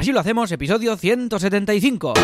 Así 0.00 0.12
lo 0.12 0.20
hacemos, 0.20 0.50
episodio 0.50 0.96
175. 0.96 2.14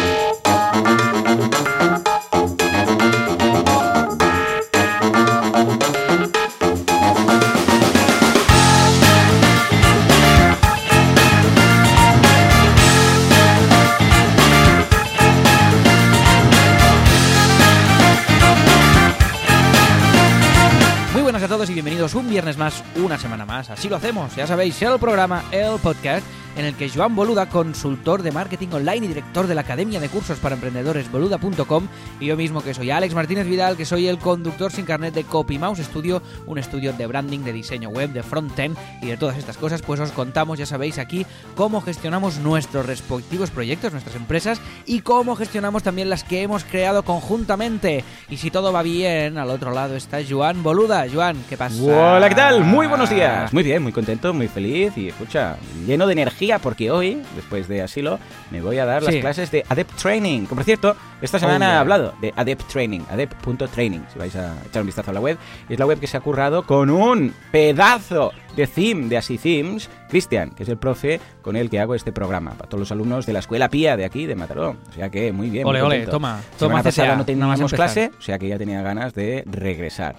Muy 21.13 21.23
buenas 21.23 21.43
a 21.43 21.49
todos 21.49 21.69
y 21.69 21.75
bienvenidos 21.75 22.15
un 22.15 22.31
viernes 22.31 22.57
más, 22.57 22.83
una 22.95 23.19
semana 23.19 23.45
más. 23.45 23.69
Así 23.69 23.91
lo 23.91 23.97
hacemos, 23.97 24.35
ya 24.35 24.47
sabéis, 24.47 24.81
el 24.81 24.99
programa, 24.99 25.45
el 25.53 25.79
podcast, 25.79 26.25
en 26.57 26.65
el 26.65 26.75
que 26.75 26.89
Joan 26.89 27.15
Boluda, 27.15 27.47
consultor 27.47 28.23
de 28.23 28.33
marketing 28.33 28.69
online 28.73 29.05
y 29.05 29.09
director 29.09 29.47
de 29.47 29.55
la 29.55 29.61
Academia 29.61 30.01
de 30.01 30.09
Cursos 30.09 30.39
para 30.39 30.55
Emprendedores 30.55 31.13
boluda.com, 31.13 31.87
y 32.19 32.27
yo 32.27 32.37
mismo 32.37 32.63
que 32.63 32.73
soy 32.73 32.91
Alex 32.91 33.15
Martínez 33.15 33.47
Vidal, 33.47 33.77
que 33.77 33.85
soy 33.85 34.09
el 34.09 34.19
conductor 34.19 34.73
sin 34.73 34.87
carnet 34.87 35.15
de 35.15 35.25
CopyMouse 35.25 35.85
Studio, 35.85 36.23
un 36.47 36.59
estudio 36.59 36.95
de 36.95 37.07
branding, 37.07 37.41
de 37.41 37.53
diseño 37.53 37.91
web, 37.91 38.11
de 38.11 38.23
frontend 38.23 38.77
y 39.03 39.07
de 39.07 39.17
todas 39.19 39.37
estas 39.37 39.59
cosas, 39.59 39.83
pues 39.83 40.01
os 40.01 40.13
contamos, 40.13 40.59
ya 40.59 40.65
sabéis, 40.65 40.99
aquí 40.99 41.27
cómo 41.55 41.83
gestionamos 41.83 42.39
nuestros 42.39 42.87
respectivos 42.87 43.51
proyectos, 43.51 43.93
nuestras 43.93 44.17
empresas 44.17 44.61
y 44.87 45.01
cómo 45.01 45.37
gestionamos 45.37 45.83
también 45.83 46.09
las 46.09 46.25
que 46.25 46.43
hemos 46.43 46.65
creado 46.65 47.03
conjuntamente. 47.03 48.03
Y 48.31 48.39
si 48.39 48.51
todo 48.51 48.73
va 48.73 48.83
bien, 48.83 49.37
al 49.37 49.51
otro 49.51 49.73
lado 49.73 49.95
está 49.95 50.21
Joan 50.27 50.63
Boluda. 50.63 51.05
Joan, 51.13 51.37
¿qué 51.51 51.59
pasa? 51.59 51.83
Hola, 51.83 52.29
¿qué 52.31 52.35
tal? 52.35 52.65
Muy 52.65 52.87
buenos 52.87 53.11
días. 53.11 53.53
Muy 53.53 53.63
bien, 53.63 53.83
muy 53.83 53.93
contento, 53.93 54.33
muy 54.33 54.49
feliz 54.49 54.97
y 54.97 55.09
escucha, 55.09 55.57
lleno 55.87 56.07
de 56.07 56.15
energía 56.15 56.46
porque 56.61 56.91
hoy, 56.91 57.23
después 57.35 57.69
de 57.69 57.83
asilo, 57.83 58.19
me 58.51 58.61
voy 58.61 58.79
a 58.79 58.85
dar 58.87 59.03
las 59.03 59.15
Sí. 59.15 59.21
clases 59.21 59.51
de 59.51 59.65
Adept 59.69 59.95
Training. 59.97 60.47
Que 60.47 60.55
por 60.55 60.65
cierto, 60.65 60.97
esta 61.21 61.39
semana 61.39 61.67
Oh, 61.67 61.69
yeah. 61.69 61.75
he 61.75 61.79
hablado 61.79 62.15
de 62.21 62.33
Adept 62.37 62.69
Training, 62.69 63.01
adept.training, 63.11 64.01
si 64.13 64.19
vais 64.19 64.35
a 64.37 64.55
echar 64.67 64.83
un 64.83 64.87
vistazo 64.87 65.11
a 65.11 65.15
la 65.15 65.21
web. 65.21 65.39
Es 65.69 65.79
la 65.79 65.87
web 65.87 65.99
que 66.01 66.07
se 66.07 66.17
ha 66.17 66.21
currado 66.21 66.65
con 66.67 66.91
un 66.91 67.35
pedazo 67.53 68.33
de 68.57 68.67
theme 68.67 69.09
de 69.09 69.17
Así 69.17 69.39
Themes, 69.39 69.89
Cristian, 70.09 70.51
que 70.51 70.63
es 70.63 70.69
el 70.69 70.79
profe 70.79 71.21
con 71.43 71.57
el 71.57 71.71
que 71.71 71.79
hago 71.79 71.95
este 71.95 72.13
programa, 72.13 72.53
para 72.53 72.69
todos 72.69 72.81
los 72.81 72.93
alumnos 72.93 73.27
de 73.27 73.33
la 73.33 73.39
escuela 73.41 73.69
Pía 73.69 73.97
de 73.97 74.05
aquí, 74.05 74.27
de 74.27 74.35
Mataró. 74.35 74.77
O 74.89 74.93
sea 74.93 75.11
que 75.11 75.33
muy 75.33 75.51
bien. 75.51 75.65
muy 75.65 75.71
Ole, 75.71 75.83
ole, 75.83 75.95
contento. 75.97 76.11
toma, 76.13 76.41
Semana 76.41 76.57
toma 76.59 76.83
pasada 76.83 77.17
no 77.17 77.25
teníamos 77.25 77.73
clase, 77.73 78.11
o 78.19 78.23
sea 78.23 78.39
que 78.39 78.49
ya 78.49 78.59
tenía 78.59 78.83
ganas 78.83 79.15
de 79.15 79.45
regresar. 79.47 80.17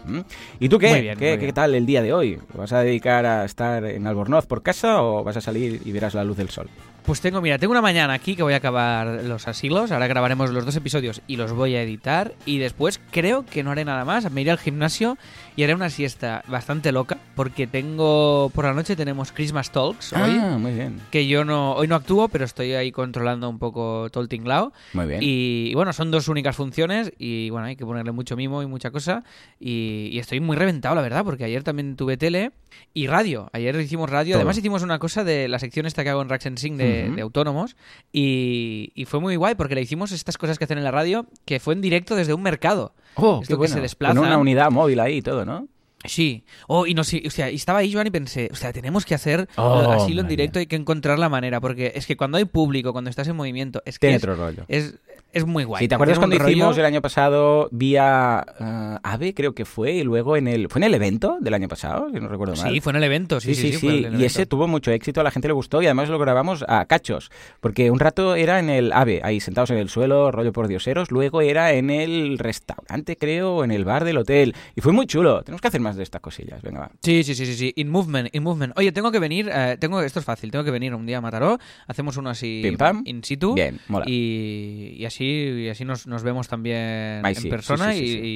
¿Y 0.60 0.70
tú 0.70 0.80
qué? 0.80 0.90
Muy 0.90 1.02
bien, 1.02 1.18
¿Qué, 1.18 1.38
muy 1.38 1.46
qué 1.46 1.54
tal 1.54 1.76
el 1.76 1.86
día 1.86 2.02
de 2.02 2.14
hoy? 2.14 2.40
¿Vas 2.54 2.72
a 2.74 2.80
dedicar 2.80 3.26
a 3.26 3.46
estar 3.46 3.84
en 3.86 4.06
Albornoz 4.08 4.46
por 4.46 4.62
casa 4.62 5.02
o 5.02 5.24
vas 5.24 5.38
a 5.38 5.42
salir 5.42 5.82
y 5.84 5.92
verás 5.92 6.14
la 6.14 6.24
luz 6.24 6.38
del 6.38 6.50
sol? 6.50 6.70
Pues 7.08 7.22
tengo, 7.22 7.40
mira, 7.40 7.58
tengo 7.58 7.72
una 7.72 7.82
mañana 7.82 8.12
aquí 8.14 8.36
que 8.36 8.44
voy 8.44 8.52
a 8.54 8.58
acabar 8.58 9.24
los 9.24 9.48
asilos. 9.48 9.94
Ahora 9.94 10.08
grabaremos 10.08 10.50
los 10.52 10.66
dos 10.66 10.76
episodios 10.76 11.22
y 11.26 11.38
los 11.38 11.54
voy 11.54 11.74
a 11.76 11.82
editar. 11.82 12.34
Y 12.46 12.58
después 12.58 13.00
creo 13.12 13.46
que 13.46 13.64
no 13.64 13.72
haré 13.72 13.86
nada 13.86 14.04
más. 14.04 14.30
Me 14.30 14.42
iré 14.42 14.52
al 14.52 14.58
gimnasio 14.58 15.18
y 15.56 15.64
haré 15.64 15.74
una 15.74 15.90
siesta 15.90 16.44
bastante 16.50 16.92
loca. 16.92 17.18
Porque 17.34 17.66
tengo. 17.66 18.52
Por 18.54 18.66
la 18.66 18.74
noche 18.74 18.98
tenemos 18.98 19.32
Christmas 19.32 19.72
Talks 19.72 20.12
hoy. 20.12 20.38
Ah, 20.38 20.58
muy 20.60 20.74
bien. 20.74 21.00
Que 21.10 21.26
yo 21.28 21.46
no. 21.46 21.76
Hoy 21.76 21.88
no 21.88 21.96
actúo, 21.96 22.28
pero 22.28 22.44
estoy 22.44 22.74
ahí 22.74 22.92
controlando 22.92 23.50
un 23.50 23.58
poco 23.58 24.10
todo 24.12 24.22
el 24.22 24.28
tinglao. 24.28 24.74
Muy 24.92 25.06
bien. 25.06 25.20
Y, 25.24 25.70
y 25.72 25.74
bueno, 25.76 25.94
son 25.94 26.12
dos 26.12 26.28
únicas 26.28 26.58
funciones. 26.58 27.14
Y 27.18 27.50
bueno, 27.52 27.68
hay 27.68 27.78
que 27.78 27.86
ponerle 27.86 28.12
mucho 28.12 28.36
mimo 28.36 28.62
y 28.64 28.66
mucha 28.66 28.92
cosa. 28.92 29.24
Y, 29.62 30.10
y 30.12 30.20
estoy 30.20 30.42
muy 30.42 30.58
reventado, 30.58 30.94
la 30.96 31.02
verdad, 31.04 31.24
porque 31.24 31.46
ayer 31.46 31.64
también 31.64 31.96
tuve 31.96 32.18
tele 32.18 32.52
y 32.94 33.08
radio. 33.08 33.50
Ayer 33.54 33.80
hicimos 33.80 34.10
radio. 34.10 34.34
Todo. 34.34 34.40
Además, 34.42 34.58
hicimos 34.58 34.84
una 34.84 35.00
cosa 35.00 35.24
de 35.24 35.48
la 35.48 35.58
sección 35.60 35.86
esta 35.86 36.04
que 36.04 36.10
hago 36.10 36.22
en 36.22 36.28
Racks 36.28 36.48
and 36.48 36.58
Sing 36.58 36.76
de, 36.76 36.86
Ujú. 36.96 36.97
De 37.04 37.22
autónomos. 37.22 37.76
Y, 38.12 38.92
y 38.96 39.06
fue 39.06 39.20
muy 39.20 39.36
guay 39.36 39.56
porque 39.56 39.76
le 39.76 39.82
hicimos 39.82 40.12
estas 40.12 40.38
cosas 40.38 40.58
que 40.58 40.66
hacen 40.66 40.78
en 40.78 40.84
la 40.84 40.92
radio, 40.92 41.26
que 41.46 41.60
fue 41.60 41.74
en 41.74 41.82
directo 41.82 42.16
desde 42.16 42.34
un 42.34 42.42
mercado. 42.42 42.94
Oh, 43.16 43.40
Esto 43.42 43.42
qué 43.42 43.48
que 43.54 43.56
bueno. 43.56 43.74
se 43.76 43.82
desplazan. 43.82 44.18
Con 44.18 44.28
una 44.28 44.38
unidad 44.38 44.72
móvil 44.72 45.00
ahí 45.00 45.18
y 45.18 45.22
todo, 45.22 45.46
¿no? 45.46 45.68
Sí. 46.06 46.44
Oh, 46.68 46.86
y 46.86 46.94
no 46.94 47.04
sé, 47.04 47.24
o 47.26 47.30
sea, 47.32 47.50
y 47.50 47.56
estaba 47.56 47.80
ahí, 47.80 47.92
Joan, 47.92 48.08
y 48.08 48.12
pensé, 48.12 48.50
o 48.52 48.56
sea, 48.56 48.72
tenemos 48.72 49.04
que 49.04 49.16
hacer 49.16 49.50
Oh, 49.58 49.92
así 49.92 50.14
lo 50.14 50.22
en 50.22 50.28
directo, 50.28 50.60
hay 50.60 50.68
que 50.68 50.76
encontrar 50.76 51.18
la 51.18 51.28
manera, 51.28 51.60
porque 51.60 51.92
es 51.96 52.06
que 52.06 52.16
cuando 52.16 52.38
hay 52.38 52.46
público, 52.46 52.92
cuando 52.94 53.10
estás 53.10 53.28
en 53.28 53.36
movimiento, 53.36 53.82
es 53.84 53.98
que 53.98 54.08
Tiene 54.08 54.18
es, 54.18 54.24
otro 54.24 54.36
rollo. 54.36 54.64
es, 54.68 54.96
es 55.38 55.46
muy 55.46 55.64
guay. 55.64 55.84
Si 55.84 55.88
te 55.88 55.96
acuerdas 55.96 56.18
cuando 56.18 56.36
hicimos 56.36 56.78
el 56.78 56.86
año 56.86 57.02
pasado 57.02 57.70
vía 57.72 58.40
ah, 58.40 59.00
AVE, 59.04 59.34
creo 59.34 59.54
que 59.54 59.66
fue, 59.66 59.94
y 59.94 60.04
luego 60.04 60.36
en 60.38 60.48
el... 60.48 60.70
¿Fue 60.70 60.80
en 60.80 60.84
el 60.84 60.94
evento 60.94 61.38
del 61.40 61.54
año 61.54 61.68
pasado? 61.68 62.10
Si 62.14 62.20
no 62.20 62.28
recuerdo 62.28 62.56
mal. 62.56 62.72
Sí, 62.72 62.82
fue 62.82 62.92
en 62.92 62.98
el 62.98 63.04
evento, 63.04 63.40
sí, 63.40 63.56
sí, 63.56 63.74
sí. 63.74 63.78
sí. 63.80 64.04
el 64.06 64.20
Y 64.20 64.26
ese 64.26 64.46
tuvo 64.46 64.68
mucho 64.68 64.92
éxito, 64.92 65.22
a 65.22 65.24
la 65.24 65.32
gente 65.32 65.48
le 65.48 65.54
gustó 65.54 65.82
y 65.82 65.86
además 65.86 66.10
lo 66.10 66.20
grabamos 66.20 66.66
a 66.68 66.86
cachos. 66.86 67.32
Porque 67.60 67.92
un 67.92 68.00
rato 68.00 68.36
era 68.36 68.60
en 68.60 68.70
el 68.70 68.92
AVE, 68.92 69.22
ahí 69.24 69.40
sentados 69.40 69.70
en 69.70 69.78
el 69.78 69.90
suelo, 69.90 70.32
rollo 70.32 70.52
por 70.54 70.68
dioseros. 70.68 71.12
Luego 71.12 71.42
era 71.42 71.74
en 71.74 71.90
el 71.90 72.38
restaurante, 72.38 73.18
creo, 73.18 73.58
o 73.58 73.64
en 73.64 73.72
el 73.72 73.86
bar 73.86 74.04
del 74.04 74.18
hotel. 74.18 74.56
Y 74.76 74.82
fue 74.82 74.94
muy 74.94 75.08
chulo. 75.08 75.44
Tenemos 75.44 75.62
que 75.62 75.68
hacer 75.68 75.82
más 75.82 75.96
de 75.96 76.04
estas 76.04 76.22
cosillas. 76.22 76.62
Venga, 76.62 76.80
va. 76.80 76.92
Sí, 77.02 77.24
sí, 77.24 77.36
sí, 77.36 77.46
sí, 77.46 77.54
sí. 77.54 77.74
In 77.76 77.90
movement, 77.90 78.34
in 78.34 78.44
movement. 78.44 78.78
Oye, 78.78 78.92
tengo 78.92 79.12
que 79.12 79.20
venir, 79.20 79.50
eh, 79.54 79.78
tengo, 79.80 80.02
esto 80.02 80.20
es 80.20 80.26
fácil, 80.26 80.52
tengo 80.52 80.64
que 80.64 80.72
venir 80.72 80.94
un 80.96 81.06
día 81.06 81.18
a 81.20 81.22
Mataró, 81.22 81.58
hacemos 81.88 82.18
uno 82.18 82.30
así 82.30 82.62
Pim, 82.64 82.78
pam. 82.78 83.04
in 83.06 83.24
situ. 83.24 83.54
Bien, 83.54 83.80
mola. 83.88 84.06
Y, 84.08 84.96
y 84.98 85.06
así, 85.06 85.27
y 85.30 85.70
así 85.70 85.86
nos, 85.86 86.08
nos 86.08 86.24
vemos 86.24 86.48
también 86.48 87.22
Ay, 87.24 87.34
en 87.36 87.42
sí, 87.42 87.50
persona 87.50 87.94
sí, 87.94 88.00
sí, 88.00 88.08
sí, 88.08 88.18
y, 88.20 88.28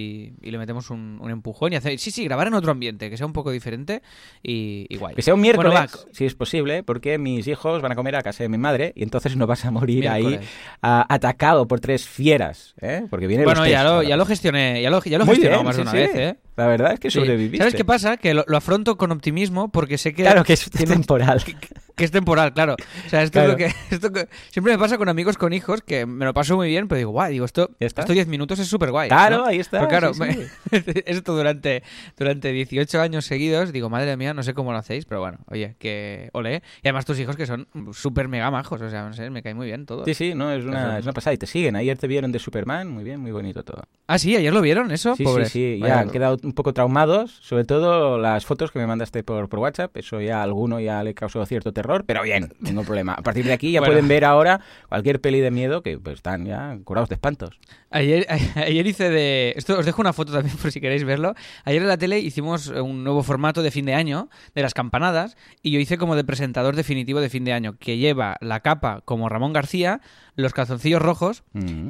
y- 0.45 0.47
y 0.47 0.51
le 0.51 0.57
metemos 0.57 0.89
un, 0.89 1.17
un 1.21 1.29
empujón 1.31 1.73
y 1.73 1.75
hacer, 1.75 1.97
sí, 1.99 2.11
sí, 2.11 2.23
grabar 2.25 2.47
en 2.47 2.53
otro 2.53 2.71
ambiente, 2.71 3.09
que 3.09 3.17
sea 3.17 3.25
un 3.25 3.33
poco 3.33 3.51
diferente 3.51 4.01
y, 4.43 4.87
guay. 4.97 5.15
Que 5.15 5.21
sea 5.21 5.33
un 5.33 5.41
miércoles, 5.41 5.71
Bueno, 5.73 5.87
si 6.11 6.25
es 6.25 6.35
posible, 6.35 6.83
porque 6.83 7.17
mis 7.17 7.47
hijos 7.47 7.81
van 7.81 7.91
a 7.91 7.95
comer 7.95 8.15
a 8.15 8.21
casa 8.21 8.43
de 8.43 8.49
mi 8.49 8.57
madre 8.57 8.93
y 8.95 9.03
entonces 9.03 9.35
no 9.35 9.47
vas 9.47 9.65
a 9.65 9.71
morir 9.71 10.07
ahí 10.09 10.39
ah, 10.81 11.05
atacado 11.09 11.67
por 11.67 11.79
tres 11.79 12.05
fieras, 12.07 12.75
¿eh? 12.81 13.05
Porque 13.09 13.27
vienen 13.27 13.45
bueno, 13.45 13.61
los 13.61 13.69
ya 13.69 13.83
lo, 13.83 14.03
ya 14.03 14.17
lo 14.17 14.25
gestioné, 14.25 14.81
ya 14.81 14.89
lo, 14.89 15.01
ya 15.03 15.17
lo 15.17 15.25
bien, 15.25 15.63
más 15.63 15.75
de 15.75 15.81
una 15.81 15.93
vez, 15.93 16.11
¿eh? 16.15 16.35
La 16.61 16.67
verdad 16.67 16.93
es 16.93 16.99
que 16.99 17.09
Sí. 17.11 17.19
sobreviviste. 17.19 17.57
¿Sabes 17.57 17.75
qué 17.75 17.85
pasa? 17.85 18.17
Que 18.17 18.33
lo, 18.33 18.43
lo 18.47 18.57
afronto 18.57 18.97
con 18.97 19.11
optimismo 19.11 19.71
porque 19.71 19.97
sé 19.97 20.13
que, 20.13 20.23
Claro 20.23 20.43
que 20.43 20.53
es 20.53 20.69
tiene 20.69 20.93
temporal. 20.93 21.41
que 21.95 22.05
es 22.05 22.11
temporal, 22.11 22.53
claro. 22.53 22.75
O 23.05 23.09
sea, 23.09 23.21
esto 23.21 23.33
Claro. 23.39 23.51
es 23.53 23.53
lo 23.53 23.57
que, 23.57 23.95
esto 23.95 24.11
que- 24.11 24.27
siempre 24.49 24.73
me 24.73 24.79
pasa 24.79 24.97
con 24.97 25.09
amigos 25.09 25.37
con 25.37 25.53
hijos 25.53 25.81
que 25.81 26.05
me 26.05 26.25
lo 26.25 26.33
paso 26.33 26.55
muy 26.55 26.67
bien, 26.69 26.87
pero 26.87 26.97
digo, 26.97 27.11
guay, 27.11 27.31
digo, 27.33 27.45
esto, 27.45 27.69
estos 27.79 28.07
10 28.09 28.27
minutos 28.27 28.57
es 28.59 28.67
súper 28.67 28.91
guay. 28.91 29.09
Claro, 29.09 29.39
¿no? 29.39 29.45
ahí 29.45 29.59
está, 29.59 29.77
Pero 29.87 29.89
claro, 29.89 30.13
sí, 30.13 30.21
sí. 30.23 30.39
me- 30.71 30.81
esto 31.05 31.35
durante, 31.35 31.83
durante 32.17 32.51
18 32.51 33.01
años 33.01 33.25
seguidos, 33.25 33.71
digo, 33.71 33.89
madre 33.89 34.15
mía, 34.17 34.33
no 34.33 34.41
sé 34.43 34.53
cómo 34.53 34.71
lo 34.71 34.77
hacéis, 34.77 35.05
pero 35.05 35.19
bueno, 35.21 35.39
oye, 35.47 35.75
que 35.79 36.29
ole. 36.33 36.63
Y 36.81 36.87
además 36.87 37.05
tus 37.05 37.19
hijos 37.19 37.35
que 37.35 37.45
son 37.45 37.67
súper 37.93 38.27
mega 38.27 38.49
majos, 38.51 38.81
o 38.81 38.89
sea, 38.89 39.03
no 39.07 39.13
sé, 39.13 39.29
me 39.29 39.43
cae 39.43 39.53
muy 39.53 39.67
bien 39.67 39.85
todo. 39.85 40.05
Sí, 40.05 40.13
sí, 40.13 40.33
no, 40.33 40.51
es 40.51 40.63
una, 40.65 40.97
es 40.97 41.03
una 41.03 41.13
pasada. 41.13 41.33
Y 41.33 41.37
te 41.37 41.45
siguen. 41.47 41.75
Ayer 41.75 41.97
te 41.97 42.07
vieron 42.07 42.31
de 42.31 42.39
Superman. 42.39 42.89
Muy 42.89 43.03
bien, 43.03 43.19
muy 43.19 43.31
bonito 43.31 43.63
todo. 43.63 43.83
Ah, 44.07 44.17
sí, 44.17 44.35
ayer 44.35 44.51
lo 44.53 44.61
vieron, 44.61 44.91
eso, 44.91 45.15
Sí, 45.15 45.23
Pobres. 45.23 45.49
sí, 45.49 45.75
sí. 45.75 45.79
Ya 45.79 45.87
Vaya- 45.87 45.99
han 46.01 46.09
quedado 46.09 46.37
un 46.51 46.55
poco 46.55 46.73
traumados. 46.73 47.31
Sobre 47.41 47.63
todo 47.65 48.17
las 48.17 48.45
fotos 48.45 48.71
que 48.71 48.79
me 48.79 48.87
mandaste 48.87 49.23
por, 49.23 49.49
por 49.49 49.59
WhatsApp. 49.59 49.95
Eso 49.97 50.21
ya 50.21 50.39
a 50.39 50.43
alguno 50.43 50.79
ya 50.79 51.03
le 51.03 51.13
causó 51.13 51.45
cierto 51.45 51.73
terror. 51.73 52.03
Pero 52.05 52.21
bien, 52.23 52.53
ningún 52.59 52.85
problema. 52.85 53.13
A 53.13 53.21
partir 53.21 53.45
de 53.45 53.53
aquí 53.53 53.71
ya 53.71 53.79
Bueno. 53.79 53.93
pueden 53.93 54.07
ver 54.07 54.25
ahora 54.25 54.61
cualquier 54.89 55.19
peli 55.21 55.39
de 55.39 55.51
miedo 55.51 55.81
que 55.81 55.97
pues 55.97 56.15
están 56.17 56.45
ya 56.45 56.77
curados 56.83 57.09
de 57.09 57.15
espantos. 57.15 57.59
Ayer, 57.91 58.25
ayer 58.55 58.87
hice 58.87 59.09
de... 59.09 59.53
Esto 59.55 59.77
os 59.79 59.85
dejo 59.85 60.01
una 60.01 60.13
foto 60.13 60.31
también 60.31 60.55
por 60.57 60.71
si 60.71 60.79
queréis 60.81 61.03
verlo. 61.03 61.35
Ayer 61.65 61.81
en 61.81 61.87
la 61.87 61.97
tele 61.97 62.19
hicimos 62.19 62.67
un 62.67 63.03
nuevo 63.03 63.21
formato 63.23 63.61
de 63.61 63.71
fin 63.71 63.85
de 63.85 63.93
año, 63.93 64.29
de 64.55 64.61
las 64.61 64.73
campanadas, 64.73 65.37
y 65.61 65.71
yo 65.71 65.79
hice 65.79 65.97
como 65.97 66.15
de 66.15 66.23
presentador 66.23 66.75
definitivo 66.75 67.19
de 67.21 67.29
fin 67.29 67.43
de 67.43 67.53
año, 67.53 67.75
que 67.77 67.97
lleva 67.97 68.37
la 68.41 68.61
capa 68.61 69.01
como 69.05 69.29
Ramón 69.29 69.53
García, 69.53 70.01
los 70.35 70.53
calzoncillos 70.53 71.01
rojos, 71.01 71.43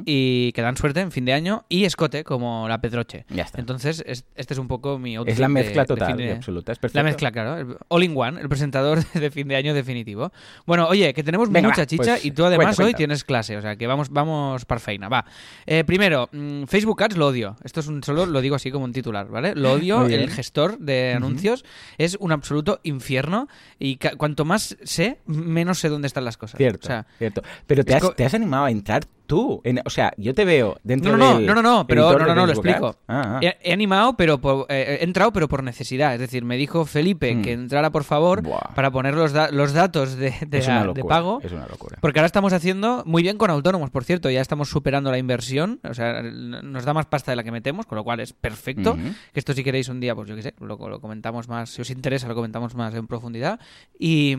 y 0.04 0.52
que 0.52 0.62
dan 0.62 0.76
suerte 0.76 1.00
en 1.00 1.12
fin 1.12 1.24
de 1.24 1.32
año, 1.32 1.64
y 1.68 1.84
escote 1.84 2.24
como 2.24 2.68
la 2.68 2.80
Pedroche. 2.80 3.24
Ya 3.28 3.44
está. 3.44 3.60
Entonces, 3.60 4.02
es- 4.06 4.26
este 4.34 4.54
es 4.54 4.58
un 4.58 4.66
poco 4.68 4.98
mi 4.98 5.14
outfit 5.16 5.34
es 5.34 5.38
la 5.38 5.48
mezcla 5.48 5.82
de 5.82 5.86
total 5.86 6.08
fin 6.08 6.16
de- 6.16 6.26
y 6.26 6.30
absoluta. 6.30 6.72
Es 6.72 6.78
perfecto. 6.78 6.98
La 6.98 7.04
mezcla, 7.04 7.30
claro. 7.30 7.78
All 7.88 8.02
in 8.02 8.12
one, 8.16 8.40
el 8.40 8.48
presentador 8.48 9.04
de 9.14 9.30
fin 9.30 9.46
de 9.48 9.56
año 9.56 9.72
definitivo. 9.74 10.32
Bueno, 10.66 10.88
oye, 10.88 11.14
que 11.14 11.22
tenemos 11.22 11.50
Venga, 11.50 11.68
mucha 11.68 11.86
chicha 11.86 12.02
pues, 12.14 12.24
y 12.24 12.32
tú 12.32 12.44
además 12.44 12.66
cuenta, 12.66 12.82
hoy 12.82 12.86
cuenta. 12.86 12.96
tienes 12.98 13.24
clase, 13.24 13.56
o 13.56 13.62
sea 13.62 13.76
que 13.76 13.86
vamos, 13.86 14.10
vamos 14.10 14.64
parfeina, 14.64 15.08
va. 15.08 15.24
Eh, 15.66 15.84
primero, 15.92 16.30
mm, 16.32 16.64
Facebook 16.64 17.02
Ads 17.02 17.18
lo 17.18 17.26
odio. 17.26 17.54
Esto 17.62 17.80
es 17.80 17.86
un, 17.86 18.02
solo 18.02 18.24
lo 18.24 18.40
digo 18.40 18.56
así 18.56 18.70
como 18.70 18.86
un 18.86 18.94
titular, 18.94 19.28
¿vale? 19.28 19.54
Lo 19.54 19.72
odio, 19.72 20.06
el 20.06 20.30
gestor 20.30 20.78
de 20.78 21.12
anuncios 21.12 21.66
es 21.98 22.16
un 22.18 22.32
absoluto 22.32 22.80
infierno 22.82 23.46
y 23.78 23.98
cuanto 24.16 24.46
más 24.46 24.74
sé, 24.84 25.18
menos 25.26 25.80
sé 25.80 25.90
dónde 25.90 26.06
están 26.06 26.24
las 26.24 26.38
cosas. 26.38 26.56
Cierto, 26.56 26.86
O 26.86 26.88
sea, 26.88 27.06
cierto. 27.18 27.42
Pero 27.66 27.82
has, 27.94 28.16
te 28.16 28.24
has 28.24 28.32
animado 28.32 28.64
a 28.64 28.70
entrar 28.70 29.02
tú. 29.32 29.60
En- 29.64 29.80
o 29.84 29.88
sea, 29.90 30.12
yo 30.18 30.34
te 30.34 30.44
veo 30.44 30.76
dentro 30.84 31.12
No, 31.12 31.16
no, 31.16 31.24
no, 31.32 31.36
del 31.38 31.46
no, 31.46 31.54
no, 31.54 31.62
no, 31.62 31.86
pero 31.86 32.12
no, 32.18 32.26
no, 32.26 32.34
no, 32.34 32.46
lo 32.46 32.52
explico. 32.52 32.96
Ah, 33.08 33.36
ah. 33.36 33.40
He, 33.40 33.56
he 33.62 33.72
animado, 33.72 34.14
pero 34.16 34.40
por- 34.42 34.66
eh, 34.68 34.98
he 35.00 35.04
entrado, 35.04 35.32
pero 35.32 35.48
por 35.48 35.62
necesidad. 35.62 36.12
Es 36.12 36.20
decir, 36.20 36.44
me 36.44 36.56
dijo 36.58 36.84
Felipe 36.84 37.34
Hmm. 37.34 37.42
que 37.42 37.52
entrara 37.52 37.90
por 37.90 38.04
favor 38.04 38.42
Buah. 38.42 38.74
para 38.74 38.90
poner 38.90 39.14
los, 39.14 39.32
da- 39.32 39.50
los 39.50 39.72
datos 39.72 40.16
de, 40.16 40.34
de- 40.46 40.58
es 40.58 40.66
una 40.68 40.80
de 40.80 40.84
locura. 40.86 41.06
pago. 41.16 41.40
Es 41.42 41.52
una 41.52 41.66
locura. 41.66 41.96
Porque 42.02 42.18
ahora 42.18 42.26
estamos 42.26 42.52
haciendo 42.52 43.02
muy 43.06 43.22
bien 43.22 43.38
con 43.38 43.48
autónomos, 43.50 43.88
por 43.90 44.04
cierto, 44.04 44.28
ya 44.28 44.40
estamos 44.42 44.68
superando 44.68 45.10
la 45.10 45.16
inversión, 45.18 45.80
o 45.88 45.94
sea, 45.94 46.22
nos 46.22 46.84
da 46.84 46.92
más 46.92 47.06
pasta 47.06 47.32
de 47.32 47.36
la 47.36 47.42
que 47.44 47.50
metemos, 47.52 47.86
con 47.86 47.96
lo 47.96 48.04
cual 48.04 48.20
es 48.20 48.32
perfecto. 48.34 48.96
Que 49.32 49.40
esto 49.40 49.54
si 49.54 49.64
queréis 49.64 49.88
un 49.88 50.00
día, 50.00 50.14
pues 50.14 50.28
yo 50.28 50.36
qué 50.36 50.42
sé, 50.42 50.54
lo, 50.60 50.76
lo 50.88 51.00
comentamos 51.00 51.48
más, 51.48 51.70
si 51.70 51.80
os 51.80 51.90
interesa, 51.90 52.28
lo 52.28 52.34
comentamos 52.34 52.74
más 52.74 52.94
en 52.94 53.06
profundidad. 53.06 53.58
Y, 53.98 54.36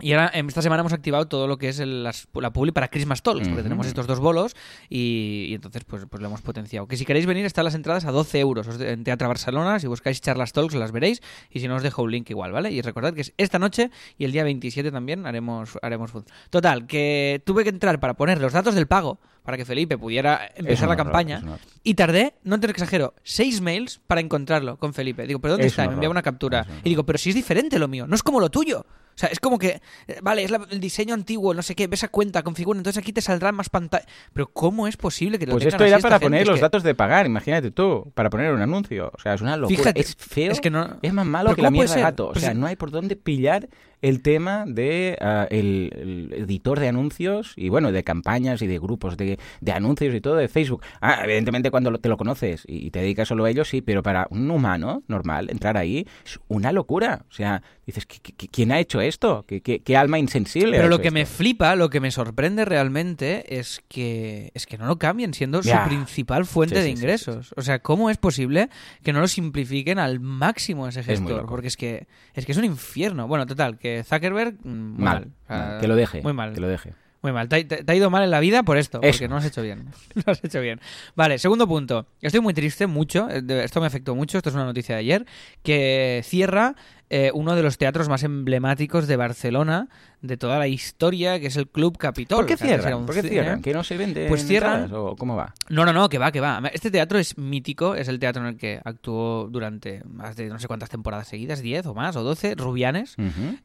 Y 0.00 0.12
ahora, 0.12 0.30
em, 0.32 0.46
esta 0.46 0.62
semana 0.62 0.80
hemos 0.80 0.92
activado 0.92 1.26
todo 1.26 1.46
lo 1.48 1.58
que 1.58 1.68
es 1.68 1.80
el- 1.80 2.04
las- 2.04 2.28
la 2.34 2.52
publi 2.52 2.70
para 2.72 2.88
Christmas 2.88 3.22
Talks, 3.22 3.48
porque 3.48 3.62
tenemos 3.62 3.86
estos 3.86 4.06
dos 4.06 4.20
bolos 4.20 4.54
y, 4.88 5.46
y 5.48 5.54
entonces 5.54 5.84
pues, 5.84 6.06
pues 6.08 6.20
lo 6.20 6.28
hemos 6.28 6.40
potenciado. 6.42 6.86
Que 6.86 6.96
si 6.96 7.04
queréis 7.04 7.26
venir, 7.26 7.44
están 7.46 7.64
las 7.64 7.74
entradas 7.74 8.04
a 8.04 8.12
12 8.12 8.38
euros 8.38 8.68
en 8.80 9.02
Teatro 9.04 9.26
Barcelona. 9.28 9.80
Si 9.80 9.86
buscáis 9.86 10.20
charlas 10.20 10.52
Talks, 10.52 10.74
las 10.74 10.92
veréis. 10.92 11.20
Y 11.50 11.60
si 11.60 11.68
no, 11.68 11.76
os 11.76 11.82
dejo 11.82 12.02
un 12.02 12.10
link 12.12 12.30
igual, 12.30 12.52
¿vale? 12.52 12.70
Y 12.70 12.80
recordad 12.80 13.12
que 13.12 13.22
es 13.22 13.32
esta 13.36 13.58
noche 13.58 13.90
y 14.16 14.24
el 14.24 14.32
día 14.32 14.44
27 14.44 14.92
también 14.92 15.26
haremos, 15.26 15.78
haremos 15.82 16.12
Total, 16.50 16.86
que 16.86 17.42
tuve 17.44 17.64
que 17.64 17.70
entrar 17.70 18.00
para 18.00 18.14
poner 18.14 18.40
los 18.40 18.52
datos 18.52 18.74
del 18.74 18.86
pago 18.86 19.18
para 19.48 19.56
que 19.56 19.64
Felipe 19.64 19.96
pudiera 19.96 20.50
empezar 20.56 20.90
la 20.90 20.96
campaña. 20.96 21.38
horror. 21.42 21.58
Y 21.82 21.94
tardé, 21.94 22.34
no 22.44 22.60
te 22.60 22.70
exagero, 22.70 23.14
seis 23.22 23.62
mails 23.62 23.98
para 24.06 24.20
encontrarlo 24.20 24.76
con 24.76 24.92
Felipe. 24.92 25.26
Digo, 25.26 25.38
¿pero 25.40 25.52
dónde 25.54 25.68
Es 25.68 25.72
está? 25.72 25.86
Me 25.86 25.94
enviaba 25.94 26.10
una 26.10 26.20
captura. 26.20 26.66
Y 26.84 26.90
digo, 26.90 27.06
pero 27.06 27.16
si 27.18 27.30
es 27.30 27.34
diferente 27.34 27.78
lo 27.78 27.88
mío, 27.88 28.06
no 28.06 28.14
es 28.14 28.22
como 28.22 28.40
lo 28.40 28.50
tuyo. 28.50 28.80
O 28.80 29.18
sea, 29.20 29.30
es 29.30 29.40
como 29.40 29.58
que, 29.58 29.80
eh, 30.06 30.18
vale, 30.22 30.44
es 30.44 30.50
la- 30.50 30.66
el 30.70 30.80
diseño 30.80 31.14
antiguo, 31.14 31.54
no 31.54 31.62
sé 31.62 31.74
qué, 31.74 31.86
ves 31.86 32.04
a 32.04 32.08
cuenta, 32.08 32.42
configura, 32.42 32.78
entonces 32.78 33.00
aquí 33.02 33.12
te 33.14 33.22
saldrán 33.22 33.54
más 33.54 33.70
pantallas. 33.70 34.06
Pero 34.34 34.48
¿cómo 34.52 34.86
es 34.86 34.98
posible 34.98 35.38
que 35.38 35.46
lo 35.46 35.52
Pues 35.52 35.64
tengan 35.64 35.74
esto 35.80 35.84
era 35.86 35.98
para 35.98 36.16
gente? 36.16 36.26
poner 36.26 36.42
Es 36.42 36.46
los 36.48 36.56
que- 36.56 36.60
datos 36.60 36.82
de 36.82 36.94
pagar, 36.94 37.24
imagínate 37.24 37.70
tú, 37.70 38.12
para 38.14 38.28
poner 38.28 38.52
un 38.52 38.60
anuncio. 38.60 39.10
O 39.16 39.18
sea, 39.20 39.32
es 39.32 39.40
una 39.40 39.56
locura. 39.56 39.78
Fíjate, 39.78 40.00
es 40.00 40.14
feo. 40.14 40.52
es 40.52 40.60
que 40.60 40.68
no- 40.70 40.98
es 41.00 41.12
más 41.14 41.24
malo 41.26 41.46
¿Pero 41.48 41.56
que 41.56 41.62
la 41.62 41.70
mierda 41.70 41.94
de 41.94 42.02
gato. 42.02 42.26
O 42.28 42.32
Pues 42.32 42.44
sea, 42.44 42.52
no 42.54 42.66
hay 42.66 42.76
por 42.76 42.90
dónde 42.90 43.16
pillar 43.16 43.68
el 44.02 44.22
tema 44.22 44.64
de 44.66 45.16
ah, 45.20 45.46
el, 45.50 46.34
editor 46.36 46.80
de 46.80 46.88
anuncios 46.88 47.52
y 47.56 47.68
bueno, 47.68 47.92
de 47.92 48.04
campañas 48.04 48.62
y 48.62 48.66
de 48.66 48.78
grupos 48.78 49.16
de, 49.16 49.38
de 49.60 49.72
anuncios 49.72 50.14
y 50.14 50.20
todo 50.20 50.36
de 50.36 50.48
Facebook. 50.48 50.82
Ah, 51.00 51.20
evidentemente 51.24 51.70
cuando 51.70 51.96
te 51.98 52.08
lo 52.08 52.16
conoces 52.16 52.64
y, 52.66 52.86
y 52.86 52.90
te 52.90 53.00
dedicas 53.00 53.28
solo 53.28 53.44
a 53.44 53.50
ello, 53.50 53.64
sí, 53.64 53.82
pero 53.82 54.02
para 54.02 54.26
un 54.30 54.50
humano 54.50 55.02
normal 55.08 55.48
entrar 55.50 55.76
ahí 55.76 56.06
es 56.24 56.38
una 56.48 56.72
locura. 56.72 57.24
O 57.28 57.32
sea, 57.32 57.62
dices, 57.88 58.06
¿qui- 58.06 58.20
qui- 58.36 58.48
¿quién 58.52 58.70
ha 58.70 58.78
hecho 58.78 59.00
esto? 59.00 59.44
¿Qué, 59.48 59.60
qué- 59.62 59.80
qué 59.80 59.96
alma 59.96 60.18
insensible? 60.18 60.76
Pero 60.76 60.88
lo 60.88 61.00
que 61.00 61.10
me 61.10 61.24
flipa, 61.26 61.74
lo 61.74 61.88
que 61.90 62.00
me 62.00 62.10
sorprende 62.10 62.64
realmente 62.64 63.58
es 63.58 63.82
que 63.88 64.50
es 64.54 64.66
que 64.66 64.76
no 64.78 64.86
lo 64.86 64.98
cambien 64.98 65.32
siendo 65.34 65.62
su 65.62 65.72
principal 65.86 66.44
fuente 66.44 66.76
Sí, 66.76 66.80
de 66.82 66.86
sí, 66.88 66.92
sí, 66.96 67.00
ingresos. 67.02 67.54
O 67.56 67.62
sea, 67.62 67.78
¿cómo 67.80 68.10
es 68.10 68.18
posible 68.18 68.68
que 69.02 69.12
no 69.12 69.20
lo 69.20 69.26
simplifiquen 69.28 69.98
al 69.98 70.20
máximo 70.20 70.86
ese 70.86 71.02
gestor? 71.02 71.46
Porque 71.46 71.68
es 71.68 71.76
que 71.76 72.06
es 72.34 72.44
que 72.46 72.52
es 72.52 72.58
un 72.58 72.64
infierno. 72.66 73.26
Bueno, 73.26 73.46
total, 73.46 73.78
que 73.78 74.04
Zuckerberg 74.04 74.54
mm, 74.64 75.02
Mal, 75.02 75.32
que 75.80 75.88
lo 75.88 75.96
deje. 75.96 76.22
Muy 76.22 76.32
mal. 76.34 76.52
Que 76.52 76.60
lo 76.60 76.68
deje. 76.68 76.92
Muy 77.20 77.32
mal. 77.32 77.48
Te, 77.48 77.56
ha- 77.56 77.66
te- 77.66 77.82
te 77.82 77.92
ha 77.92 77.94
ido 77.96 78.10
mal 78.10 78.22
en 78.22 78.30
la 78.30 78.38
vida 78.38 78.62
por 78.62 78.78
esto, 78.78 79.00
Eso. 79.02 79.10
porque 79.18 79.26
no 79.28 79.36
has 79.38 79.44
hecho 79.44 79.60
bien. 79.60 79.86
No 80.14 80.22
has 80.26 80.44
hecho 80.44 80.60
bien. 80.60 80.80
Vale, 81.16 81.38
segundo 81.38 81.66
punto. 81.66 82.06
Estoy 82.20 82.40
muy 82.40 82.54
triste, 82.54 82.86
mucho. 82.86 83.28
eh, 83.28 83.42
Esto 83.64 83.80
me 83.80 83.88
afectó 83.88 84.14
mucho. 84.14 84.38
Esto 84.38 84.50
es 84.50 84.54
una 84.54 84.64
noticia 84.64 84.94
de 84.94 85.00
ayer. 85.00 85.26
Que 85.64 86.20
cierra 86.24 86.76
eh, 87.10 87.30
uno 87.34 87.54
de 87.54 87.62
los 87.62 87.78
teatros 87.78 88.08
más 88.08 88.22
emblemáticos 88.22 89.06
de 89.06 89.16
Barcelona 89.16 89.88
de 90.20 90.36
toda 90.36 90.58
la 90.58 90.66
historia, 90.66 91.38
que 91.38 91.46
es 91.46 91.56
el 91.56 91.68
Club 91.68 91.96
Capitol. 91.96 92.38
¿Por 92.38 92.46
qué 92.46 92.56
cierran? 92.56 93.06
¿Por 93.06 93.14
qué 93.14 93.22
cierran? 93.22 93.62
¿Que 93.62 93.72
no 93.72 93.84
se 93.84 93.96
vende 93.96 94.26
Pues 94.28 94.46
cierran-? 94.46 94.92
¿O 94.92 95.16
cómo 95.16 95.36
va? 95.36 95.54
No, 95.68 95.84
no, 95.84 95.92
no, 95.92 96.08
que 96.08 96.18
va, 96.18 96.32
que 96.32 96.40
va. 96.40 96.60
Este 96.72 96.90
teatro 96.90 97.18
es 97.18 97.38
mítico, 97.38 97.94
es 97.94 98.08
el 98.08 98.18
teatro 98.18 98.42
en 98.42 98.48
el 98.48 98.56
que 98.56 98.80
actuó 98.84 99.48
durante 99.50 100.02
más 100.04 100.36
de 100.36 100.48
no 100.48 100.58
sé 100.58 100.66
cuántas 100.66 100.90
temporadas 100.90 101.28
seguidas, 101.28 101.62
10 101.62 101.86
o 101.86 101.94
más, 101.94 102.16
o 102.16 102.22
12, 102.22 102.56
Rubianes. 102.56 103.16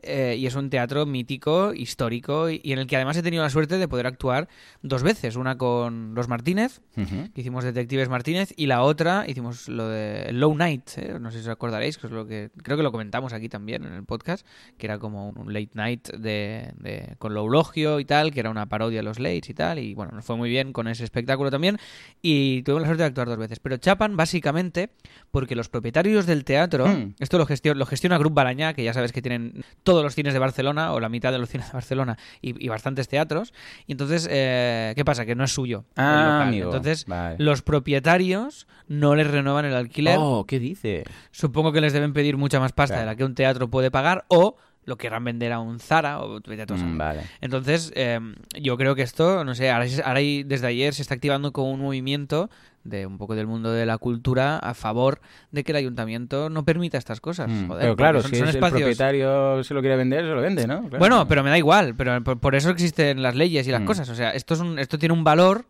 Eh, 0.04 0.36
y 0.38 0.46
es 0.46 0.56
un 0.56 0.70
teatro 0.70 1.06
mítico, 1.06 1.74
histórico, 1.74 2.50
y, 2.50 2.62
en 2.64 2.80
el 2.80 2.88
que 2.88 2.96
además 2.96 3.18
he 3.18 3.24
tenido 3.24 3.44
la 3.44 3.50
suerte 3.50 3.78
de 3.78 3.88
poder 3.88 4.08
actuar 4.08 4.48
dos 4.82 5.02
veces. 5.04 5.36
Una 5.36 5.58
con 5.58 6.14
los 6.14 6.28
Martínez, 6.28 6.82
que 6.96 7.42
hicimos 7.42 7.64
Detectives 7.64 8.10
Martínez, 8.10 8.54
y 8.56 8.68
la 8.68 8.84
otra 8.84 9.26
hicimos 9.28 9.68
lo 9.68 9.88
de 9.90 10.32
Low 10.32 10.56
Night, 10.56 10.90
¿eh? 10.98 11.18
no 11.20 11.32
sé 11.32 11.40
si 11.40 11.46
os 11.46 11.52
acordaréis, 11.52 11.98
que 11.98 12.08
es 12.08 12.14
lo 12.14 12.28
que 12.28 12.52
creo 12.62 12.78
que 12.78 12.84
lo 12.84 12.92
comentamos 12.92 13.33
aquí 13.34 13.50
también 13.50 13.84
en 13.86 13.94
el 13.94 14.04
podcast, 14.04 14.46
que 14.78 14.86
era 14.88 15.00
como 15.00 15.30
un 15.30 15.54
late 15.54 15.72
night 15.74 16.10
de, 16.10 16.72
de- 16.78 17.16
con 17.20 17.34
Loulogio 17.34 18.00
y 18.00 18.06
tal, 18.06 18.32
que 18.32 18.40
era 18.40 18.50
una 18.50 18.68
parodia 18.68 19.00
de 19.00 19.04
los 19.04 19.20
lates 19.20 19.50
y 19.50 19.54
tal, 19.54 19.80
y 19.80 19.94
bueno, 19.94 20.12
nos 20.14 20.26
fue 20.26 20.36
muy 20.38 20.50
bien 20.50 20.74
con 20.74 20.88
ese 20.88 21.04
espectáculo 21.04 21.50
también, 21.52 21.78
y 22.22 22.64
tuvimos 22.64 22.82
la 22.84 22.88
suerte 22.88 23.04
de 23.04 23.08
actuar 23.08 23.28
dos 23.28 23.38
veces. 23.38 23.60
Pero 23.60 23.78
chapan 23.78 24.16
básicamente 24.16 24.90
porque 25.32 25.56
los 25.56 25.70
propietarios 25.70 26.26
del 26.26 26.44
teatro, 26.46 26.88
Mm. 26.88 27.16
esto 27.20 27.38
lo, 27.38 27.46
gestiona 27.46 27.78
lo 27.80 27.86
gestiona 27.86 28.18
Grup 28.18 28.34
Balañá, 28.34 28.74
que 28.74 28.84
ya 28.84 28.94
sabes 28.94 29.12
que 29.12 29.22
tienen 29.22 29.64
todos 29.84 30.04
los 30.04 30.16
cines 30.16 30.34
de 30.34 30.40
Barcelona, 30.40 30.94
o 30.94 31.00
la 31.00 31.10
mitad 31.10 31.32
de 31.32 31.40
los 31.40 31.50
cines 31.50 31.68
de 31.68 31.74
Barcelona, 31.74 32.18
y, 32.42 32.64
y 32.64 32.70
bastantes 32.70 33.08
teatros, 33.08 33.54
y 33.88 33.94
entonces, 33.94 34.28
eh, 34.32 34.94
¿qué 34.96 35.04
pasa? 35.06 35.26
Que 35.26 35.36
no 35.36 35.44
es 35.44 35.52
suyo. 35.52 35.86
Ah, 35.96 36.24
local. 36.26 36.48
amigo. 36.48 36.66
Entonces, 36.68 37.06
Vale. 37.06 37.36
los 37.40 37.62
propietarios 37.62 38.68
no 38.88 39.16
les 39.16 39.28
renuevan 39.30 39.66
el 39.66 39.74
alquiler. 39.76 40.18
Oh, 40.20 40.46
¿qué 40.48 40.60
dice? 40.60 41.04
Supongo 41.32 41.72
que 41.72 41.82
les 41.82 41.94
deben 41.94 42.14
pedir 42.14 42.38
mucha 42.38 42.60
más 42.60 42.72
pasta 42.74 42.96
Claro. 42.96 43.02
de 43.10 43.14
la 43.14 43.16
que 43.16 43.23
un 43.26 43.36
teatro 43.36 43.70
puede 43.70 43.92
pagar 43.92 44.26
o 44.28 44.56
lo 44.86 44.98
querrán 44.98 45.24
vender 45.24 45.52
a 45.52 45.60
un 45.60 45.80
Zara 45.80 46.20
o. 46.20 46.40
Mm, 46.40 46.98
vale. 46.98 47.22
Entonces, 47.42 47.92
eh, 47.96 48.20
yo 48.60 48.78
creo 48.78 48.96
que 48.96 49.02
esto, 49.02 49.46
no 49.46 49.56
sé, 49.56 49.72
ahora, 49.72 49.86
ahora 50.04 50.20
desde 50.20 50.68
ayer 50.68 50.94
se 50.94 51.02
está 51.02 51.16
activando 51.16 51.54
como 51.54 51.72
un 51.72 51.80
movimiento 51.80 52.50
de 52.84 53.06
un 53.06 53.18
poco 53.18 53.36
del 53.36 53.48
mundo 53.48 53.72
de 53.72 53.86
la 53.86 53.98
cultura 53.98 54.58
a 54.58 54.74
favor 54.74 55.22
de 55.52 55.64
que 55.64 55.72
el 55.72 55.78
ayuntamiento 55.78 56.50
no 56.50 56.66
permita 56.66 56.98
estas 56.98 57.22
cosas. 57.22 57.50
Mm, 57.50 57.68
Joder, 57.68 57.82
pero 57.84 57.96
claro, 57.96 58.22
son, 58.22 58.32
si 58.32 58.38
son 58.38 58.50
es 58.50 58.56
espacios... 58.56 58.80
el 58.82 58.84
propietario 58.88 59.64
se 59.64 59.74
lo 59.74 59.82
quiere 59.82 59.96
vender, 59.96 60.22
se 60.26 60.30
lo 60.32 60.42
vende, 60.42 60.68
¿no? 60.68 60.82
Claro. 60.82 61.00
Bueno, 61.00 61.28
pero 61.28 61.44
me 61.44 61.50
da 61.50 61.58
igual, 61.58 61.96
pero 61.96 62.22
por, 62.24 62.40
por 62.40 62.56
eso 62.56 62.70
existen 62.70 63.22
las 63.22 63.36
leyes 63.36 63.68
y 63.68 63.72
las 63.72 63.82
Mm. 63.82 63.86
cosas. 63.86 64.10
O 64.10 64.16
sea, 64.16 64.32
esto, 64.32 64.54
es 64.54 64.60
un, 64.60 64.80
esto 64.80 64.98
tiene 64.98 65.14
un 65.14 65.24
valor 65.24 65.66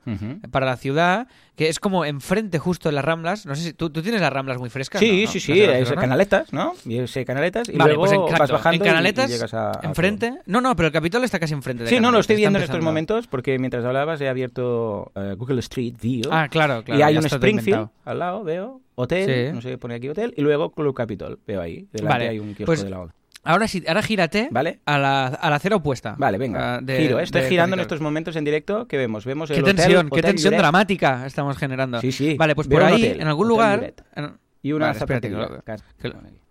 para 0.51 0.65
la 0.65 0.77
ciudad 0.77 1.27
que 1.55 1.69
es 1.69 1.79
como 1.79 2.03
enfrente 2.03 2.57
justo 2.57 2.89
en 2.89 2.95
las 2.95 3.05
Ramblas. 3.05 3.45
No 3.45 3.53
sé 3.55 3.61
si 3.61 3.73
tú, 3.73 3.91
tú 3.91 4.01
tienes 4.01 4.19
las 4.21 4.33
Ramblas 4.33 4.57
muy 4.57 4.71
frescas. 4.71 4.99
Sí, 4.99 5.25
¿no? 5.25 5.31
sí, 5.31 5.37
¿Las 5.37 5.43
sí, 5.43 5.53
de 5.53 5.63
es 5.65 5.69
Barcelona? 5.71 6.01
canaletas, 6.01 6.51
¿no? 6.53 6.73
Y 6.85 6.97
ese 6.97 7.25
canaletas 7.25 7.69
y 7.69 7.73
Vale, 7.77 7.93
luego 7.93 8.05
pues 8.05 8.11
en, 8.33 8.39
vas 8.39 8.49
bajando 8.51 8.75
en 8.75 8.81
y- 8.81 8.83
y 8.83 8.89
Canaletas, 8.89 9.29
llegas 9.29 9.53
a, 9.53 9.71
a- 9.71 9.79
enfrente. 9.83 10.33
No, 10.47 10.61
no, 10.61 10.75
pero 10.75 10.87
el 10.87 10.93
Capitol 10.93 11.23
está 11.23 11.39
casi 11.39 11.53
enfrente. 11.53 11.83
De 11.83 11.89
Sí, 11.89 11.95
no, 11.97 12.01
lo 12.01 12.05
Canaletas, 12.07 12.21
estoy 12.21 12.33
está 12.35 12.39
viendo 12.39 12.57
en 12.59 12.63
estos 12.63 12.81
momentos 12.81 13.27
porque 13.27 13.59
mientras 13.59 13.85
hablabas 13.85 14.19
he 14.21 14.29
abierto 14.29 15.11
eh, 15.15 15.35
Google 15.37 15.59
Street 15.59 15.93
View 16.01 16.23
Ah, 16.31 16.47
claro, 16.49 16.83
claro. 16.83 16.99
Hay 17.07 17.17
un 17.17 17.25
Springfield 17.25 17.67
inventado. 17.79 17.91
al 18.05 18.19
lado, 18.19 18.43
veo, 18.43 18.81
hotel, 18.95 19.49
Sí. 19.49 19.53
no 19.55 19.61
sé, 19.61 19.77
pone 19.77 19.95
aquí 19.95 20.09
hotel, 20.09 20.33
y 20.37 20.41
luego 20.41 20.71
Club 20.71 20.93
Capitol, 20.95 21.39
veo 21.47 21.61
ahí, 21.61 21.87
delante 21.91 22.13
Vale, 22.13 22.29
hay 22.29 22.39
un 22.39 22.53
kiosco 22.53 22.65
pues 22.65 22.83
de 22.83 22.89
la 22.89 23.07
Ahora 23.45 23.67
sí, 23.67 23.83
ahora 23.87 24.01
gírate 24.01 24.47
¿Vale? 24.51 24.79
a 24.85 24.97
la, 24.97 25.25
a 25.27 25.49
la 25.49 25.57
acera 25.57 25.75
opuesta. 25.75 26.15
Vale, 26.17 26.37
venga. 26.37 26.75
Ah, 26.75 26.79
de- 26.81 26.97
Giro, 26.97 27.19
estoy 27.19 27.41
de 27.41 27.49
girando 27.49 27.73
en 27.75 27.81
estos 27.81 27.99
momentos 27.99 28.37
en 28.37 28.45
directo. 28.45 28.87
¿Qué 28.87 28.95
vemos? 28.95 29.25
Vemos 29.25 29.49
el 29.49 29.57
Qué 29.57 29.61
hotel, 29.63 29.75
tensión, 29.75 30.09
qué 30.09 30.21
tensión 30.21 30.55
dramática 30.55 31.25
estamos 31.25 31.57
generando. 31.57 31.99
Sí, 31.99 32.13
sí. 32.13 32.35
Vale, 32.37 32.55
pues 32.55 32.69
Veo 32.69 32.79
por 32.79 32.87
ahí, 32.87 33.03
hotel, 33.03 33.19
en 33.21 33.27
algún 33.27 33.49
lugar. 33.49 33.93
En- 34.15 34.37
Y 34.61 34.71
una 34.71 34.93
Vale, 34.93 35.19
que 35.19 35.29
lo-. 35.29 35.61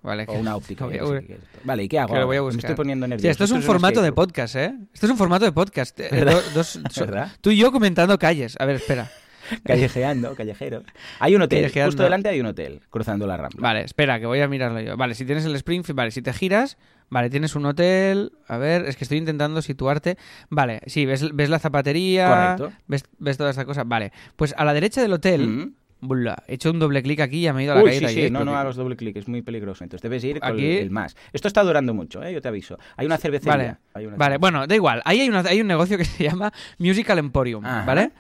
Vale, 0.03 0.25
O 0.29 0.35
una 0.35 0.55
óptica. 0.55 0.87
que 0.91 1.01
voy 1.01 1.17
a- 1.17 1.21
qué. 1.23 1.39
Vale, 1.65 1.85
¿y 1.85 1.89
qué 1.89 1.99
hago? 1.99 2.13
que 2.13 2.21
lo 2.21 2.27
voy 2.27 2.37
a 2.37 2.41
ahora? 2.41 2.55
Me 2.55 2.61
estoy 2.61 2.75
poniendo 2.75 3.07
nervioso. 3.07 3.23
Sí, 3.23 3.29
esto 3.31 3.45
es 3.45 3.51
un 3.53 3.63
formato 3.63 4.03
de 4.03 4.13
podcast, 4.13 4.57
¿eh? 4.57 4.75
Esto 4.93 5.07
es 5.07 5.13
un 5.13 5.17
formato 5.17 5.47
de 5.47 5.53
podcast. 5.53 5.99
Eh, 5.99 6.09
¿Verdad? 6.13 6.43
dos- 6.53 6.79
¿Verdad? 7.01 7.31
tú 7.41 7.51
y 7.51 7.57
yo 7.57 7.73
comentando 7.73 8.19
calles. 8.19 8.55
A 8.61 8.67
ver, 8.67 8.77
espera. 8.77 9.11
Callejeando, 9.65 10.35
callejero. 10.35 10.82
Hay 11.19 11.35
un 11.35 11.43
hotel. 11.43 11.61
Callejeando. 11.61 11.91
Justo 11.91 12.03
delante 12.03 12.29
hay 12.29 12.41
un 12.41 12.47
hotel, 12.47 12.81
cruzando 12.91 13.27
la 13.27 13.37
rambla. 13.37 13.61
Vale, 13.61 13.82
espera, 13.82 14.21
que 14.21 14.27
voy 14.27 14.41
a 14.41 14.49
mirarlo 14.49 14.81
yo. 14.81 14.97
Vale, 14.97 15.15
si 15.15 15.25
tienes 15.25 15.44
el 15.44 15.55
Springfield, 15.56 15.97
vale, 15.97 16.11
si 16.11 16.23
te 16.23 16.32
giras, 16.32 16.79
vale, 17.09 17.31
tienes 17.31 17.55
un 17.55 17.67
hotel. 17.67 18.32
A 18.49 18.59
ver, 18.59 18.87
es 18.87 18.97
que 18.97 19.05
estoy 19.05 19.19
intentando 19.19 19.63
situarte. 19.63 20.17
Vale, 20.51 20.81
sí, 20.87 21.06
ves, 21.06 21.35
ves 21.35 21.51
la 21.51 21.59
zapatería. 21.59 22.56
Correcto. 22.56 22.79
Ves, 22.87 23.05
ves 23.19 23.37
toda 23.37 23.51
esta 23.51 23.65
cosa. 23.65 23.85
Vale, 23.85 24.13
pues 24.37 24.55
a 24.56 24.65
la 24.65 24.75
derecha 24.75 25.03
del 25.03 25.13
hotel. 25.13 25.47
Mm. 25.47 25.75
Bula, 26.05 26.43
he 26.49 26.55
hecho 26.55 26.71
un 26.73 26.79
doble 26.81 27.01
clic 27.03 27.21
aquí 27.21 27.39
y 27.39 27.43
ya 27.43 27.53
me 27.53 27.61
he 27.61 27.65
ido 27.65 27.75
a 27.75 27.77
la 27.77 27.82
Uy, 27.85 27.91
calle 27.93 28.09
sí, 28.09 28.23
sí, 28.25 28.31
no, 28.31 28.44
no 28.44 28.56
hagas 28.56 28.75
doble 28.77 28.97
clic, 28.97 29.17
es 29.17 29.29
muy 29.29 29.41
peligroso. 29.41 29.85
Entonces 29.85 30.03
debes 30.03 30.25
ir 30.25 30.41
con 30.41 30.53
Aquí- 30.53 30.65
el, 30.67 30.79
el 30.82 30.91
más. 30.91 31.17
Esto 31.32 31.47
está 31.47 31.63
durando 31.63 31.94
mucho, 31.94 32.23
¿eh? 32.25 32.32
yo 32.32 32.43
te 32.43 32.49
aviso. 32.49 32.77
Hay 32.97 33.06
una 33.06 33.19
cervecería. 33.19 33.53
Vale, 33.53 33.77
hay 33.94 34.06
una 34.06 34.17
vale, 34.17 34.32
cervecería. 34.35 34.39
bueno, 34.39 34.67
da 34.67 34.75
igual. 34.75 35.01
Ahí 35.05 35.21
hay, 35.21 35.29
una- 35.29 35.41
hay 35.41 35.61
un 35.61 35.69
negocio 35.69 35.97
que 35.97 36.05
se 36.05 36.25
llama 36.25 36.53
Musical 36.79 37.19
Emporium, 37.19 37.65
Ajá, 37.65 37.85
¿vale? 37.87 38.11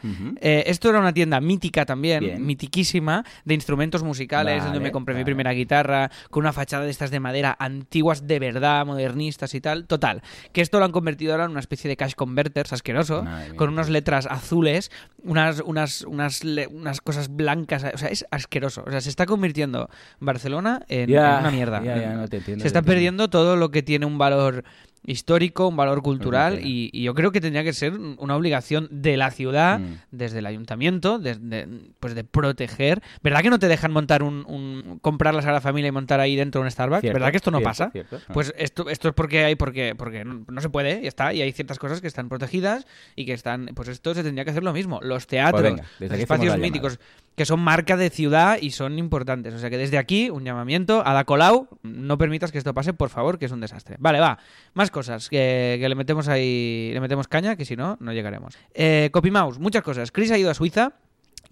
Eh, 0.40 0.62
esto 0.66 0.90
era 0.90 1.00
una 1.00 1.12
tienda 1.12 1.40
mítica 1.40 1.84
también, 1.84 2.20
Bien. 2.20 2.46
mitiquísima, 2.46 3.24
de 3.44 3.54
instrumentos 3.54 4.02
musicales, 4.04 4.62
donde 4.62 4.78
me 4.78 4.92
compré 4.92 5.14
mi 5.16 5.24
primera 5.24 5.52
guitarra, 5.52 6.10
con 6.30 6.42
una 6.44 6.52
fachada 6.52 6.84
de 6.84 6.90
estas 6.90 7.10
de 7.10 7.18
madera 7.18 7.56
antiguas 7.58 8.26
de 8.28 8.38
verdad, 8.38 8.86
modernistas 8.86 9.54
y 9.54 9.60
tal. 9.60 9.86
Total, 9.86 10.22
que 10.52 10.60
esto 10.60 10.78
lo 10.78 10.84
han 10.84 10.92
convertido 10.92 11.32
ahora 11.32 11.46
en 11.46 11.50
una 11.50 11.60
especie 11.60 11.88
de 11.88 11.96
cash 11.96 12.14
converters 12.14 12.72
asqueroso, 12.72 13.24
Madre 13.24 13.48
mía. 13.50 13.56
con 13.56 13.70
unas 13.70 13.90
letras 13.90 14.26
azules, 14.26 14.90
unas, 15.24 15.60
unas, 15.60 16.02
unas, 16.02 16.42
unas 16.70 17.00
cosas 17.00 17.34
blancas, 17.34 17.71
o 17.76 17.98
sea, 17.98 18.08
es 18.10 18.26
asqueroso. 18.30 18.84
O 18.86 18.90
sea, 18.90 19.00
se 19.00 19.08
está 19.08 19.26
convirtiendo 19.26 19.88
Barcelona 20.20 20.82
en, 20.88 21.10
en 21.10 21.18
una 21.18 21.50
mierda. 21.50 21.82
ya, 21.82 21.96
ya, 21.96 22.14
no 22.14 22.28
te 22.28 22.38
entiendo, 22.38 22.60
se 22.60 22.64
te 22.64 22.68
está 22.68 22.78
entiendo. 22.80 22.86
perdiendo 22.86 23.30
todo 23.30 23.56
lo 23.56 23.70
que 23.70 23.82
tiene 23.82 24.06
un 24.06 24.18
valor 24.18 24.64
histórico, 25.04 25.68
un 25.68 25.76
valor 25.76 26.02
cultural 26.02 26.60
y, 26.64 26.90
y 26.92 27.02
yo 27.02 27.14
creo 27.14 27.32
que 27.32 27.40
tendría 27.40 27.64
que 27.64 27.72
ser 27.72 27.92
una 27.92 28.36
obligación 28.36 28.88
de 28.90 29.16
la 29.16 29.30
ciudad, 29.30 29.80
Mm. 29.80 29.94
desde 30.10 30.38
el 30.38 30.46
ayuntamiento, 30.46 31.18
de, 31.18 31.34
de- 31.34 31.66
pues 31.98 32.14
de 32.14 32.24
proteger. 32.24 33.02
¿Verdad 33.22 33.40
que 33.42 33.50
no 33.50 33.58
te 33.58 33.68
dejan 33.68 33.90
montar 33.92 34.22
un, 34.22 34.44
un- 34.46 34.98
comprar 35.00 35.34
la 35.34 35.40
Sagrada 35.42 35.60
Familia 35.60 35.88
y 35.88 35.92
montar 35.92 36.20
ahí 36.20 36.36
dentro 36.36 36.60
un 36.60 36.70
Starbucks? 36.70 37.00
Cierto, 37.00 37.14
¿Verdad 37.18 37.30
que 37.30 37.36
esto 37.38 37.50
no 37.50 37.58
cierto, 37.58 37.68
pasa? 37.70 37.90
cierto. 37.90 38.20
Ah. 38.28 38.32
Pues 38.32 38.54
esto, 38.56 38.88
esto 38.88 39.08
es 39.08 39.14
porque 39.14 39.44
hay, 39.44 39.54
porque, 39.56 39.94
porque 39.96 40.24
no, 40.24 40.44
no 40.48 40.60
se 40.60 40.68
puede, 40.68 41.02
ya 41.02 41.08
está, 41.08 41.34
y 41.34 41.42
hay 41.42 41.52
ciertas 41.52 41.78
cosas 41.78 42.00
que 42.00 42.06
están 42.06 42.28
protegidas 42.28 42.86
y 43.16 43.26
que 43.26 43.32
están, 43.32 43.70
pues 43.74 43.88
esto 43.88 44.14
se 44.14 44.22
tendría 44.22 44.44
que 44.44 44.50
hacer 44.52 44.62
lo 44.62 44.72
mismo. 44.72 45.00
Los 45.02 45.26
teatros, 45.26 45.60
Pues 45.62 45.72
venga, 45.72 45.82
los 45.98 46.10
hacemos 46.10 46.20
espacios 46.20 46.58
míticos, 46.58 47.00
que 47.34 47.44
son 47.46 47.60
marca 47.60 47.96
de 47.96 48.10
ciudad 48.10 48.58
y 48.60 48.70
son 48.72 48.98
importantes. 48.98 49.54
O 49.54 49.58
sea 49.58 49.70
que 49.70 49.78
desde 49.78 49.98
aquí, 49.98 50.28
un 50.30 50.44
llamamiento 50.44 51.04
a 51.04 51.14
la 51.14 51.24
Colau, 51.24 51.66
no 51.82 52.18
permitas 52.18 52.52
que 52.52 52.58
esto 52.58 52.74
pase, 52.74 52.92
por 52.92 53.08
favor, 53.08 53.38
que 53.38 53.46
es 53.46 53.52
un 53.52 53.60
desastre. 53.60 53.96
Vale, 53.98 54.20
va, 54.20 54.38
más 54.74 54.90
cosas 54.92 55.28
que, 55.28 55.78
le 55.80 55.94
metemos 55.94 56.28
ahí, 56.28 56.90
le 56.92 57.00
metemos 57.00 57.26
caña, 57.26 57.56
que 57.56 57.64
si 57.64 57.74
no, 57.74 57.96
no 58.00 58.12
llegaremos. 58.12 58.56
Eh, 58.74 59.10
CopyMouse, 59.12 59.58
muchas 59.58 59.82
cosas. 59.82 60.12
Chris 60.12 60.30
ha 60.30 60.38
ido 60.38 60.50
a 60.50 60.54
Suiza. 60.54 60.92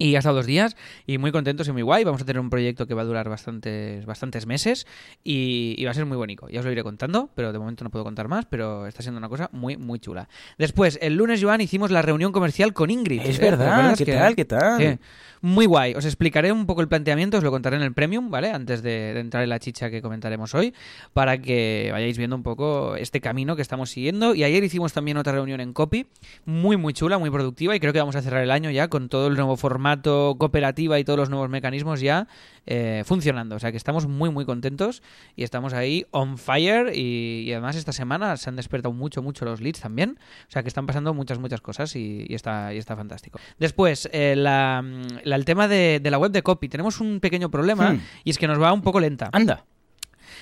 Y 0.01 0.15
ha 0.15 0.19
estado 0.19 0.35
dos 0.37 0.45
días 0.45 0.75
y 1.05 1.17
muy 1.17 1.31
contentos 1.31 1.67
y 1.67 1.71
muy 1.71 1.81
guay. 1.83 2.03
Vamos 2.03 2.21
a 2.21 2.25
tener 2.25 2.39
un 2.39 2.49
proyecto 2.49 2.87
que 2.87 2.93
va 2.93 3.03
a 3.03 3.05
durar 3.05 3.29
bastantes, 3.29 4.05
bastantes 4.05 4.45
meses 4.47 4.87
y, 5.23 5.75
y 5.77 5.85
va 5.85 5.91
a 5.91 5.93
ser 5.93 6.05
muy 6.05 6.17
bonito. 6.17 6.47
Ya 6.49 6.59
os 6.59 6.65
lo 6.65 6.71
iré 6.71 6.81
contando, 6.83 7.29
pero 7.35 7.53
de 7.53 7.59
momento 7.59 7.83
no 7.83 7.89
puedo 7.91 8.03
contar 8.03 8.27
más, 8.27 8.45
pero 8.45 8.87
está 8.87 9.01
siendo 9.03 9.19
una 9.19 9.29
cosa 9.29 9.49
muy, 9.51 9.77
muy 9.77 9.99
chula. 9.99 10.27
Después, 10.57 10.97
el 11.01 11.15
lunes, 11.17 11.41
Joan, 11.43 11.61
hicimos 11.61 11.91
la 11.91 12.01
reunión 12.01 12.31
comercial 12.31 12.73
con 12.73 12.89
Ingrid. 12.89 13.21
Es 13.21 13.39
verdad, 13.39 13.67
¿Recuerdas 13.75 13.97
¿qué 13.99 14.05
que- 14.05 14.13
tal? 14.13 14.35
¿Qué 14.35 14.45
tal? 14.45 14.99
Muy 15.43 15.65
guay. 15.65 15.95
Os 15.95 16.05
explicaré 16.05 16.51
un 16.51 16.67
poco 16.67 16.81
el 16.81 16.87
planteamiento, 16.87 17.37
os 17.37 17.43
lo 17.43 17.49
contaré 17.49 17.75
en 17.75 17.81
el 17.81 17.93
Premium, 17.93 18.29
¿vale? 18.29 18.51
Antes 18.51 18.83
de, 18.83 19.13
de 19.13 19.19
entrar 19.19 19.41
en 19.43 19.49
la 19.49 19.57
chicha 19.57 19.89
que 19.89 19.99
comentaremos 20.01 20.53
hoy, 20.53 20.71
para 21.13 21.39
que 21.39 21.89
vayáis 21.91 22.15
viendo 22.17 22.35
un 22.35 22.43
poco 22.43 22.95
este 22.95 23.21
camino 23.21 23.55
que 23.55 23.63
estamos 23.63 23.89
siguiendo. 23.89 24.35
Y 24.35 24.43
ayer 24.43 24.63
hicimos 24.63 24.93
también 24.93 25.17
otra 25.17 25.33
reunión 25.33 25.59
en 25.59 25.73
Copy, 25.73 26.05
muy, 26.45 26.77
muy 26.77 26.93
chula, 26.93 27.17
muy 27.17 27.31
productiva, 27.31 27.75
y 27.75 27.79
creo 27.79 27.91
que 27.91 27.97
vamos 27.99 28.15
a 28.15 28.21
cerrar 28.21 28.43
el 28.43 28.51
año 28.51 28.69
ya 28.69 28.87
con 28.87 29.09
todo 29.09 29.27
el 29.27 29.33
nuevo 29.35 29.57
formato 29.57 29.90
cooperativa 30.37 30.99
y 30.99 31.03
todos 31.03 31.17
los 31.19 31.29
nuevos 31.29 31.49
mecanismos 31.49 31.99
ya 32.01 32.27
eh, 32.65 33.03
funcionando. 33.05 33.55
O 33.55 33.59
sea 33.59 33.71
que 33.71 33.77
estamos 33.77 34.07
muy, 34.07 34.29
muy 34.29 34.45
contentos 34.45 35.01
y 35.35 35.43
estamos 35.43 35.73
ahí 35.73 36.05
on 36.11 36.37
fire. 36.37 36.91
Y, 36.95 37.43
y 37.47 37.51
además 37.51 37.75
esta 37.75 37.91
semana 37.91 38.37
se 38.37 38.49
han 38.49 38.55
despertado 38.55 38.93
mucho, 38.93 39.21
mucho 39.21 39.45
los 39.45 39.61
leads 39.61 39.79
también. 39.81 40.17
O 40.47 40.51
sea 40.51 40.61
que 40.61 40.67
están 40.69 40.85
pasando 40.85 41.13
muchas, 41.13 41.39
muchas 41.39 41.61
cosas 41.61 41.95
y, 41.95 42.25
y 42.27 42.33
está, 42.35 42.73
y 42.73 42.77
está 42.77 42.95
fantástico. 42.95 43.39
Después, 43.59 44.09
eh, 44.13 44.35
la, 44.37 44.83
la- 45.23 45.35
el 45.35 45.45
tema 45.45 45.67
de, 45.67 45.99
de 46.01 46.11
la 46.11 46.17
web 46.17 46.31
de 46.31 46.43
copy. 46.43 46.69
Tenemos 46.69 46.99
un 47.01 47.19
pequeño 47.19 47.49
problema 47.49 47.93
Hmm. 47.93 48.01
y 48.23 48.29
es 48.29 48.37
que 48.37 48.47
nos 48.47 48.61
va 48.61 48.71
un 48.73 48.81
poco 48.81 48.99
lenta. 48.99 49.29
Anda. 49.33 49.65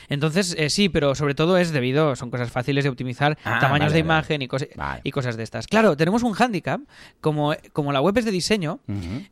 Entonces, 0.10 0.56
eh, 0.58 0.70
sí, 0.70 0.90
pero 0.90 1.16
sobre 1.16 1.36
todo 1.36 1.58
es 1.58 1.72
debido, 1.72 2.16
son 2.16 2.30
cosas 2.32 2.52
fáciles 2.52 2.84
de 2.84 2.90
optimizar, 2.90 3.38
Ah, 3.44 3.60
tamaños 3.62 3.88
vale, 3.90 3.94
de 3.94 4.02
vale. 4.04 4.18
imagen 4.20 4.42
y, 4.42 4.48
cos- 4.48 4.68
Vale. 4.76 5.02
y 5.04 5.12
cosas 5.12 5.38
de 5.38 5.44
estas. 5.44 5.68
Claro, 5.68 5.96
tenemos 5.96 6.24
un 6.24 6.34
hándicap, 6.34 6.82
como, 7.22 7.54
como 7.74 7.92
la 7.94 8.02
web 8.02 8.18
es 8.18 8.26
de 8.26 8.32
diseño, 8.32 8.80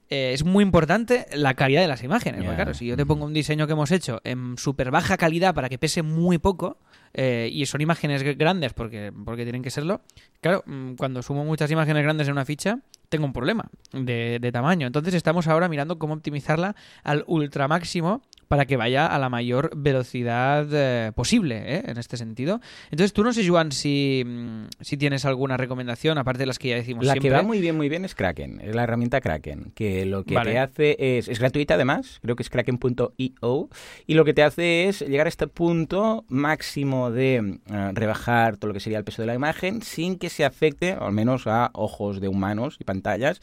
eh, 0.10 0.32
es 0.34 0.44
muy 0.46 0.64
importante 0.64 1.26
la 1.34 1.54
calidad 1.56 1.82
de 1.82 1.88
las 1.88 2.04
imágenes. 2.04 2.44
Claro, 2.56 2.74
si 2.74 2.86
yo 2.88 2.96
te 2.96 3.06
pongo 3.06 3.26
un 3.26 3.34
diseño 3.34 3.66
que 3.68 3.74
hemos 3.74 3.92
hecho 3.92 4.22
en 4.24 4.58
súper 4.58 4.92
baja 4.92 5.18
calidad 5.18 5.54
para 5.54 5.70
que 5.70 5.78
pese 5.78 6.02
muy 6.04 6.38
poco, 6.38 6.78
eh, 7.14 7.50
y 7.52 7.66
son 7.66 7.82
imágenes 7.82 8.24
gr- 8.24 8.38
grandes 8.38 8.74
porque, 8.74 9.12
porque 9.26 9.44
tienen 9.44 9.64
que 9.64 9.72
serlo, 9.72 10.02
claro, 10.42 10.64
mm, 10.68 10.94
cuando 10.96 11.22
sumo 11.24 11.44
muchas 11.46 11.72
imágenes 11.72 12.04
grandes 12.04 12.28
en 12.28 12.34
una 12.34 12.46
ficha, 12.46 12.80
tengo 13.10 13.26
un 13.26 13.34
problema 13.34 13.70
de, 13.94 14.38
de 14.40 14.52
tamaño. 14.52 14.86
Entonces 14.86 15.14
estamos 15.14 15.48
ahora 15.48 15.70
mirando 15.70 15.98
cómo 15.98 16.14
optimizarla 16.14 16.76
al 17.04 17.24
ultra 17.26 17.68
máximo 17.68 18.22
para 18.48 18.66
que 18.66 18.78
vaya 18.78 19.06
a 19.08 19.20
la 19.20 19.30
mayor 19.30 19.72
velocidad 19.76 20.66
eh, 20.72 21.12
posible, 21.14 21.76
¿eh? 21.78 21.84
en 21.86 21.98
este 21.98 22.18
sentido. 22.18 22.62
Entonces, 22.92 23.14
tú 23.14 23.24
no 23.24 23.34
sé, 23.34 23.48
Joan, 23.48 23.72
si, 23.72 24.24
mm, 24.26 24.68
si 24.82 24.98
tienes 24.98 25.26
alguna 25.26 25.58
recomendación, 25.58 26.18
aparte 26.18 26.40
de 26.40 26.46
las 26.48 26.60
que 26.60 26.70
ya 26.70 26.76
decimos 26.76 27.06
La 27.06 27.14
siempre. 27.14 27.30
que 27.30 27.36
va 27.36 27.42
muy 27.44 27.60
bien, 27.60 27.76
muy 27.76 27.90
bien 27.90 28.06
es 28.06 28.16
Kraken, 28.16 28.62
es 28.62 28.76
la 28.76 28.84
herramienta 28.84 29.22
Kraken, 29.22 29.72
que 29.76 30.06
lo 30.06 30.24
que 30.24 30.36
Vale. 30.36 30.52
te 30.52 30.60
hace 30.60 31.18
es, 31.18 31.28
es 31.28 31.40
gratuita 31.40 31.74
además, 31.76 32.20
creo 32.22 32.36
que 32.36 32.44
es 32.44 32.50
kraken.io, 32.50 33.70
y 34.06 34.14
lo 34.14 34.26
que 34.26 34.34
te 34.34 34.44
hace 34.44 34.88
es 34.88 35.02
llegar 35.02 35.28
a 35.28 35.30
este 35.30 35.48
punto 35.48 36.26
máximo 36.28 37.12
de 37.12 37.60
eh, 37.72 37.92
rebajar 37.94 38.58
todo 38.58 38.70
lo 38.70 38.74
que 38.74 38.80
sería 38.80 38.98
el 38.98 39.04
peso 39.04 39.22
de 39.22 39.26
la 39.28 39.34
imagen 39.36 39.82
sin 39.82 40.18
que 40.18 40.30
se 40.30 40.46
afecte, 40.46 40.94
al 40.94 41.12
menos 41.12 41.48
a 41.48 41.70
ojos 41.74 42.22
de 42.22 42.28
humanos 42.28 42.78
y 42.80 42.84
pantallas, 42.84 43.40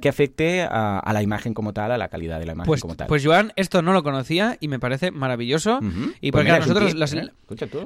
que 0.00 0.08
afecte 0.08 0.62
a, 0.62 0.98
a 0.98 1.12
la 1.12 1.22
imagen 1.22 1.54
como 1.54 1.72
tal, 1.72 1.92
a 1.92 1.98
la 1.98 2.08
calidad 2.08 2.38
de 2.38 2.46
la 2.46 2.52
imagen 2.52 2.66
Pues, 2.68 2.80
como 2.80 2.96
tal. 2.96 3.06
pues 3.06 3.24
Joan, 3.24 3.52
esto 3.56 3.82
no 3.82 3.92
lo 3.92 4.02
conocía 4.02 4.39
y 4.60 4.68
me 4.68 4.78
parece 4.78 5.10
maravilloso. 5.10 5.78
Y 6.20 6.30
Pues 6.30 6.32
porque 6.32 6.44
mira, 6.44 6.54
a 6.54 6.58
es 6.58 6.66
un 6.66 6.68
nosotros 6.68 6.90
tip, 6.90 6.98
las- 6.98 7.12
¿eh? 7.14 7.30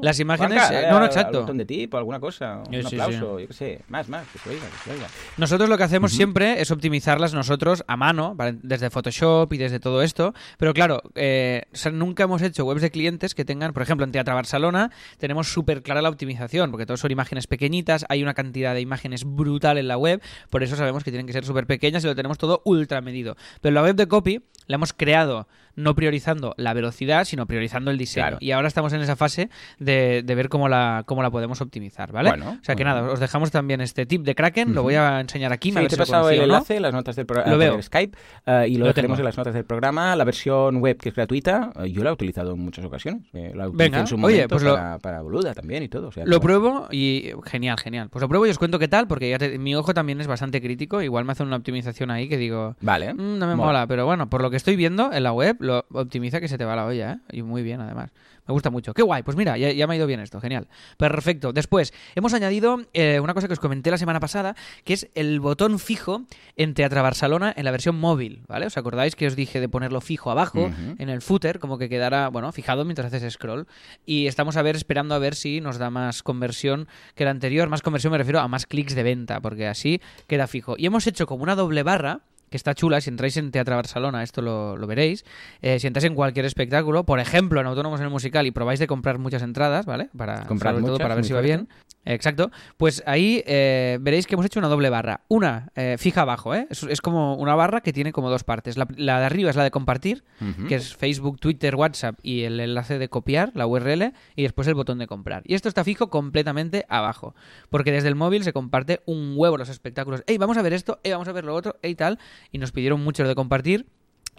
Las 0.03 0.21
imágenes, 0.21 0.63
eh, 0.71 0.87
no, 0.91 0.99
no, 1.01 1.07
exacto. 1.07 1.41
botón 1.41 1.57
de 1.57 1.65
tip 1.65 1.93
o 1.95 1.97
alguna 1.99 2.21
cosa, 2.21 2.63
Sí, 2.71 2.77
un 2.77 2.83
sí, 2.83 2.89
sí. 2.91 3.01
aplauso, 3.01 3.41
yo 3.41 3.47
qué 3.49 3.53
sé, 3.55 3.81
más, 3.89 4.09
más, 4.11 4.27
que 4.29 4.39
se 4.39 4.51
oiga, 4.51 4.63
que 4.63 4.77
se 4.85 4.91
oiga. 4.95 5.07
Nosotros 5.39 5.69
lo 5.71 5.79
que 5.79 5.85
hacemos 5.85 6.13
siempre 6.13 6.61
es 6.61 6.71
optimizarlas 6.71 7.33
nosotros 7.33 7.83
a 7.89 7.97
mano, 7.97 8.37
desde 8.63 8.91
Photoshop 8.91 9.53
y 9.55 9.57
desde 9.59 9.81
todo 9.81 10.03
esto. 10.03 10.35
Pero 10.59 10.75
claro, 10.75 11.03
eh, 11.15 11.63
o 11.73 11.77
sea, 11.77 11.91
nunca 11.93 12.25
hemos 12.25 12.43
hecho 12.43 12.65
webs 12.67 12.83
de 12.83 12.91
clientes 12.91 13.35
que 13.35 13.45
tengan, 13.47 13.73
por 13.73 13.83
ejemplo, 13.83 14.05
en 14.05 14.13
Teatro 14.13 14.35
Barcelona 14.35 14.91
tenemos 15.19 15.49
súper 15.53 15.83
clara 15.83 16.03
la 16.03 16.11
optimización, 16.11 16.71
porque 16.71 16.85
todos 16.87 17.01
son 17.01 17.11
imágenes 17.11 17.47
pequeñitas, 17.47 18.05
hay 18.11 18.23
una 18.23 18.35
cantidad 18.35 18.75
de 18.75 18.81
imágenes 18.83 19.25
brutal 19.25 19.79
en 19.79 19.89
la 19.89 19.97
web, 19.97 20.21
por 20.51 20.63
eso 20.63 20.77
sabemos 20.77 21.05
que 21.05 21.11
tienen 21.11 21.27
que 21.27 21.33
ser 21.33 21.45
súper 21.47 21.67
pequeñas 21.67 22.05
y 22.05 22.07
lo 22.07 22.15
tenemos 22.15 22.37
todo 22.39 22.61
ultra 22.65 23.01
medido. 23.01 23.37
Pero 23.63 23.75
la 23.75 23.83
web 23.83 23.97
de 23.97 24.07
copy 24.09 24.43
la 24.67 24.75
hemos 24.77 24.93
creado 24.93 25.49
no 25.77 25.95
priorizando 25.95 26.55
la 26.57 26.73
velocidad, 26.75 27.25
sino 27.25 27.47
priorizando 27.47 27.91
el 27.91 27.99
diseño. 27.99 28.25
Claro. 28.25 28.37
Y 28.41 28.51
ahora 28.53 28.69
estamos 28.69 28.93
en 28.93 29.01
esa 29.01 29.17
fase 29.17 29.51
de, 29.79 30.23
de 30.25 30.35
ver 30.35 30.49
cómo 30.49 30.69
la, 30.69 31.03
cómo 31.07 31.23
la 31.23 31.31
podemos 31.31 31.61
optimizar, 31.61 32.13
¿vale? 32.13 32.31
Bueno, 32.31 32.59
o 32.61 32.65
sea 32.65 32.75
que 32.77 32.85
bueno. 32.85 33.01
nada, 33.01 33.13
os 33.13 33.21
dejamos 33.21 33.51
también 33.51 33.81
este 33.81 34.07
tip 34.07 34.23
de 34.23 34.35
Kraken, 34.35 34.75
lo 34.75 34.83
voy 34.83 34.95
a 34.95 35.21
enseñar 35.21 35.53
aquí. 35.53 35.71
Sí, 35.71 35.75
ver 35.77 35.89
te 35.89 35.95
he 35.95 35.99
pasado 35.99 36.31
el 36.31 36.39
no. 36.39 36.45
enlace, 36.45 36.81
las 36.81 36.93
notas 36.93 37.17
del 37.17 37.27
programa 37.27 37.57
veo. 37.57 37.81
Skype 37.83 38.17
eh, 38.47 38.67
y 38.69 38.75
lo, 38.75 38.81
Lo 38.81 38.87
dejaremos 38.87 39.17
tengo. 39.17 39.21
en 39.21 39.25
las 39.25 39.37
notas 39.37 39.55
del 39.55 39.65
programa. 39.65 40.15
La 40.17 40.25
versión 40.25 40.77
web 40.81 40.97
que 40.99 41.09
es 41.11 41.15
gratuita, 41.15 41.73
eh, 41.81 41.91
yo 41.91 42.03
la 42.05 42.11
he 42.11 42.13
utilizado 42.13 42.53
en 42.53 42.61
muchas 42.61 42.85
ocasiones. 42.85 43.23
eh, 43.33 43.53
la 43.55 43.69
Venga, 43.73 44.01
en 44.01 44.07
su 44.07 44.15
oye, 44.17 44.21
momento 44.23 44.49
pues 44.49 44.63
lo- 44.63 44.75
para, 44.75 44.99
para 44.99 45.23
boluda 45.23 45.55
también 45.55 45.83
y 45.83 45.89
todo. 45.89 46.09
o 46.09 46.13
sea, 46.13 46.25
Lo 46.27 46.41
pruebo 46.41 46.89
y 46.91 47.31
genial, 47.45 47.79
genial. 47.79 48.09
Pues 48.11 48.21
lo 48.23 48.29
pruebo 48.29 48.47
y 48.47 48.51
os 48.51 48.59
cuento 48.59 48.79
qué 48.79 48.89
tal, 48.89 49.07
porque 49.09 49.31
ya 49.31 49.39
te- 49.39 49.59
mi 49.59 49.75
ojo 49.75 49.95
también 49.95 50.21
es 50.21 50.27
bastante 50.27 50.61
crítico. 50.61 51.03
Igual 51.03 51.25
me 51.25 51.33
hace 51.33 51.43
una 51.43 51.57
optimización 51.57 52.11
ahí 52.11 52.29
que 52.29 52.37
digo, 52.37 52.77
Vale. 52.81 53.15
"Mm, 53.15 53.39
no 53.39 53.47
me 53.47 53.55
mola. 53.57 53.87
pero 53.87 54.07
bueno, 54.07 54.29
por 54.31 54.43
lo 54.43 54.51
que 54.51 54.57
estoy 54.57 54.77
viendo 54.77 55.13
en 55.13 55.23
la 55.23 55.33
web, 55.33 55.57
lo 55.65 55.85
optimiza 55.93 56.41
que 56.41 56.49
se 56.49 56.59
te 56.59 56.65
va 56.65 56.77
la 56.77 56.87
olla, 56.87 57.13
¿eh? 57.13 57.19
Y 57.33 57.43
muy 57.43 57.63
bien, 57.63 57.81
además. 57.81 58.11
Me 58.47 58.53
gusta 58.53 58.71
mucho. 58.71 58.93
Qué 58.93 59.03
guay, 59.03 59.23
pues 59.23 59.37
mira, 59.37 59.57
ya, 59.57 59.73
ya 59.73 59.87
me 59.87 59.95
ha 59.95 59.97
ido 59.97 60.07
bien 60.07 60.21
esto, 60.21 60.41
genial. 60.41 60.69
Perfecto. 60.99 61.53
Después, 61.53 61.95
hemos 62.15 62.35
añadido 62.35 62.83
eh, 62.93 63.19
una 63.21 63.33
cosa 63.33 63.47
que 63.47 63.55
os 63.55 63.61
comenté 63.61 63.91
la 63.91 63.97
semana 63.97 64.21
pasada, 64.21 64.55
que 64.85 64.93
es 64.93 65.09
el 65.15 65.41
botón 65.41 65.79
fijo 65.79 66.25
en 66.57 66.75
Teatra 66.75 67.01
Barcelona 67.01 67.55
en 67.57 67.65
la 67.65 67.71
versión 67.71 67.97
móvil, 67.97 68.43
¿vale? 68.47 68.67
¿Os 68.67 68.77
acordáis 68.77 69.17
que 69.17 69.27
os 69.27 69.35
dije 69.35 69.61
de 69.61 69.69
ponerlo 69.69 70.01
fijo 70.01 70.31
abajo, 70.31 70.71
en 70.99 71.09
el 71.09 71.23
footer, 71.23 71.59
como 71.59 71.79
que 71.79 71.89
quedara, 71.89 72.29
bueno, 72.29 72.53
fijado 72.53 72.85
mientras 72.85 73.13
haces 73.13 73.33
scroll? 73.33 73.67
Y 74.05 74.27
estamos 74.27 74.57
a 74.57 74.63
ver, 74.63 74.77
esperando 74.77 75.15
a 75.15 75.19
ver 75.19 75.35
si 75.35 75.61
nos 75.61 75.79
da 75.79 75.89
más 75.89 76.23
conversión 76.23 76.87
que 77.15 77.25
la 77.25 77.31
anterior. 77.31 77.69
Más 77.71 77.81
conversión 77.81 78.11
me 78.11 78.19
refiero 78.19 78.41
a 78.41 78.49
más 78.49 78.67
clics 78.67 78.95
de 78.95 79.03
venta, 79.03 79.41
porque 79.41 79.67
así 79.67 80.03
queda 80.27 80.47
fijo. 80.47 80.75
Y 80.77 80.85
hemos 80.87 81.07
hecho 81.07 81.27
como 81.27 81.43
una 81.43 81.55
doble 81.55 81.83
barra 81.83 82.21
que 82.55 82.57
está 82.57 82.73
chula, 82.73 83.01
si 83.01 83.11
entráis 83.11 83.37
en 83.37 83.51
Teatro 83.51 83.75
Barcelona, 83.75 84.23
esto 84.23 84.41
lo, 84.41 84.77
lo 84.77 84.87
veréis, 84.87 85.25
Eh, 85.61 85.81
si 85.81 85.89
entráis 85.89 86.05
en 86.05 86.15
cualquier 86.15 86.45
espectáculo, 86.45 87.03
por 87.03 87.19
ejemplo, 87.19 87.61
en 87.61 87.67
Autónomos 87.67 87.99
en 87.99 88.05
el 88.07 88.13
Musical, 88.13 88.47
y 88.47 88.53
probáis 88.53 88.79
de 88.79 88.87
comprar 88.87 89.19
muchas 89.19 89.43
entradas, 89.43 89.87
¿vale? 89.87 90.09
Para, 90.17 90.47
Comprad 90.47 90.75
sobre 90.75 90.87
todo 90.87 90.99
para 90.99 91.17
ver 91.17 91.25
si 91.25 91.33
va 91.33 91.41
bien. 91.41 91.69
Exacto. 92.05 92.51
Pues 92.77 93.03
ahí 93.07 93.43
eh, 93.47 93.99
veréis 94.01 94.27
que 94.27 94.35
hemos 94.35 94.45
hecho 94.47 94.61
una 94.61 94.69
doble 94.69 94.91
barra. 94.91 95.23
Una 95.29 95.71
eh, 95.75 95.97
fija 95.99 96.21
abajo, 96.21 96.55
¿eh? 96.55 96.67
Es, 96.71 96.83
es 96.83 97.01
como 97.01 97.35
una 97.37 97.55
barra 97.55 97.81
que 97.81 97.93
tiene 97.95 98.13
como 98.13 98.29
dos 98.31 98.45
partes. 98.45 98.77
La, 98.77 98.87
la 98.97 99.19
de 99.21 99.27
arriba 99.27 99.51
es 99.51 99.57
la 99.57 99.65
de 99.65 99.71
compartir, 99.71 100.23
que 100.69 100.75
es 100.77 100.95
Facebook, 100.95 101.41
Twitter, 101.41 101.75
WhatsApp 101.75 102.19
y 102.23 102.43
el 102.43 102.61
enlace 102.61 102.99
de 102.99 103.09
copiar, 103.09 103.53
la 103.55 103.67
URL, 103.67 104.13
y 104.37 104.43
después 104.43 104.69
el 104.69 104.75
botón 104.75 104.99
de 104.99 105.07
comprar. 105.07 105.43
Y 105.47 105.55
esto 105.55 105.69
está 105.69 105.83
fijo 105.83 106.11
completamente 106.11 106.85
abajo, 106.89 107.35
porque 107.71 107.91
desde 107.91 108.09
el 108.09 108.15
móvil 108.15 108.45
se 108.45 108.53
comparte 108.53 109.01
un 109.07 109.33
huevo 109.35 109.57
los 109.57 109.71
espectáculos. 109.71 110.23
¡Ey, 110.27 110.37
vamos 110.37 110.59
a 110.59 110.63
ver 110.63 110.75
esto! 110.75 111.01
¡Ey, 111.03 111.13
vamos 111.13 111.27
a 111.27 111.33
ver 111.33 111.47
lo 111.47 111.55
otro! 111.55 111.77
¡Ey, 111.83 111.95
tal! 111.95 112.19
Y 112.53 112.59
nos 112.59 112.73
pidieron 112.73 113.03
mucho 113.03 113.23
lo 113.23 113.29
de 113.29 113.35
compartir. 113.35 113.87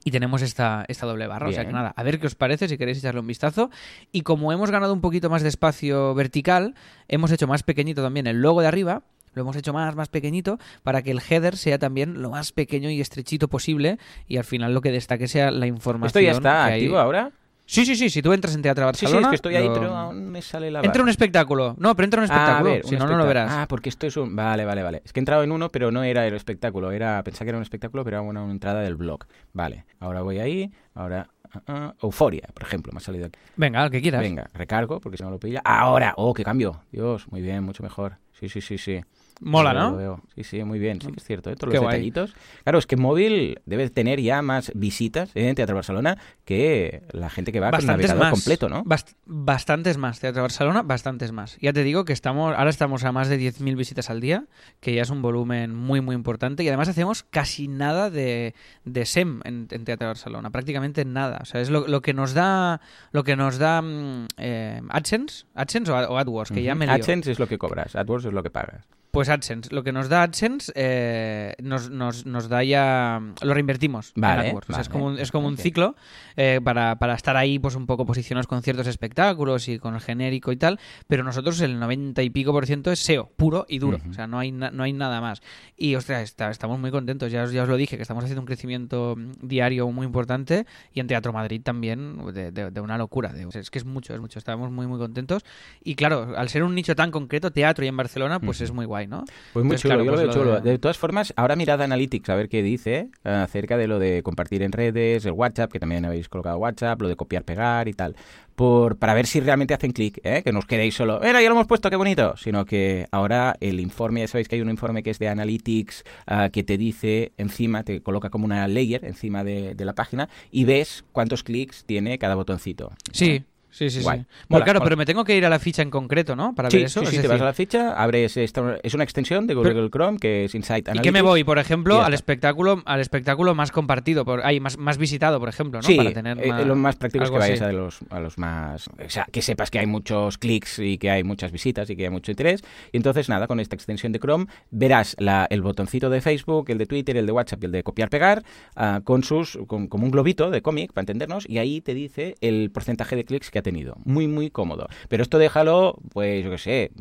Y 0.03 0.11
tenemos 0.11 0.41
esta, 0.43 0.85
esta 0.87 1.07
doble 1.07 1.25
barra. 1.25 1.49
O 1.49 1.51
sea 1.51 1.65
que 1.65 1.73
nada, 1.73 1.93
a 1.95 2.03
ver 2.03 2.19
qué 2.19 2.27
os 2.27 2.35
parece 2.35 2.67
si 2.67 2.77
queréis 2.77 2.99
echarle 2.99 3.21
un 3.21 3.27
vistazo. 3.27 3.71
Y 4.11 4.21
como 4.21 4.51
hemos 4.51 4.69
ganado 4.69 4.93
un 4.93 5.01
poquito 5.01 5.29
más 5.29 5.41
de 5.41 5.49
espacio 5.49 6.13
vertical, 6.13 6.75
hemos 7.07 7.31
hecho 7.31 7.47
más 7.47 7.63
pequeñito 7.63 8.03
también 8.03 8.27
el 8.27 8.41
logo 8.41 8.61
de 8.61 8.67
arriba. 8.67 9.03
Lo 9.33 9.41
hemos 9.41 9.55
hecho 9.55 9.73
más, 9.73 9.95
más 9.95 10.09
pequeñito 10.09 10.59
para 10.83 11.01
que 11.01 11.11
el 11.11 11.21
header 11.27 11.57
sea 11.57 11.77
también 11.77 12.21
lo 12.21 12.29
más 12.29 12.51
pequeño 12.51 12.89
y 12.89 13.01
estrechito 13.01 13.47
posible 13.49 13.97
y 14.27 14.37
al 14.37 14.45
final 14.45 14.73
lo 14.73 14.81
que 14.81 14.91
destaque 14.91 15.27
sea 15.27 15.51
la 15.51 15.67
información. 15.67 16.07
¿Esto 16.07 16.21
ya 16.21 16.31
está 16.31 16.65
activo 16.65 16.97
ahora? 16.97 17.31
Sí, 17.67 17.85
sí, 17.85 17.95
sí. 17.95 18.09
Si 18.09 18.21
tú 18.21 18.31
entras 18.31 18.53
en 18.55 18.61
Teatro 18.61 18.87
Sí, 18.93 18.99
sí, 18.99 19.05
Barcelona. 19.05 19.27
es 19.27 19.29
que 19.31 19.35
estoy 19.35 19.55
ahí, 19.55 19.67
lo- 19.67 19.73
pero 19.73 19.95
aún 19.95 20.29
me 20.29 20.41
sale 20.41 20.69
la 20.69 20.81
Entra 20.81 21.01
un 21.01 21.09
espectáculo. 21.09 21.75
No, 21.79 21.95
pero 21.95 22.03
entra 22.05 22.19
un 22.19 22.25
espectáculo. 22.25 22.55
Ah, 22.55 22.59
a 22.59 22.75
ver, 22.75 22.85
si 22.85 22.93
un 22.95 22.99
no, 22.99 23.05
no 23.05 23.11
lo 23.17 23.23
espectáculo. 23.23 23.27
verás. 23.27 23.51
Ah, 23.51 23.65
porque 23.67 23.89
esto 23.89 24.05
es 24.07 24.15
un... 24.17 24.35
Vale, 24.35 24.65
vale, 24.65 24.83
vale. 24.83 25.01
Es 25.03 25.11
que 25.13 25.19
he 25.19 25.21
entrado 25.21 25.43
en 25.43 25.51
uno, 25.51 25.69
pero 25.71 25.91
no 25.91 26.03
era 26.03 26.27
el 26.27 26.33
espectáculo. 26.35 26.91
Era... 26.91 27.23
Pensaba 27.23 27.45
que 27.45 27.49
era 27.49 27.57
un 27.57 27.63
espectáculo, 27.63 28.03
pero 28.03 28.17
era 28.17 28.21
una, 28.21 28.43
una 28.43 28.51
entrada 28.51 28.81
del 28.81 28.95
blog. 28.95 29.25
Vale, 29.53 29.85
ahora 29.99 30.21
voy 30.21 30.39
ahí. 30.39 30.71
Ahora... 30.93 31.27
ah, 31.51 31.61
ah, 31.67 31.93
Euforia, 32.03 32.47
por 32.53 32.63
ejemplo, 32.63 32.91
me 32.93 32.97
ha 32.97 33.01
salido 33.01 33.25
aquí. 33.25 33.39
Venga, 33.55 33.83
el 33.83 33.89
que 33.91 34.01
quieras. 34.01 34.21
Venga, 34.21 34.47
recargo, 34.53 34.99
porque 34.99 35.17
si 35.17 35.23
no 35.23 35.31
lo 35.31 35.39
pilla. 35.39 35.61
Ahora, 35.65 36.13
oh, 36.17 36.33
qué 36.33 36.43
cambio. 36.43 36.81
Dios, 36.91 37.27
muy 37.31 37.41
bien, 37.41 37.63
mucho 37.63 37.81
mejor. 37.81 38.17
Sí, 38.39 38.47
sí, 38.49 38.61
sí, 38.61 38.77
sí. 38.77 39.01
Mola, 39.41 39.73
Lo 39.73 39.79
veo, 39.79 39.85
¿no? 39.85 39.91
lo 39.91 39.97
veo. 39.97 40.21
Sí, 40.35 40.43
sí, 40.43 40.63
muy 40.63 40.79
bien. 40.79 41.01
Sí 41.01 41.07
que 41.07 41.17
es 41.17 41.23
cierto, 41.23 41.49
¿eh? 41.51 41.55
Todos 41.55 41.71
Qué 41.71 41.77
los 41.77 41.83
guay. 41.83 41.93
detallitos. 41.97 42.33
Claro, 42.63 42.79
es 42.79 42.87
que 42.87 42.95
móvil 42.95 43.59
debe 43.65 43.89
tener 43.89 44.21
ya 44.21 44.41
más 44.41 44.71
visitas 44.75 45.29
en 45.35 45.53
Teatro 45.55 45.75
Barcelona 45.75 46.17
que 46.45 47.03
la 47.11 47.29
gente 47.29 47.51
que 47.51 47.59
va 47.59 47.67
con 47.67 47.77
Bastantes 47.79 48.07
navegador 48.07 48.23
más. 48.23 48.31
completo, 48.31 48.69
¿no? 48.69 48.83
Bast- 48.85 49.15
bastantes 49.25 49.97
más. 49.97 50.19
Teatro 50.19 50.41
Barcelona, 50.41 50.81
bastantes 50.83 51.31
más. 51.31 51.57
Ya 51.61 51.73
te 51.73 51.83
digo 51.83 52.05
que 52.05 52.13
estamos, 52.13 52.55
ahora 52.57 52.69
estamos 52.69 53.03
a 53.03 53.11
más 53.11 53.27
de 53.27 53.37
10.000 53.39 53.75
visitas 53.75 54.09
al 54.09 54.21
día, 54.21 54.45
que 54.79 54.93
ya 54.95 55.01
es 55.01 55.09
un 55.09 55.21
volumen 55.21 55.75
muy, 55.75 56.01
muy 56.01 56.15
importante. 56.15 56.63
Y 56.63 56.67
además 56.69 56.87
hacemos 56.87 57.23
casi 57.23 57.67
nada 57.67 58.09
de, 58.09 58.55
de 58.85 59.05
SEM 59.05 59.41
en, 59.43 59.67
en 59.69 59.83
Teatro 59.85 60.07
Barcelona, 60.07 60.49
prácticamente 60.49 61.03
nada. 61.05 61.39
O 61.41 61.45
sea, 61.45 61.59
es 61.61 61.69
lo, 61.69 61.87
lo 61.87 62.01
que 62.01 62.13
nos 62.13 62.33
da, 62.33 62.79
lo 63.11 63.23
que 63.23 63.35
nos 63.35 63.57
da 63.57 63.81
mm, 63.81 64.27
eh, 64.37 64.81
AdSense, 64.89 65.45
AdSense 65.53 65.91
o, 65.91 66.17
AdWords, 66.17 66.51
que 66.51 66.63
ya 66.63 66.73
me 66.75 66.85
lío. 66.85 66.95
AdSense 66.95 67.31
es 67.31 67.39
lo 67.39 67.47
que 67.47 67.57
cobras, 67.57 67.95
AdWords 67.95 68.25
es 68.25 68.33
lo 68.33 68.41
que 68.43 68.49
pagas. 68.49 68.87
Pues 69.15 69.29
AdSense, 69.29 69.73
lo 69.73 69.83
que 69.83 69.91
nos 69.91 70.09
da 70.09 70.23
AdSense 70.23 70.71
eh, 70.75 71.55
nos, 71.63 71.89
nos, 71.89 72.25
nos 72.25 72.49
da 72.49 72.63
ya... 72.63 73.21
Lo 73.41 73.53
reinvertimos 73.53 74.11
Vale, 74.15 74.41
en 74.41 74.47
AdWords. 74.49 74.69
O 74.69 74.73
sea, 74.73 74.81
es 74.81 74.89
como 74.89 75.05
un, 75.07 75.17
es 75.19 75.31
como 75.31 75.47
un 75.47 75.57
ciclo 75.57 75.95
eh, 76.35 76.59
para, 76.63 76.97
para 76.99 77.13
estar 77.15 77.37
ahí 77.37 77.57
pues 77.57 77.75
un 77.75 77.85
poco 77.87 78.05
posicionados 78.05 78.45
con 78.47 78.61
ciertos 78.61 78.87
espectáculos 78.87 79.67
y 79.69 79.79
con 79.79 79.95
el 79.95 80.01
genérico 80.01 80.51
y 80.51 80.57
tal, 80.57 80.79
pero 81.07 81.23
nosotros 81.23 81.61
el 81.61 81.79
90 81.79 82.21
y 82.23 82.29
pico 82.29 82.51
por 82.51 82.65
ciento 82.65 82.91
es 82.91 82.99
SEO, 82.99 83.31
puro 83.37 83.65
y 83.69 83.79
duro. 83.79 83.99
O 84.09 84.13
sea, 84.13 84.27
no 84.27 84.37
hay, 84.37 84.51
na- 84.51 84.71
no 84.71 84.83
hay 84.83 84.91
nada 84.93 85.21
más. 85.21 85.41
Y, 85.77 85.95
ostras, 85.95 86.21
está- 86.23 86.51
estamos 86.51 86.77
muy 86.79 86.91
contentos. 86.91 87.31
Ya 87.31 87.43
os, 87.43 87.51
ya 87.53 87.63
os 87.63 87.69
lo 87.69 87.77
dije, 87.77 87.95
que 87.95 88.01
estamos 88.01 88.23
haciendo 88.25 88.41
un 88.41 88.47
crecimiento 88.47 89.15
mm, 89.17 89.47
diario 89.47 89.89
muy 89.91 90.05
importante 90.05 90.65
y 90.93 90.99
en 90.99 91.07
Teatro 91.07 91.31
Madrid 91.31 91.61
también 91.63 92.17
de, 92.33 92.51
de- 92.51 92.69
de 92.69 92.81
una 92.81 92.97
locura. 92.97 93.31
de- 93.31 93.47
es 93.57 93.69
que 93.71 93.79
es 93.79 93.85
mucho, 93.85 94.13
es 94.13 94.19
mucho. 94.19 94.39
Estamos 94.39 94.71
muy, 94.71 94.87
muy 94.87 94.99
contentos. 94.99 95.43
Y 95.83 95.95
claro, 95.95 96.33
al 96.35 96.49
ser 96.49 96.63
un 96.63 96.75
nicho 96.75 96.95
tan 96.95 97.11
concreto, 97.11 97.51
teatro 97.51 97.85
y 97.85 97.87
en 97.87 97.95
Barcelona, 97.95 98.39
pues 98.41 98.59
es 98.59 98.71
muy 98.73 98.85
guay, 98.85 99.04
¿no? 99.07 99.23
Pues 99.53 99.63
muy 99.65 99.75
Entonces, 99.75 99.81
chulo, 99.81 99.93
claro, 99.95 100.03
yo 100.05 100.11
lo 100.11 100.17
pues 100.17 100.27
veo 100.35 100.43
chulo. 100.43 100.61
de- 100.61 100.71
De 100.71 100.79
todas 100.79 100.97
formas, 100.97 101.33
ahora 101.35 101.55
mirad 101.55 101.81
Analytics 101.81 102.29
a 102.29 102.35
ver 102.35 102.49
qué 102.49 102.61
dice 102.63 103.09
eh, 103.23 103.29
acerca 103.29 103.77
de 103.77 103.87
lo 103.87 103.99
de 103.99 104.23
compartir 104.23 104.61
en 104.63 104.71
redes, 104.71 105.25
el 105.25 105.31
WhatsApp, 105.33 105.71
que 105.71 105.79
también 105.79 106.05
habéis 106.05 106.29
colocado 106.29 106.57
WhatsApp, 106.57 107.01
lo 107.01 107.07
de 107.07 107.15
copiar, 107.15 107.43
pegar 107.43 107.87
y 107.87 107.93
tal. 107.93 108.15
Por, 108.55 108.97
para 108.97 109.13
ver 109.13 109.25
si 109.27 109.41
realmente 109.41 109.73
hacen 109.73 109.91
clic, 109.91 110.19
¿eh? 110.23 110.41
que 110.41 110.53
no 110.53 110.59
os 110.59 110.65
quedéis 110.65 110.95
solo, 110.95 111.19
mira, 111.21 111.41
ya 111.41 111.49
lo 111.49 111.55
hemos 111.55 111.67
puesto, 111.67 111.89
qué 111.89 111.97
bonito, 111.97 112.37
sino 112.37 112.63
que 112.65 113.05
ahora 113.11 113.57
el 113.59 113.81
informe, 113.81 114.21
ya 114.21 114.27
sabéis 114.29 114.47
que 114.47 114.55
hay 114.55 114.61
un 114.61 114.69
informe 114.69 115.03
que 115.03 115.09
es 115.09 115.19
de 115.19 115.27
Analytics 115.27 116.05
ah, 116.25 116.49
que 116.49 116.63
te 116.63 116.77
dice 116.77 117.33
encima, 117.37 117.83
te 117.83 118.01
coloca 118.01 118.29
como 118.29 118.45
una 118.45 118.65
layer 118.69 119.03
encima 119.03 119.43
de, 119.43 119.75
de 119.75 119.83
la 119.85 119.91
página 119.93 120.29
y 120.51 120.63
ves 120.63 121.03
cuántos 121.11 121.43
clics 121.43 121.83
tiene 121.83 122.17
cada 122.17 122.35
botoncito. 122.35 122.93
Sí, 123.11 123.43
sí, 123.77 123.89
sí. 123.89 124.01
Guay. 124.01 124.19
sí. 124.19 124.25
Bueno, 124.49 124.63
claro, 124.63 124.79
mola. 124.79 124.85
pero 124.85 124.97
me 124.97 125.05
tengo 125.05 125.23
que 125.23 125.35
ir 125.35 125.45
a 125.45 125.49
la 125.49 125.59
ficha 125.59 125.81
en 125.81 125.89
concreto, 125.89 126.35
¿no? 126.35 126.53
Para 126.55 126.69
Sí, 126.69 126.77
ver 126.77 126.85
eso. 126.87 126.99
sí, 127.01 127.05
es 127.05 127.09
sí, 127.11 127.15
te 127.17 127.21
decir, 127.23 127.31
vas 127.31 127.41
a 127.41 127.45
la 127.45 127.53
ficha, 127.53 127.93
abres 128.01 128.37
esta, 128.37 128.77
es 128.83 128.93
una 128.93 129.03
extensión 129.03 129.47
de 129.47 129.53
Google 129.53 129.89
Chrome 129.89 130.17
que 130.17 130.45
es 130.45 130.55
Insight 130.55 130.87
¿Y 130.87 130.91
Analytics. 130.91 131.03
qué 131.03 131.11
me 131.11 131.21
voy, 131.21 131.43
por 131.43 131.57
Y 131.57 131.61
ejemplo, 131.61 132.01
al 132.01 132.13
espectáculo, 132.13 132.81
al 132.85 132.99
espectáculo 133.01 133.53
más 133.55 133.71
compartido, 133.71 134.25
por, 134.25 134.41
ay, 134.45 134.59
más, 134.59 134.77
más 134.77 134.97
visitado, 134.97 135.39
por 135.39 135.49
ejemplo, 135.49 135.79
¿no? 135.81 135.87
Sí, 135.87 135.95
Para 135.97 136.11
tener 136.13 136.39
eh, 136.43 136.47
más- 136.49 136.65
lo 136.65 136.75
más 136.75 136.95
práctico 136.95 137.23
es 137.25 137.31
que 137.31 137.37
vayas 137.37 137.61
así. 137.61 137.69
a 137.69 137.73
los, 137.73 137.99
a 138.09 138.19
los 138.19 138.37
más... 138.37 138.87
O 138.87 139.09
sea, 139.09 139.27
que 139.31 139.41
sepas 139.41 139.69
que 139.71 139.79
hay 139.79 139.85
muchos 139.85 140.37
clics 140.37 140.79
y 140.79 140.97
que 140.97 141.09
hay 141.11 141.23
muchas 141.23 141.51
visitas 141.51 141.89
y 141.89 141.95
que 141.95 142.03
hay 142.05 142.09
mucho 142.09 142.31
interés. 142.31 142.63
Y 142.91 142.97
entonces, 142.97 143.29
nada, 143.29 143.47
con 143.47 143.59
esta 143.59 143.75
extensión 143.75 144.11
de 144.11 144.19
Chrome 144.19 144.45
verás 144.71 145.15
la- 145.19 145.47
el 145.49 145.61
botoncito 145.61 146.09
de 146.09 146.21
Facebook, 146.21 146.69
el 146.69 146.77
de 146.77 146.85
Twitter, 146.85 147.17
el 147.17 147.25
de 147.25 147.31
WhatsApp 147.31 147.63
y 147.63 147.65
el 147.65 147.71
de 147.71 147.83
copiar-pegar 147.83 148.43
ah, 148.75 149.01
con 149.03 149.23
sus... 149.23 149.57
Con, 149.67 149.87
como 149.87 150.05
un 150.05 150.11
globito 150.11 150.49
de 150.51 150.61
cómic, 150.61 150.93
para 150.93 151.03
entendernos, 151.03 151.47
y 151.49 151.57
ahí 151.57 151.81
te 151.81 151.93
dice 151.93 152.35
el 152.41 152.71
porcentaje 152.71 153.15
de 153.15 153.25
clics 153.25 153.51
que 153.51 153.59
ha 153.59 153.61
tenido. 153.65 153.97
Muy, 154.05 154.27
muy 154.29 154.49
cómodo. 154.49 154.87
Pero 155.09 155.21
esto 155.23 155.37
déjalo, 155.37 155.99
pues, 156.13 156.45
yo 156.45 156.51
qué 156.51 156.57
sé, 156.57 156.91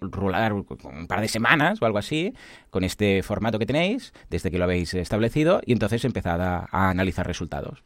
rular 0.00 0.54
un 0.54 0.64
par 1.06 1.20
de 1.20 1.28
semanas 1.28 1.82
o 1.82 1.84
algo 1.86 1.98
así, 1.98 2.32
con 2.70 2.84
este 2.84 3.22
formato 3.22 3.58
que 3.58 3.66
tenéis, 3.66 4.14
desde 4.30 4.50
que 4.50 4.56
lo 4.58 4.64
habéis 4.64 4.94
establecido, 4.94 5.60
y 5.66 5.72
entonces 5.72 6.04
empezad 6.06 6.40
a, 6.40 6.66
a 6.70 6.88
analizar 6.88 7.26
resultados. 7.26 7.82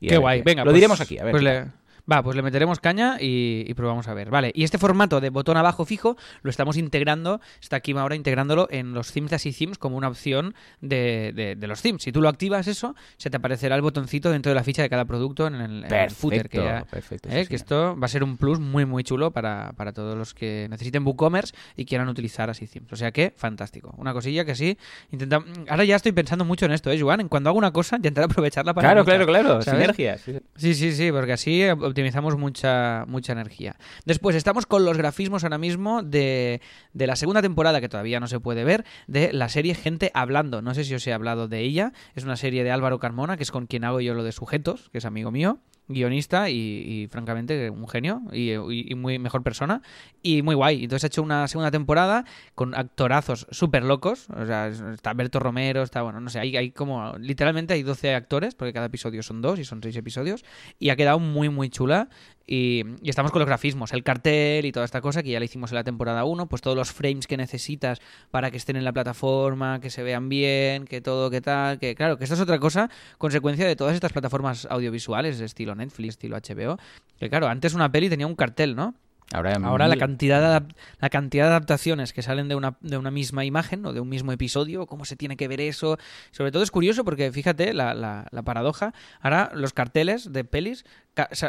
Qué 0.00 0.08
ver 0.10 0.18
guay. 0.20 0.42
Venga, 0.42 0.62
Lo 0.64 0.70
pues- 0.70 0.74
diremos 0.74 1.00
aquí, 1.00 1.18
a 1.18 1.24
ver. 1.24 1.30
pues 1.30 1.42
le-. 1.42 1.66
Va, 2.10 2.22
pues 2.22 2.36
le 2.36 2.42
meteremos 2.42 2.78
caña 2.80 3.16
y, 3.20 3.64
y 3.66 3.74
probamos 3.74 4.06
a 4.08 4.14
ver. 4.14 4.30
Vale, 4.30 4.52
y 4.54 4.62
este 4.64 4.78
formato 4.78 5.20
de 5.20 5.30
botón 5.30 5.56
abajo 5.56 5.84
fijo 5.84 6.16
lo 6.42 6.50
estamos 6.50 6.76
integrando, 6.76 7.40
está 7.60 7.76
aquí 7.76 7.92
ahora 7.92 8.14
integrándolo 8.14 8.68
en 8.70 8.94
los 8.94 9.12
themes 9.12 9.30
de 9.30 9.36
Así 9.36 9.52
Themes 9.52 9.76
como 9.78 9.96
una 9.96 10.08
opción 10.08 10.54
de, 10.80 11.32
de- 11.34 11.56
de 11.56 11.66
los 11.66 11.82
themes. 11.82 12.02
Si 12.02 12.12
tú 12.12 12.20
lo 12.20 12.28
activas 12.28 12.68
eso, 12.68 12.94
se 13.16 13.28
te 13.30 13.36
aparecerá 13.38 13.74
el 13.76 13.82
botoncito 13.82 14.30
dentro 14.30 14.50
de 14.50 14.54
la 14.54 14.62
ficha 14.62 14.82
de 14.82 14.88
cada 14.90 15.04
producto 15.04 15.46
en 15.48 15.54
el, 15.56 15.84
en 15.84 15.92
el 15.92 16.10
footer. 16.10 16.48
Que, 16.48 16.58
ya- 16.58 16.84
perfecto. 16.84 17.28
¿eh? 17.28 17.42
sí, 17.42 17.48
que 17.48 17.56
esto 17.56 17.96
va 17.98 18.04
a 18.06 18.08
ser 18.08 18.22
un 18.22 18.36
plus 18.36 18.60
muy 18.60 18.84
muy 18.86 19.02
chulo 19.02 19.32
para, 19.32 19.72
para 19.76 19.92
todos 19.92 20.16
los 20.16 20.32
que 20.34 20.66
necesiten 20.70 21.04
WooCommerce 21.04 21.54
y 21.76 21.84
quieran 21.86 22.08
utilizar 22.08 22.50
Así 22.50 22.66
Themes. 22.66 22.92
O 22.92 22.96
sea 22.96 23.10
que, 23.10 23.32
fantástico. 23.36 23.94
Una 23.98 24.12
cosilla 24.12 24.44
que 24.44 24.54
sí, 24.54 24.78
intenta... 25.10 25.42
Ahora 25.68 25.84
ya 25.84 25.96
estoy 25.96 26.12
pensando 26.12 26.44
mucho 26.44 26.66
en 26.66 26.72
esto, 26.72 26.90
¿eh, 26.90 27.00
Joan? 27.00 27.20
En 27.20 27.28
cuando 27.28 27.50
hago 27.50 27.58
una 27.58 27.72
cosa, 27.72 27.96
intentar 28.06 28.24
aprovecharla 28.24 28.74
para 28.74 28.86
Claro, 28.88 29.00
muchas, 29.02 29.16
claro, 29.26 29.26
claro. 29.44 29.62
¿sabes? 29.62 29.80
Sinergias. 29.80 30.20
sí, 30.20 30.32
sí. 30.32 30.40
Sí, 30.56 30.74
sí, 30.74 30.92
sí, 30.92 31.10
porque 31.12 31.32
así 31.32 31.62
optimizamos 31.96 32.36
mucha, 32.36 33.06
mucha 33.08 33.32
energía. 33.32 33.76
Después, 34.04 34.36
estamos 34.36 34.66
con 34.66 34.84
los 34.84 34.98
grafismos 34.98 35.44
ahora 35.44 35.56
mismo 35.56 36.02
de, 36.02 36.60
de 36.92 37.06
la 37.06 37.16
segunda 37.16 37.40
temporada, 37.40 37.80
que 37.80 37.88
todavía 37.88 38.20
no 38.20 38.26
se 38.26 38.38
puede 38.38 38.64
ver, 38.64 38.84
de 39.06 39.32
la 39.32 39.48
serie 39.48 39.74
Gente 39.74 40.10
Hablando. 40.12 40.60
No 40.60 40.74
sé 40.74 40.84
si 40.84 40.94
os 40.94 41.06
he 41.06 41.14
hablado 41.14 41.48
de 41.48 41.60
ella. 41.60 41.94
Es 42.14 42.24
una 42.24 42.36
serie 42.36 42.64
de 42.64 42.70
Álvaro 42.70 42.98
Carmona, 42.98 43.38
que 43.38 43.44
es 43.44 43.50
con 43.50 43.66
quien 43.66 43.84
hago 43.84 44.02
yo 44.02 44.12
lo 44.12 44.24
de 44.24 44.32
sujetos, 44.32 44.90
que 44.90 44.98
es 44.98 45.06
amigo 45.06 45.30
mío 45.30 45.58
guionista 45.88 46.50
y, 46.50 47.08
francamente 47.10 47.70
un 47.70 47.88
genio 47.88 48.22
y, 48.32 48.56
muy 48.94 49.18
mejor 49.18 49.42
persona 49.42 49.82
y 50.22 50.42
muy 50.42 50.54
guay. 50.54 50.84
Entonces 50.84 51.04
ha 51.04 51.06
hecho 51.08 51.22
una 51.22 51.46
segunda 51.48 51.70
temporada 51.70 52.24
con 52.54 52.74
actorazos 52.74 53.46
súper 53.50 53.84
locos. 53.84 54.28
O 54.30 54.46
sea, 54.46 54.68
es- 54.68 54.80
está 54.80 55.12
Berto 55.14 55.38
Romero, 55.38 55.82
está, 55.82 56.02
bueno, 56.02 56.20
no 56.20 56.30
sé, 56.30 56.40
hay, 56.40 56.56
hay 56.56 56.70
como, 56.70 57.16
literalmente 57.18 57.74
hay 57.74 57.82
12 57.82 58.14
actores, 58.14 58.54
porque 58.54 58.72
cada 58.72 58.86
episodio 58.86 59.22
son 59.22 59.42
dos 59.42 59.58
y 59.58 59.64
son 59.64 59.82
seis 59.82 59.96
episodios. 59.96 60.44
Y 60.78 60.90
ha 60.90 60.96
quedado 60.96 61.18
muy, 61.18 61.48
muy 61.48 61.70
chula. 61.70 62.08
Y, 62.46 62.84
y 63.02 63.10
estamos 63.10 63.32
con 63.32 63.40
los 63.40 63.46
grafismos, 63.46 63.92
el 63.92 64.04
cartel 64.04 64.64
y 64.64 64.72
toda 64.72 64.84
esta 64.84 65.00
cosa 65.00 65.22
que 65.22 65.30
ya 65.30 65.40
le 65.40 65.46
hicimos 65.46 65.72
en 65.72 65.76
la 65.76 65.84
temporada 65.84 66.24
1, 66.24 66.46
pues 66.46 66.62
todos 66.62 66.76
los 66.76 66.92
frames 66.92 67.26
que 67.26 67.36
necesitas 67.36 68.00
para 68.30 68.50
que 68.50 68.56
estén 68.56 68.76
en 68.76 68.84
la 68.84 68.92
plataforma, 68.92 69.80
que 69.80 69.90
se 69.90 70.02
vean 70.02 70.28
bien, 70.28 70.84
que 70.84 71.00
todo, 71.00 71.30
que 71.30 71.40
tal, 71.40 71.78
que 71.78 71.94
claro, 71.94 72.18
que 72.18 72.24
esto 72.24 72.34
es 72.34 72.40
otra 72.40 72.58
cosa, 72.58 72.88
consecuencia 73.18 73.66
de 73.66 73.74
todas 73.74 73.94
estas 73.94 74.12
plataformas 74.12 74.66
audiovisuales 74.70 75.40
estilo 75.40 75.74
Netflix, 75.74 76.10
estilo 76.10 76.36
HBO, 76.36 76.78
que 77.18 77.28
claro, 77.28 77.48
antes 77.48 77.74
una 77.74 77.90
peli 77.90 78.08
tenía 78.08 78.26
un 78.26 78.36
cartel, 78.36 78.76
¿no? 78.76 78.94
Ahora, 79.32 79.54
Ahora 79.68 79.88
la 79.88 79.94
cantidad, 79.98 80.60
de 80.60 80.74
la 81.00 81.10
cantidad 81.10 81.44
de 81.44 81.50
adaptaciones 81.50 82.12
que 82.12 82.22
salen 82.22 82.48
de 82.48 82.54
una, 82.54 82.76
de 82.80 82.96
una 82.96 83.10
misma 83.10 83.44
imagen 83.44 83.84
o 83.84 83.92
de 83.92 84.00
un 84.00 84.08
mismo 84.08 84.30
episodio, 84.32 84.86
cómo 84.86 85.04
se 85.04 85.16
tiene 85.16 85.36
que 85.36 85.48
ver 85.48 85.60
eso. 85.60 85.98
Sobre 86.30 86.52
todo 86.52 86.62
es 86.62 86.70
curioso 86.70 87.04
porque, 87.04 87.32
fíjate, 87.32 87.74
la, 87.74 87.92
la- 87.94 88.28
la 88.30 88.42
paradoja, 88.42 88.94
ahora 89.20 89.50
los 89.54 89.72
carteles 89.72 90.32
de 90.32 90.44
pelis 90.44 90.84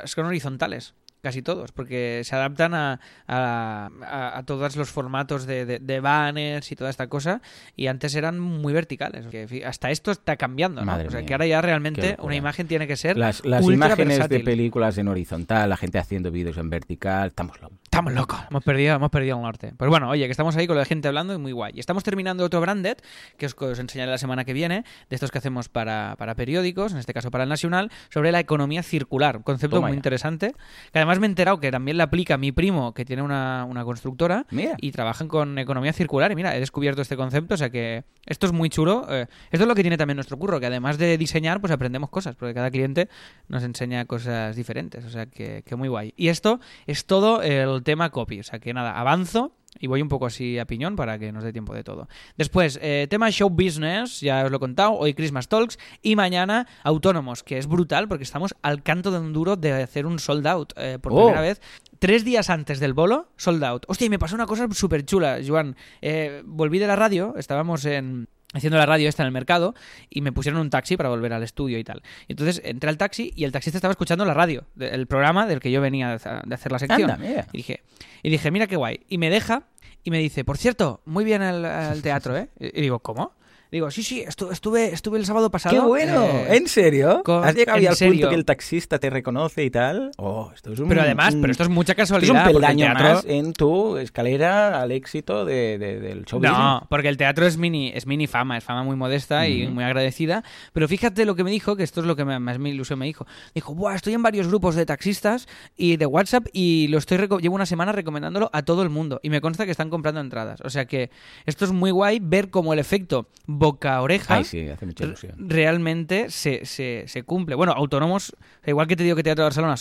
son 0.06 0.26
horizontales. 0.26 0.96
Casi 1.22 1.42
todos, 1.42 1.72
porque 1.72 2.22
se 2.24 2.36
adaptan 2.36 2.74
a, 2.76 3.00
a, 3.28 3.90
a- 4.04 4.38
a 4.38 4.44
todos 4.44 4.76
los 4.76 4.90
formatos 4.92 5.46
de, 5.48 5.66
de- 5.66 5.80
de 5.80 6.00
banners 6.00 6.72
y 6.72 6.76
toda 6.76 6.90
esta 6.92 7.08
cosa, 7.08 7.42
y 7.76 7.88
antes 7.88 8.14
eran 8.16 8.40
muy 8.40 8.72
verticales. 8.72 9.26
Que 9.28 9.64
hasta 9.66 9.90
esto 9.90 10.12
está 10.12 10.36
cambiando, 10.38 10.86
¿no? 10.86 10.94
O 10.96 11.10
sea, 11.10 11.20
mía, 11.20 11.26
que 11.26 11.34
ahora 11.34 11.48
ya 11.48 11.62
realmente 11.62 12.16
una 12.20 12.36
imagen 12.36 12.68
tiene 12.68 12.88
que 12.88 12.96
ser 12.98 13.18
Las, 13.18 13.44
las 13.46 13.62
ultra 13.64 13.74
imágenes 13.76 14.18
versátil. 14.20 14.38
de 14.38 14.44
películas 14.44 14.98
en 15.00 15.08
horizontal, 15.08 15.70
la 15.70 15.78
gente 15.78 15.98
haciendo 15.98 16.32
vídeos 16.32 16.58
en 16.58 16.70
vertical, 16.70 17.28
estamos 17.30 17.60
locos. 17.62 17.78
Estamos 17.88 18.14
locos. 18.14 18.38
Hemos 18.52 18.64
perdido, 18.64 18.96
hemos 18.96 19.10
perdido 19.10 19.38
el 19.38 19.42
norte. 19.42 19.74
Pues 19.76 19.90
bueno, 19.90 20.10
oye, 20.10 20.26
que 20.26 20.32
estamos 20.32 20.56
ahí 20.58 20.68
con 20.68 20.78
la 20.78 20.84
gente 20.84 21.08
hablando 21.08 21.34
y 21.34 21.38
muy 21.38 21.54
guay. 21.54 21.72
Y 21.74 21.80
estamos 21.80 22.04
terminando 22.04 22.44
otro 22.44 22.60
branded, 22.60 22.98
que 23.38 23.46
os, 23.46 23.56
os 23.60 23.80
enseñaré 23.80 24.12
la 24.12 24.18
semana 24.18 24.44
que 24.44 24.52
viene, 24.54 24.84
de 25.10 25.16
estos 25.16 25.32
que 25.32 25.38
hacemos 25.38 25.70
para, 25.70 26.16
para 26.18 26.36
periódicos, 26.36 26.92
en 26.92 27.00
este 27.00 27.14
caso 27.14 27.32
para 27.32 27.46
el 27.46 27.50
Nacional, 27.50 27.90
sobre 28.10 28.32
la 28.32 28.40
economía 28.42 28.84
circular. 28.84 29.38
Un 29.38 29.44
concepto 29.44 29.78
Toma 29.78 29.88
muy 29.88 29.96
ya. 29.96 30.00
interesante. 30.00 30.54
Que 30.92 31.00
además 31.00 31.20
me 31.20 31.28
he 31.28 31.30
enterado 31.30 31.60
que 31.60 31.72
también 31.72 31.98
la 31.98 32.04
aplica 32.04 32.38
mi 32.38 32.52
primo, 32.52 32.94
que 32.94 33.06
tiene 33.06 33.22
una, 33.24 33.66
una 33.68 33.84
constructora, 33.86 34.46
Mira. 34.52 34.76
y 34.80 34.92
trabajan 34.92 35.30
con 35.30 35.58
economía 35.58 35.94
circular. 35.94 36.32
Y 36.32 36.36
mira, 36.36 36.56
he 36.56 36.60
descubierto 36.60 37.02
este 37.02 37.16
concepto, 37.16 37.54
o 37.56 37.58
sea 37.58 37.70
que 37.70 38.04
esto 38.26 38.46
es 38.46 38.52
muy 38.52 38.70
chulo. 38.70 39.08
Eh, 39.10 39.28
esto 39.50 39.64
es 39.64 39.68
lo 39.68 39.74
que 39.76 39.82
tiene 39.82 39.98
también 39.98 40.18
nuestro 40.18 40.38
curro, 40.38 40.60
que 40.60 40.66
además 40.68 40.98
de 40.98 41.18
diseñar, 41.18 41.62
pues 41.62 41.72
aprendemos 41.72 42.10
cosas, 42.10 42.36
porque 42.36 42.54
cada 42.54 42.70
cliente 42.70 43.08
nos 43.48 43.64
enseña 43.64 44.06
cosas 44.06 44.58
diferentes, 44.58 45.06
o 45.06 45.10
sea 45.10 45.26
que, 45.26 45.64
que 45.66 45.76
muy 45.78 45.88
guay. 45.88 46.14
Y 46.18 46.28
esto 46.28 46.60
es 46.86 47.06
todo 47.06 47.42
el 47.42 47.77
tema 47.84 48.10
copy, 48.10 48.40
o 48.40 48.44
sea 48.44 48.60
que 48.60 48.74
nada, 48.74 49.00
avanzo. 49.00 49.54
Y 49.80 49.86
voy 49.86 50.02
un 50.02 50.10
poco 50.10 50.26
así 50.26 50.58
a 50.58 50.66
piñón 50.66 50.96
para 50.96 51.20
que 51.20 51.32
nos 51.32 51.44
dé 51.44 51.52
tiempo 51.52 51.72
de 51.76 51.84
todo. 51.84 52.08
Después, 52.36 52.80
eh, 52.82 53.06
tema 53.12 53.30
show 53.30 53.48
business, 53.50 54.22
ya 54.22 54.44
os 54.44 54.50
lo 54.50 54.58
he 54.58 54.60
contado, 54.60 54.94
hoy 54.94 55.14
Christmas 55.14 55.50
Talks 55.50 55.78
y 56.02 56.16
mañana 56.16 56.68
autónomos, 56.84 57.44
que 57.44 57.60
es 57.60 57.68
brutal 57.68 58.08
porque 58.08 58.24
estamos 58.24 58.56
al 58.64 58.82
canto 58.82 59.12
de 59.12 59.20
un 59.20 59.34
duro 59.34 59.56
de 59.56 59.74
hacer 59.74 60.08
un 60.08 60.18
sold 60.18 60.48
out 60.48 60.74
eh, 60.78 60.98
por 61.00 61.14
Oh. 61.14 61.26
primera 61.26 61.42
vez. 61.42 61.62
Tres 62.00 62.24
días 62.26 62.50
antes 62.50 62.80
del 62.80 62.94
bolo, 62.94 63.30
sold 63.38 63.64
out. 63.64 63.84
Hostia, 63.88 64.06
y 64.06 64.10
me 64.10 64.18
pasó 64.18 64.34
una 64.36 64.48
cosa 64.48 64.68
súper 64.72 65.06
chula, 65.06 65.40
Joan. 65.46 65.76
Eh, 66.02 66.42
volví 66.46 66.80
de 66.80 66.88
la 66.88 66.96
radio, 66.96 67.36
estábamos 67.38 67.86
en, 67.86 68.30
haciendo 68.54 68.78
la 68.78 68.86
radio 68.86 69.10
esta 69.10 69.24
en 69.24 69.28
el 69.28 69.34
mercado 69.34 69.76
y 70.10 70.22
me 70.22 70.32
pusieron 70.32 70.60
un 70.62 70.70
taxi 70.70 70.96
para 70.98 71.10
volver 71.10 71.34
al 71.34 71.44
estudio 71.44 71.78
y 71.78 71.84
tal. 71.84 72.02
Y 72.28 72.34
entonces 72.34 72.62
entré 72.64 72.90
al 72.90 72.98
taxi 72.98 73.32
y 73.36 73.44
el 73.44 73.52
taxista 73.52 73.78
estaba 73.78 73.92
escuchando 73.92 74.24
la 74.26 74.34
radio, 74.34 74.66
el 74.80 75.06
programa 75.08 75.46
del 75.48 75.60
que 75.60 75.72
yo 75.72 75.82
venía 75.82 76.10
de 76.10 76.16
hacer- 76.16 76.44
de 76.46 76.56
hacer 76.56 76.72
la 76.72 76.80
sección. 76.80 77.12
Anda, 77.12 77.18
mira. 77.18 77.48
Y 77.52 77.58
dije, 77.58 77.84
y 78.24 78.30
dije, 78.30 78.50
mira 78.52 78.68
qué 78.68 78.76
guay. 78.76 79.02
Y 79.10 79.18
me 79.18 79.30
deja 79.30 79.64
y 80.04 80.12
me 80.12 80.20
dice, 80.20 80.46
por 80.46 80.58
cierto, 80.58 81.02
muy 81.06 81.26
bien 81.26 81.42
el, 81.42 81.66
el 81.66 82.02
teatro, 82.02 82.38
¿eh? 82.38 82.48
Y 82.60 82.82
digo, 82.82 83.00
¿cómo? 83.00 83.34
Digo, 83.72 83.92
sí, 83.92 84.02
sí, 84.04 84.24
estu- 84.26 84.52
estuve, 84.52 84.94
estuve 84.94 85.18
el 85.20 85.26
sábado 85.26 85.50
pasado. 85.52 85.76
¡Qué 85.76 85.82
bueno! 85.86 86.24
eh, 86.26 86.56
¿En 86.58 86.68
serio? 86.68 87.22
con- 87.26 87.44
¿Has 87.44 87.54
llegado 87.56 87.78
al 87.78 87.96
serio. 87.96 88.14
punto 88.14 88.30
que 88.30 88.36
el 88.36 88.46
taxista 88.46 88.98
te 89.00 89.10
reconoce 89.10 89.64
y 89.66 89.70
tal? 89.70 90.12
Oh, 90.18 90.52
esto 90.56 90.72
es 90.72 90.80
un... 90.80 90.88
Pero 90.88 91.02
además, 91.02 91.34
un- 91.34 91.42
pero 91.42 91.52
esto 91.52 91.64
es 91.64 91.70
mucha 91.70 91.92
esto 91.92 92.04
es 92.04 92.10
casualidad. 92.10 92.48
un 92.48 92.54
peldaño 92.54 92.86
teatro- 92.86 93.04
más 93.16 93.26
en 93.26 93.54
tu 93.54 93.98
escalera 93.98 94.82
al 94.82 94.92
éxito 94.92 95.44
de- 95.44 95.78
de- 95.78 96.00
del 96.00 96.26
show 96.26 96.40
business. 96.40 96.58
No, 96.58 96.88
porque 96.90 97.10
el 97.10 97.18
teatro 97.18 97.46
es 97.46 97.58
mini, 97.58 97.92
es 97.94 98.06
mini 98.08 98.26
fama, 98.28 98.58
es 98.58 98.64
fama 98.64 98.84
muy 98.84 98.96
modesta 98.96 99.48
y 99.48 99.68
muy 99.68 99.84
agradecida. 99.84 100.44
Pero 100.74 100.88
fíjate 100.88 101.26
lo 101.26 101.36
que 101.36 101.44
me 101.44 101.52
dijo, 101.52 101.76
que 101.76 101.84
esto 101.84 102.00
es 102.02 102.08
lo 102.08 102.16
que 102.16 102.24
me- 102.24 102.40
más 102.40 102.60
mi 102.60 102.70
ilusión 102.70 103.00
me 103.00 103.06
dijo. 103.06 103.26
Dijo, 103.54 103.76
Buah, 103.76 103.96
estoy 103.96 104.14
en 104.14 104.24
varios 104.24 104.48
grupos 104.48 104.76
de 104.76 104.86
taxistas 104.86 105.48
y 105.76 105.98
de 105.98 106.06
WhatsApp 106.06 106.48
y 106.54 106.88
lo 106.88 106.98
estoy 106.98 107.18
llevo 107.42 107.56
una 107.56 107.66
semana 107.66 107.92
recomendándolo 107.92 108.50
a 108.54 108.62
todo 108.64 108.82
el 108.84 108.90
mundo. 108.90 109.20
Y 109.24 109.30
me 109.30 109.42
consta 109.42 109.66
que 109.66 109.72
están 109.72 109.90
comprando 109.90 110.22
entradas. 110.22 110.62
O 110.64 110.70
sea 110.70 110.86
que 110.86 111.10
esto 111.46 111.66
es 111.66 111.72
muy 111.74 111.92
guay 111.92 112.20
ver 112.22 112.50
cómo 112.50 112.72
el 112.74 112.80
efecto 112.80 113.28
boca-oreja 113.60 114.36
Ay, 114.36 114.44
sí, 114.44 114.68
hace 114.70 114.86
mucha 114.86 115.04
re- 115.04 115.08
ilusión. 115.10 115.34
realmente 115.50 116.30
se, 116.30 116.66
se, 116.66 117.04
se 117.08 117.24
cumple. 117.24 117.56
Bueno, 117.56 117.74
Autónomos, 117.74 118.36
igual 118.66 118.88
que 118.88 118.96
te 118.96 119.04
digo 119.04 119.16
que 119.16 119.24
Teatro 119.24 119.44
de 119.44 119.48
Barcelona 119.48 119.76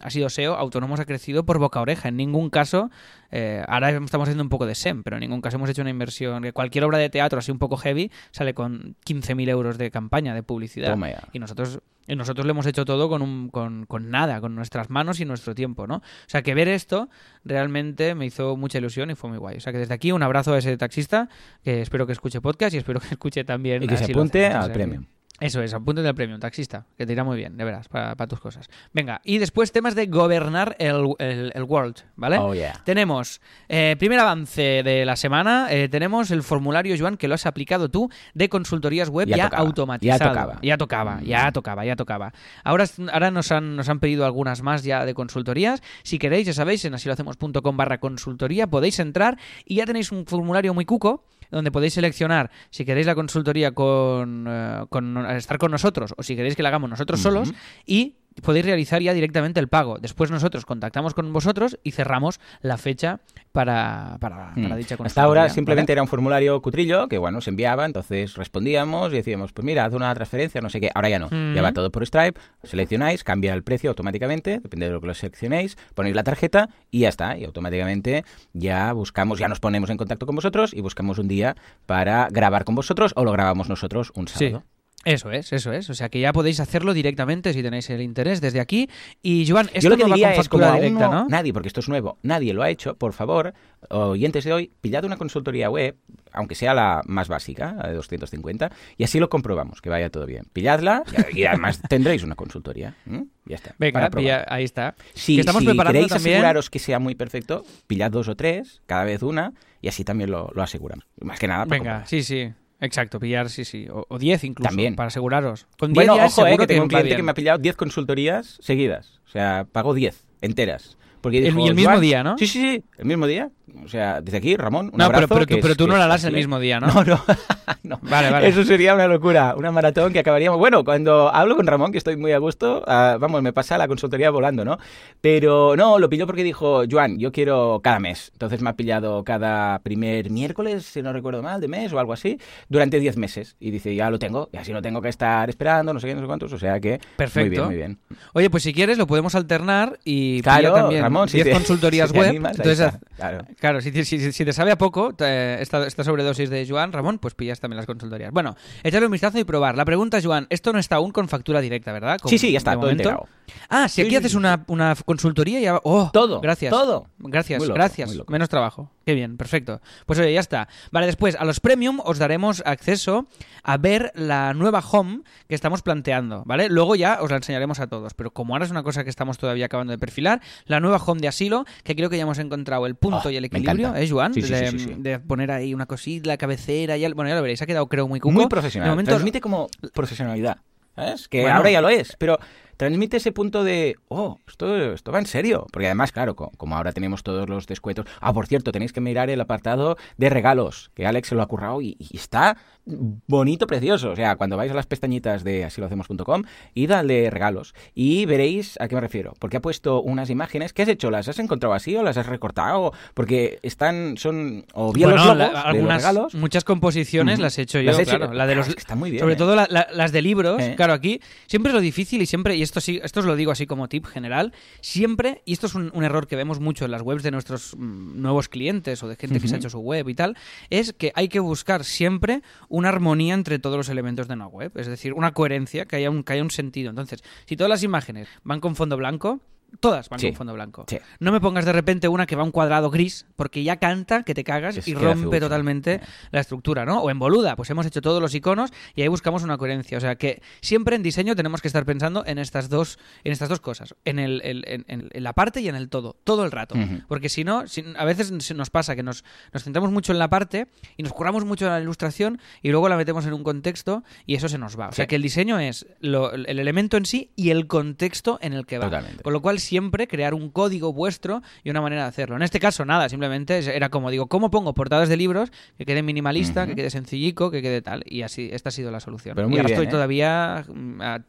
ha- 0.00 0.10
sido 0.10 0.28
SEO, 0.28 0.54
Autónomos 0.56 1.00
ha 1.00 1.04
crecido 1.04 1.44
por 1.44 1.58
boca 1.58 1.80
oreja. 1.80 2.08
En 2.08 2.16
ningún 2.16 2.50
caso, 2.50 2.90
eh, 3.30 3.64
ahora 3.68 3.90
estamos 3.90 4.26
haciendo 4.26 4.42
un 4.42 4.48
poco 4.48 4.66
de 4.66 4.74
SEM, 4.74 5.02
pero 5.02 5.16
en 5.16 5.20
ningún 5.20 5.40
caso 5.40 5.56
hemos 5.56 5.68
hecho 5.70 5.82
una 5.82 5.90
inversión. 5.90 6.42
que 6.42 6.52
Cualquier 6.52 6.84
obra 6.84 6.98
de 6.98 7.10
teatro 7.10 7.38
así 7.38 7.50
un 7.50 7.58
poco 7.58 7.76
heavy 7.76 8.10
sale 8.30 8.54
con 8.54 8.96
15.000 9.06 9.48
euros 9.48 9.78
de 9.78 9.90
campaña 9.90 10.34
de 10.34 10.42
publicidad. 10.42 10.90
Toma 10.90 11.10
ya. 11.10 11.22
Y 11.32 11.38
nosotros, 11.38 11.80
y 12.06 12.16
nosotros 12.16 12.46
lo 12.46 12.50
hemos 12.50 12.66
hecho 12.66 12.84
todo 12.84 13.08
con, 13.08 13.22
un, 13.22 13.48
con, 13.48 13.86
con 13.86 14.10
nada, 14.10 14.40
con 14.40 14.54
nuestras 14.54 14.90
manos 14.90 15.20
y 15.20 15.24
nuestro 15.24 15.54
tiempo, 15.54 15.86
¿no? 15.86 15.96
O 15.96 16.02
sea 16.26 16.42
que 16.42 16.54
ver 16.54 16.68
esto 16.68 17.08
realmente 17.44 18.14
me 18.14 18.26
hizo 18.26 18.56
mucha 18.56 18.78
ilusión 18.78 19.10
y 19.10 19.14
fue 19.14 19.30
muy 19.30 19.38
guay. 19.38 19.56
O 19.56 19.60
sea 19.60 19.72
que 19.72 19.78
desde 19.78 19.94
aquí 19.94 20.12
un 20.12 20.22
abrazo 20.22 20.54
a 20.54 20.58
ese 20.58 20.76
taxista, 20.76 21.28
que 21.62 21.82
espero 21.82 22.06
que 22.06 22.12
escuche 22.12 22.40
podcast 22.40 22.74
y 22.74 22.78
espero 22.78 23.00
que 23.00 23.08
escuche 23.12 23.44
también... 23.44 23.82
Y 23.82 23.86
que 23.86 23.96
se 23.96 24.04
apunte 24.04 24.46
al 24.46 24.72
premium. 24.72 25.04
Eso 25.42 25.62
es, 25.62 25.74
apúntate 25.74 26.08
al 26.08 26.14
premium, 26.14 26.38
taxista, 26.40 26.86
que 26.96 27.04
te 27.06 27.12
irá 27.12 27.24
muy 27.24 27.36
bien, 27.36 27.56
de 27.56 27.64
veras, 27.64 27.88
para, 27.88 28.14
para 28.16 28.28
tus 28.28 28.40
cosas. 28.40 28.68
Venga, 28.92 29.20
y 29.24 29.38
después 29.38 29.72
temas 29.72 29.94
de 29.94 30.06
gobernar 30.06 30.76
el, 30.78 31.04
el- 31.18 31.52
el 31.54 31.62
world, 31.64 31.96
¿vale? 32.16 32.38
Oh, 32.38 32.54
yeah. 32.54 32.80
Tenemos, 32.84 33.40
eh, 33.68 33.96
primer 33.98 34.18
avance 34.20 34.82
de 34.82 35.04
la 35.04 35.16
semana, 35.16 35.66
eh, 35.70 35.88
tenemos 35.88 36.30
el 36.30 36.42
formulario, 36.42 36.94
Joan, 36.98 37.16
que 37.16 37.28
lo 37.28 37.34
has 37.34 37.46
aplicado 37.46 37.88
tú, 37.90 38.08
de 38.34 38.48
consultorías 38.48 39.08
web 39.08 39.28
Ya 39.28 39.36
ya, 39.36 39.44
tocaba, 39.44 39.62
automatizado. 39.62 40.18
ya 40.18 40.28
tocaba. 40.28 40.58
Ya 40.62 40.76
tocaba, 40.78 41.20
ya 41.22 41.52
tocaba, 41.52 41.84
ya 41.84 41.96
tocaba. 41.96 42.32
Ahora, 42.64 42.84
ahora 43.12 43.30
nos, 43.30 43.50
han, 43.52 43.76
nos 43.76 43.88
han 43.88 44.00
pedido 44.00 44.24
algunas 44.24 44.62
más 44.62 44.84
ya 44.84 45.04
de 45.04 45.14
consultorías. 45.14 45.82
Si 46.02 46.18
queréis, 46.18 46.46
ya 46.46 46.52
sabéis, 46.52 46.84
en 46.84 46.94
asilohacemos.com 46.94 47.76
barra 47.76 47.98
consultoría 47.98 48.66
podéis 48.66 48.98
entrar 49.00 49.38
y 49.64 49.76
ya 49.76 49.86
tenéis 49.86 50.12
un 50.12 50.26
formulario 50.26 50.74
muy 50.74 50.84
cuco 50.84 51.24
donde 51.52 51.70
podéis 51.70 51.94
seleccionar 51.94 52.50
si 52.70 52.84
queréis 52.84 53.06
la 53.06 53.14
consultoría 53.14 53.72
con, 53.72 54.46
eh, 54.48 54.84
con 54.88 55.24
estar 55.26 55.58
con 55.58 55.70
nosotros 55.70 56.14
o 56.16 56.22
si 56.22 56.34
queréis 56.34 56.56
que 56.56 56.62
la 56.62 56.70
hagamos 56.70 56.90
nosotros 56.90 57.20
solos 57.20 57.52
y 57.86 58.16
podéis 58.42 58.64
realizar 58.66 59.02
ya 59.02 59.12
directamente 59.12 59.60
el 59.60 59.68
pago. 59.68 59.98
Después 59.98 60.30
nosotros 60.30 60.64
contactamos 60.64 61.14
con 61.14 61.32
vosotros 61.32 61.78
y 61.82 61.90
cerramos 61.92 62.40
la 62.60 62.78
fecha 62.78 63.20
para, 63.52 64.16
para, 64.20 64.52
para 64.54 64.74
Mm. 64.74 64.76
dicha 64.76 64.96
consultoría. 64.96 65.06
Hasta 65.06 65.22
ahora 65.22 65.40
¿vale? 65.42 65.52
simplemente 65.54 65.92
era 65.92 66.02
un 66.02 66.08
formulario 66.08 66.60
cutrillo 66.62 67.08
que, 67.08 67.18
bueno, 67.18 67.40
se 67.40 67.50
enviaba, 67.50 67.84
entonces 67.84 68.34
respondíamos 68.36 69.12
y 69.12 69.16
decíamos, 69.16 69.52
pues 69.52 69.64
mira, 69.64 69.84
haz 69.84 69.92
una 69.92 70.14
transferencia, 70.14 70.60
no 70.60 70.70
sé 70.70 70.80
qué. 70.80 70.90
Ahora 70.94 71.08
ya 71.08 71.18
no. 71.18 71.28
Mm. 71.30 71.54
Ya 71.54 71.62
va 71.62 71.72
todo 71.72 71.90
por 71.90 72.06
Stripe, 72.06 72.40
seleccionáis, 72.62 73.24
cambia 73.24 73.52
el 73.54 73.62
precio 73.62 73.90
automáticamente, 73.90 74.60
depende 74.60 74.86
de 74.86 74.92
lo 74.92 75.00
que 75.00 75.06
lo 75.08 75.14
seleccionéis, 75.14 75.76
ponéis 75.94 76.16
la 76.16 76.22
tarjeta 76.24 76.68
y 76.90 77.00
ya 77.00 77.08
está. 77.08 77.36
Y 77.36 77.44
automáticamente 77.44 78.24
ya 78.52 78.92
buscamos, 78.92 79.38
ya 79.38 79.48
nos 79.48 79.60
ponemos 79.60 79.90
en 79.90 79.96
contacto 79.96 80.26
con 80.26 80.34
vosotros 80.36 80.72
y 80.72 80.80
buscamos 80.80 81.18
un 81.18 81.28
día 81.28 81.56
para 81.86 82.28
grabar 82.30 82.64
con 82.64 82.74
vosotros 82.74 83.12
o 83.16 83.24
lo 83.24 83.32
grabamos 83.32 83.68
nosotros 83.68 84.12
un 84.14 84.28
Sí. 84.28 84.56
Eso 85.04 85.32
es, 85.32 85.52
eso 85.52 85.72
es. 85.72 85.90
O 85.90 85.94
sea 85.94 86.08
que 86.08 86.20
ya 86.20 86.32
podéis 86.32 86.60
hacerlo 86.60 86.94
directamente 86.94 87.52
si 87.52 87.62
tenéis 87.62 87.90
el 87.90 88.00
interés 88.02 88.40
desde 88.40 88.60
aquí. 88.60 88.88
Y 89.20 89.46
Joan, 89.48 89.66
esto 89.66 89.80
Yo 89.80 89.90
lo 89.90 89.96
que 89.96 90.02
no 90.04 90.08
va 90.10 90.14
diría 90.14 90.30
con 90.32 90.40
es 90.40 90.48
como 90.48 90.62
factura 90.64 90.80
directa, 90.80 91.08
no- 91.08 91.22
¿no? 91.24 91.28
nadie, 91.28 91.52
porque 91.52 91.68
esto 91.68 91.80
es 91.80 91.88
nuevo, 91.88 92.18
nadie 92.22 92.54
lo 92.54 92.62
ha 92.62 92.70
hecho, 92.70 92.96
por 92.96 93.12
favor, 93.12 93.52
oyentes 93.90 94.44
de 94.44 94.52
hoy, 94.52 94.70
pillad 94.80 95.04
una 95.04 95.16
consultoría 95.16 95.68
web, 95.70 95.96
aunque 96.32 96.54
sea 96.54 96.72
la 96.74 97.02
más 97.06 97.28
básica, 97.28 97.74
la 97.74 97.88
de 97.88 97.94
250, 97.94 98.70
y 98.96 99.04
así 99.04 99.18
lo 99.18 99.28
comprobamos, 99.28 99.80
que 99.80 99.90
vaya 99.90 100.08
todo 100.10 100.24
bien. 100.26 100.44
Pilladla 100.52 101.02
y, 101.32 101.44
además 101.44 101.80
tendréis 101.88 102.22
una 102.22 102.34
consultoría. 102.36 102.94
¿m? 103.06 103.26
Ya 103.44 103.56
está. 103.56 103.74
Venga, 103.78 104.08
pilla- 104.10 104.44
ahí 104.48 104.64
está. 104.64 104.94
Si, 105.14 105.40
estamos 105.40 105.60
si 105.62 105.66
preparando 105.66 105.94
queréis 105.98 106.12
también... 106.12 106.36
aseguraros 106.36 106.70
que 106.70 106.78
sea 106.78 106.98
muy 107.00 107.14
perfecto, 107.16 107.64
pillad 107.88 108.10
dos 108.12 108.28
o 108.28 108.36
tres, 108.36 108.82
cada 108.86 109.04
vez 109.04 109.22
una, 109.22 109.52
y 109.80 109.88
así 109.88 110.04
también 110.04 110.30
lo, 110.30 110.50
lo 110.54 110.62
aseguramos. 110.62 111.04
Más 111.20 111.40
que 111.40 111.48
nada, 111.48 111.66
para 111.66 111.80
Venga, 111.80 112.06
sí, 112.06 112.22
sí. 112.22 112.52
Exacto, 112.82 113.18
pillar, 113.20 113.48
sí, 113.48 113.64
sí. 113.64 113.86
O 113.90 114.04
o 114.08 114.18
10 114.18 114.44
incluso, 114.44 114.68
También. 114.68 114.96
para 114.96 115.06
aseguraros. 115.06 115.66
Con 115.78 115.92
10 115.92 116.06
Bueno, 116.06 116.24
ojo, 116.24 116.46
eh, 116.46 116.58
que 116.58 116.66
tengo 116.66 116.82
un 116.82 116.88
cliente 116.88 117.06
bien. 117.06 117.16
que 117.16 117.22
me 117.22 117.30
ha 117.30 117.34
pillado 117.34 117.58
10 117.58 117.76
consultorías 117.76 118.58
seguidas. 118.60 119.20
O 119.26 119.30
sea, 119.30 119.66
pago 119.70 119.94
10 119.94 120.24
enteras. 120.40 120.98
Porque 121.22 121.38
El- 121.38 121.44
dijo, 121.54 121.66
el 121.66 121.74
mismo 121.74 121.98
día, 122.00 122.22
¿no? 122.22 122.36
Sí, 122.36 122.46
sí, 122.46 122.60
sí, 122.60 122.84
el 122.98 123.04
mismo 123.06 123.26
día. 123.26 123.48
O 123.84 123.88
sea, 123.88 124.20
desde 124.20 124.36
aquí, 124.36 124.54
Ramón, 124.56 124.86
un 124.92 124.98
No, 124.98 125.06
pero, 125.06 125.16
abrazo. 125.24 125.28
pero, 125.34 125.40
tú, 125.46 125.54
que 125.54 125.60
pero 125.62 125.72
es- 125.72 125.78
tú 125.78 125.86
no 125.86 125.96
la 125.96 126.04
harás 126.04 126.22
el 126.24 126.34
mismo 126.34 126.58
día, 126.60 126.78
¿no? 126.78 126.86
No, 126.92 127.04
no, 127.04 127.24
no. 127.84 127.98
Vale, 128.02 128.30
vale. 128.30 128.48
Eso 128.48 128.64
sería 128.64 128.94
una 128.94 129.06
locura, 129.08 129.54
una 129.56 129.70
maratón 129.72 130.12
que 130.12 130.18
acabaríamos. 130.18 130.58
Bueno, 130.58 130.84
cuando 130.84 131.34
hablo 131.34 131.56
con 131.56 131.66
Ramón, 131.66 131.90
que 131.90 131.96
estoy 131.98 132.16
muy 132.16 132.32
a 132.32 132.38
gusto, 132.38 132.82
ah, 132.86 133.16
vamos, 133.18 133.40
me 133.42 133.52
pasa 133.54 133.78
la 133.78 133.88
consultoría 133.88 134.30
volando, 134.30 134.64
¿no? 134.64 134.78
Pero 135.20 135.76
no, 135.76 135.98
lo 135.98 136.08
pilló 136.08 136.26
porque 136.26 136.42
dijo, 136.42 136.82
Joan, 136.90 137.18
yo 137.18 137.32
quiero 137.32 137.80
cada 137.82 137.98
mes. 138.00 138.30
Entonces 138.34 138.60
me 138.60 138.70
ha 138.70 138.76
pillado 138.76 139.24
cada 139.24 139.78
primer 139.80 140.30
miércoles, 140.30 140.84
si 140.84 141.00
no 141.02 141.12
recuerdo 141.12 141.42
mal, 141.42 141.60
de 141.60 141.68
mes 141.68 141.92
o 141.92 141.98
algo 141.98 142.12
así, 142.12 142.38
durante 142.68 142.98
10 143.00 143.16
meses. 143.16 143.56
Y 143.60 143.70
dice, 143.70 143.94
ya 143.94 144.10
lo 144.10 144.18
tengo, 144.18 144.48
y 144.52 144.56
así 144.56 144.72
no 144.72 144.82
tengo 144.82 145.00
que 145.00 145.08
estar 145.08 145.48
esperando, 145.48 145.94
no 145.94 146.00
sé 146.00 146.08
qué, 146.08 146.14
no 146.14 146.20
sé 146.20 146.26
cuántos. 146.26 146.52
O 146.52 146.58
sea 146.58 146.80
que. 146.80 147.00
Perfecto. 147.16 147.64
Muy 147.66 147.74
bien, 147.76 147.98
muy 147.98 148.16
bien. 148.16 148.18
Oye, 148.34 148.50
pues 148.50 148.62
si 148.64 148.72
quieres 148.74 148.98
lo 148.98 149.06
podemos 149.06 149.34
alternar 149.34 149.98
y 150.04 150.42
Claro, 150.42 150.74
también 150.74 151.02
Ramón, 151.12 151.28
si 151.28 151.36
10 151.38 151.44
te- 151.46 151.52
consultorías 151.52 152.08
si 152.08 152.12
te 152.14 152.18
web. 152.20 152.28
animas, 152.28 152.52
entonces, 152.58 152.80
está, 152.80 153.00
claro. 153.16 153.44
claro, 153.58 153.80
si, 153.80 153.92
te- 153.92 154.04
si- 154.04 154.32
si 154.32 154.44
te 154.44 154.52
sabe 154.52 154.70
a 154.72 154.78
poco 154.78 155.14
te- 155.14 155.60
esta, 155.62 155.86
esta 155.86 156.04
sobredosis 156.04 156.50
de 156.50 156.66
Joan, 156.68 156.92
Ramón, 156.92 157.18
pues 157.18 157.34
pillas 157.34 157.60
también 157.60 157.76
las 157.76 157.86
consultorías. 157.86 158.32
Bueno, 158.32 158.56
echarle 158.82 159.06
un 159.06 159.12
vistazo 159.12 159.38
y 159.38 159.44
probar. 159.44 159.76
La 159.76 159.84
pregunta, 159.84 160.18
Joan, 160.22 160.46
esto 160.50 160.72
no 160.72 160.78
está 160.78 160.96
aún 160.96 161.10
con 161.12 161.28
factura 161.28 161.60
directa, 161.60 161.92
¿verdad? 161.92 162.18
Sí, 162.26 162.38
sí, 162.38 162.52
ya 162.52 162.58
está, 162.58 162.78
todo. 162.78 163.26
Ah, 163.68 163.88
si 163.88 164.00
aquí 164.00 164.10
sí, 164.10 164.16
haces 164.16 164.34
una, 164.34 164.64
una 164.68 164.94
consultoría 165.04 165.60
y. 165.60 165.66
¡Oh! 165.82 166.10
Todo, 166.12 166.40
Gracias. 166.40 166.70
todo. 166.70 167.06
Gracias, 167.18 167.60
loco, 167.62 167.74
gracias. 167.74 168.10
Menos 168.28 168.48
trabajo. 168.48 168.90
Qué 169.04 169.14
bien, 169.14 169.36
perfecto. 169.36 169.80
Pues 170.06 170.18
oye, 170.18 170.32
ya 170.32 170.40
está. 170.40 170.68
Vale, 170.90 171.06
después, 171.06 171.34
a 171.36 171.44
los 171.44 171.60
premium 171.60 172.00
os 172.04 172.18
daremos 172.18 172.62
acceso 172.64 173.26
a 173.64 173.76
ver 173.76 174.12
la 174.14 174.54
nueva 174.54 174.78
home 174.80 175.22
que 175.48 175.54
estamos 175.54 175.82
planteando, 175.82 176.42
¿vale? 176.46 176.68
Luego 176.68 176.94
ya 176.94 177.18
os 177.20 177.30
la 177.30 177.36
enseñaremos 177.38 177.80
a 177.80 177.86
todos, 177.88 178.14
pero 178.14 178.30
como 178.32 178.54
ahora 178.54 178.64
es 178.64 178.70
una 178.70 178.82
cosa 178.82 179.02
que 179.04 179.10
estamos 179.10 179.38
todavía 179.38 179.66
acabando 179.66 179.90
de 179.92 179.98
perfilar, 179.98 180.40
la 180.66 180.80
nueva 180.80 180.98
home 181.04 181.20
de 181.20 181.28
asilo, 181.28 181.64
que 181.84 181.96
creo 181.96 182.10
que 182.10 182.16
ya 182.16 182.22
hemos 182.22 182.38
encontrado 182.38 182.86
el 182.86 182.94
punto 182.94 183.22
Oh, 183.24 183.30
y 183.30 183.36
el 183.36 183.44
equilibrio. 183.44 183.94
¿eh, 183.96 184.08
Joan? 184.08 184.34
Sí, 184.34 184.42
sí, 184.42 184.52
de, 184.52 184.78
sí. 184.78 185.18
poner 185.26 185.50
ahí 185.50 185.74
una 185.74 185.86
cosita, 185.86 186.28
la 186.28 186.36
cabecera, 186.36 186.96
y 186.96 187.04
el- 187.04 187.14
bueno, 187.14 187.28
ya 187.28 187.34
lo 187.36 187.42
veréis, 187.42 187.60
ha 187.62 187.66
quedado 187.66 187.88
creo 187.88 188.06
muy 188.08 188.20
cuco. 188.20 188.32
Muy 188.32 188.46
profesional. 188.46 188.86
De 188.88 188.90
momento, 188.92 189.10
Transmite 189.10 189.40
como 189.40 189.68
profesionalidad. 189.92 190.58
¿Sabes? 190.94 191.26
Que 191.26 191.40
Bueno. 191.40 191.56
ahora 191.56 191.70
ya 191.70 191.80
lo 191.80 191.88
es, 191.88 192.16
pero 192.18 192.38
transmite 192.82 193.18
ese 193.18 193.30
punto 193.30 193.62
de, 193.62 193.94
oh, 194.08 194.38
esto, 194.48 194.92
esto 194.92 195.12
va 195.12 195.20
en 195.20 195.26
serio. 195.26 195.68
Porque 195.72 195.86
además, 195.86 196.10
claro, 196.10 196.34
co- 196.34 196.50
como 196.56 196.74
ahora 196.76 196.90
tenemos 196.92 197.22
todos 197.22 197.48
los 197.48 197.68
descuentos. 197.68 198.06
Ah, 198.20 198.32
por 198.32 198.48
cierto, 198.48 198.72
tenéis 198.72 198.92
que 198.92 199.00
mirar 199.00 199.30
el 199.30 199.40
apartado 199.40 199.96
de 200.16 200.28
regalos, 200.30 200.90
que 200.94 201.06
Alex 201.06 201.28
se 201.28 201.36
lo 201.36 201.42
ha 201.42 201.46
currado 201.46 201.80
y 201.80 201.96
está 202.12 202.56
bonito, 202.84 203.66
precioso. 203.66 204.10
O 204.10 204.16
sea, 204.16 204.36
cuando 204.36 204.56
vais 204.56 204.70
a 204.70 204.74
las 204.74 204.86
pestañitas 204.86 205.44
de 205.44 205.64
asilohacemos.com, 205.64 206.42
id 206.74 206.90
al 206.90 207.08
de 207.08 207.30
regalos 207.30 207.74
y 207.94 208.26
veréis 208.26 208.76
a 208.80 208.88
qué 208.88 208.94
me 208.94 209.00
refiero. 209.00 209.34
Porque 209.38 209.56
ha 209.56 209.60
puesto 209.60 210.02
unas 210.02 210.30
imágenes. 210.30 210.72
¿Qué 210.72 210.82
has 210.82 210.88
hecho? 210.88 211.10
¿Las 211.10 211.28
has 211.28 211.38
encontrado 211.38 211.74
así 211.74 211.94
o 211.96 212.02
las 212.02 212.16
has 212.16 212.26
recortado? 212.26 212.92
Porque 213.14 213.58
están, 213.62 214.16
son, 214.16 214.64
o 214.74 214.92
bien 214.92 215.10
bueno, 215.10 215.24
los 215.24 215.36
la- 215.36 215.44
logos 215.44 215.48
de 215.52 215.58
los 215.58 215.66
algunas, 215.66 215.96
regalos. 216.02 216.34
muchas 216.34 216.64
composiciones 216.64 217.38
las 217.38 217.58
he 217.58 217.62
hecho 217.62 217.80
yo, 217.80 217.90
Las 217.92 217.98
he 218.00 218.02
hecho-. 218.02 218.18
La 218.32 218.46
de 218.46 218.54
los, 218.54 218.68
está 218.68 218.94
muy 218.94 219.10
bien, 219.10 219.20
sobre 219.20 219.34
¿eh? 219.34 219.36
todo 219.38 219.54
la- 219.54 219.66
la- 219.70 219.88
las 219.92 220.12
de 220.12 220.22
libros, 220.22 220.60
Eh. 220.62 220.74
claro, 220.76 220.92
aquí 220.92 221.20
siempre 221.46 221.70
es 221.70 221.74
lo 221.74 221.80
difícil 221.80 222.20
y 222.22 222.26
siempre, 222.26 222.56
y 222.56 222.62
esto 222.62 222.80
sí, 222.80 223.00
esto 223.02 223.20
os 223.20 223.26
lo 223.26 223.36
digo 223.36 223.52
así 223.52 223.66
como 223.66 223.88
tip 223.88 224.06
general, 224.06 224.52
siempre, 224.80 225.42
y 225.44 225.52
esto 225.52 225.66
es 225.66 225.74
un, 225.74 225.90
un 225.94 226.04
error 226.04 226.26
que 226.26 226.36
vemos 226.36 226.60
mucho 226.60 226.84
en 226.84 226.90
las 226.90 227.02
webs 227.02 227.22
de 227.22 227.30
nuestros 227.30 227.74
mm, 227.76 228.20
nuevos 228.20 228.48
clientes 228.48 229.02
o 229.02 229.08
de 229.08 229.16
gente 229.16 229.40
que 229.40 229.48
se 229.48 229.54
ha 229.54 229.58
hecho 229.58 229.70
su 229.70 229.78
web 229.80 230.08
y 230.08 230.14
tal, 230.14 230.36
es 230.70 230.92
que 230.92 231.12
hay 231.14 231.28
que 231.28 231.40
buscar 231.40 231.84
siempre 231.84 232.42
una 232.72 232.88
armonía 232.88 233.34
entre 233.34 233.58
todos 233.58 233.76
los 233.76 233.90
elementos 233.90 234.28
de 234.28 234.34
una 234.34 234.46
web, 234.46 234.72
es 234.76 234.86
decir, 234.86 235.12
una 235.12 235.32
coherencia, 235.32 235.84
que 235.84 235.96
haya 235.96 236.10
un, 236.10 236.24
que 236.24 236.32
haya 236.32 236.42
un 236.42 236.50
sentido. 236.50 236.88
Entonces, 236.88 237.22
si 237.44 237.54
todas 237.54 237.68
las 237.68 237.82
imágenes 237.82 238.28
van 238.44 238.60
con 238.60 238.76
fondo 238.76 238.96
blanco, 238.96 239.40
Todas 239.80 240.08
van 240.08 240.20
Sí. 240.20 240.28
con 240.28 240.36
fondo 240.36 240.54
blanco. 240.54 240.84
Sí. 240.88 240.98
No 241.18 241.32
me 241.32 241.40
pongas 241.40 241.64
de 241.64 241.72
repente 241.72 242.06
una 242.08 242.26
que 242.26 242.36
va 242.36 242.42
a 242.42 242.44
un 242.44 242.50
cuadrado 242.52 242.90
gris, 242.90 243.26
porque 243.36 243.62
ya 243.64 243.76
canta 243.76 244.22
que 244.22 244.34
te 244.34 244.44
cagas 244.44 244.76
Es 244.76 244.86
y 244.86 244.94
rompe 244.94 245.40
totalmente 245.40 246.00
la 246.30 246.40
estructura, 246.40 246.84
¿no? 246.84 247.00
O 247.00 247.10
en 247.10 247.18
boluda, 247.18 247.56
pues 247.56 247.70
hemos 247.70 247.86
hecho 247.86 248.00
todos 248.02 248.20
los 248.20 248.34
iconos 248.34 248.70
y 248.94 249.02
ahí 249.02 249.08
buscamos 249.08 249.42
una 249.42 249.56
coherencia. 249.58 249.98
O 249.98 250.00
sea 250.00 250.16
que 250.16 250.42
siempre 250.60 250.94
en 250.96 251.02
diseño 251.02 251.34
tenemos 251.34 251.60
que 251.62 251.68
estar 251.68 251.84
pensando 251.84 252.22
en 252.26 252.38
estas 252.38 252.68
dos, 252.68 252.98
en 253.24 253.32
estas 253.32 253.48
dos 253.48 253.60
cosas, 253.60 253.94
en, 254.04 254.18
el, 254.18 254.40
el- 254.44 254.64
en, 254.88 255.08
la 255.22 255.32
parte 255.32 255.60
y 255.60 255.68
en 255.68 255.74
el 255.74 255.88
todo, 255.88 256.16
todo 256.24 256.44
el 256.44 256.50
rato. 256.52 256.74
Porque 257.08 257.28
si 257.28 257.42
no, 257.44 257.66
si- 257.66 257.84
a 257.96 258.04
veces 258.04 258.30
nos 258.54 258.70
pasa 258.70 258.94
que 258.94 259.02
nos, 259.02 259.24
nos 259.52 259.64
centramos 259.64 259.90
mucho 259.90 260.12
en 260.12 260.18
la 260.18 260.28
parte 260.28 260.66
y 260.96 261.02
nos 261.02 261.12
curramos 261.12 261.44
mucho 261.44 261.66
en 261.66 261.72
la 261.72 261.80
ilustración 261.80 262.40
y 262.62 262.70
luego 262.70 262.88
la 262.88 262.96
metemos 262.96 263.26
en 263.26 263.32
un 263.32 263.42
contexto 263.42 264.04
y 264.26 264.34
eso 264.34 264.48
se 264.48 264.58
nos 264.58 264.78
va. 264.78 264.88
O 264.88 264.92
sea 264.92 265.04
Sí. 265.04 265.08
que 265.08 265.16
el 265.16 265.22
diseño 265.22 265.58
es 265.58 265.86
lo- 266.00 266.32
el 266.32 266.58
elemento 266.58 266.96
en 266.96 267.06
sí 267.06 267.30
y 267.36 267.50
el 267.50 267.66
contexto 267.66 268.38
en 268.42 268.52
el 268.52 268.66
que 268.66 268.78
va. 268.78 268.84
Totalmente. 268.86 269.22
Con 269.22 269.32
lo 269.32 269.40
cual 269.42 269.58
siempre 269.62 270.08
crear 270.08 270.34
un 270.34 270.50
código 270.50 270.92
vuestro 270.92 271.42
y 271.64 271.70
una 271.70 271.80
manera 271.80 272.02
de 272.02 272.08
hacerlo. 272.08 272.36
En 272.36 272.42
este 272.42 272.60
caso 272.60 272.84
nada, 272.84 273.08
simplemente 273.08 273.58
era 273.74 273.88
como 273.88 274.10
digo, 274.10 274.26
¿cómo 274.26 274.50
pongo 274.50 274.74
portadas 274.74 275.08
de 275.08 275.16
libros 275.16 275.50
que 275.78 275.86
quede 275.86 276.02
minimalista, 276.02 276.66
que 276.66 276.74
quede 276.74 276.90
sencillico, 276.90 277.50
que 277.50 277.62
quede 277.62 277.82
tal? 277.82 278.02
Y 278.06 278.22
así, 278.22 278.50
esta 278.52 278.68
ha 278.68 278.72
sido 278.72 278.90
la 278.90 279.00
solución. 279.00 279.34
Pero 279.34 279.48
y 279.48 279.52
ahora 279.52 279.62
bien, 279.64 279.72
estoy 279.72 279.86
¿eh? 279.86 279.90
todavía 279.90 280.64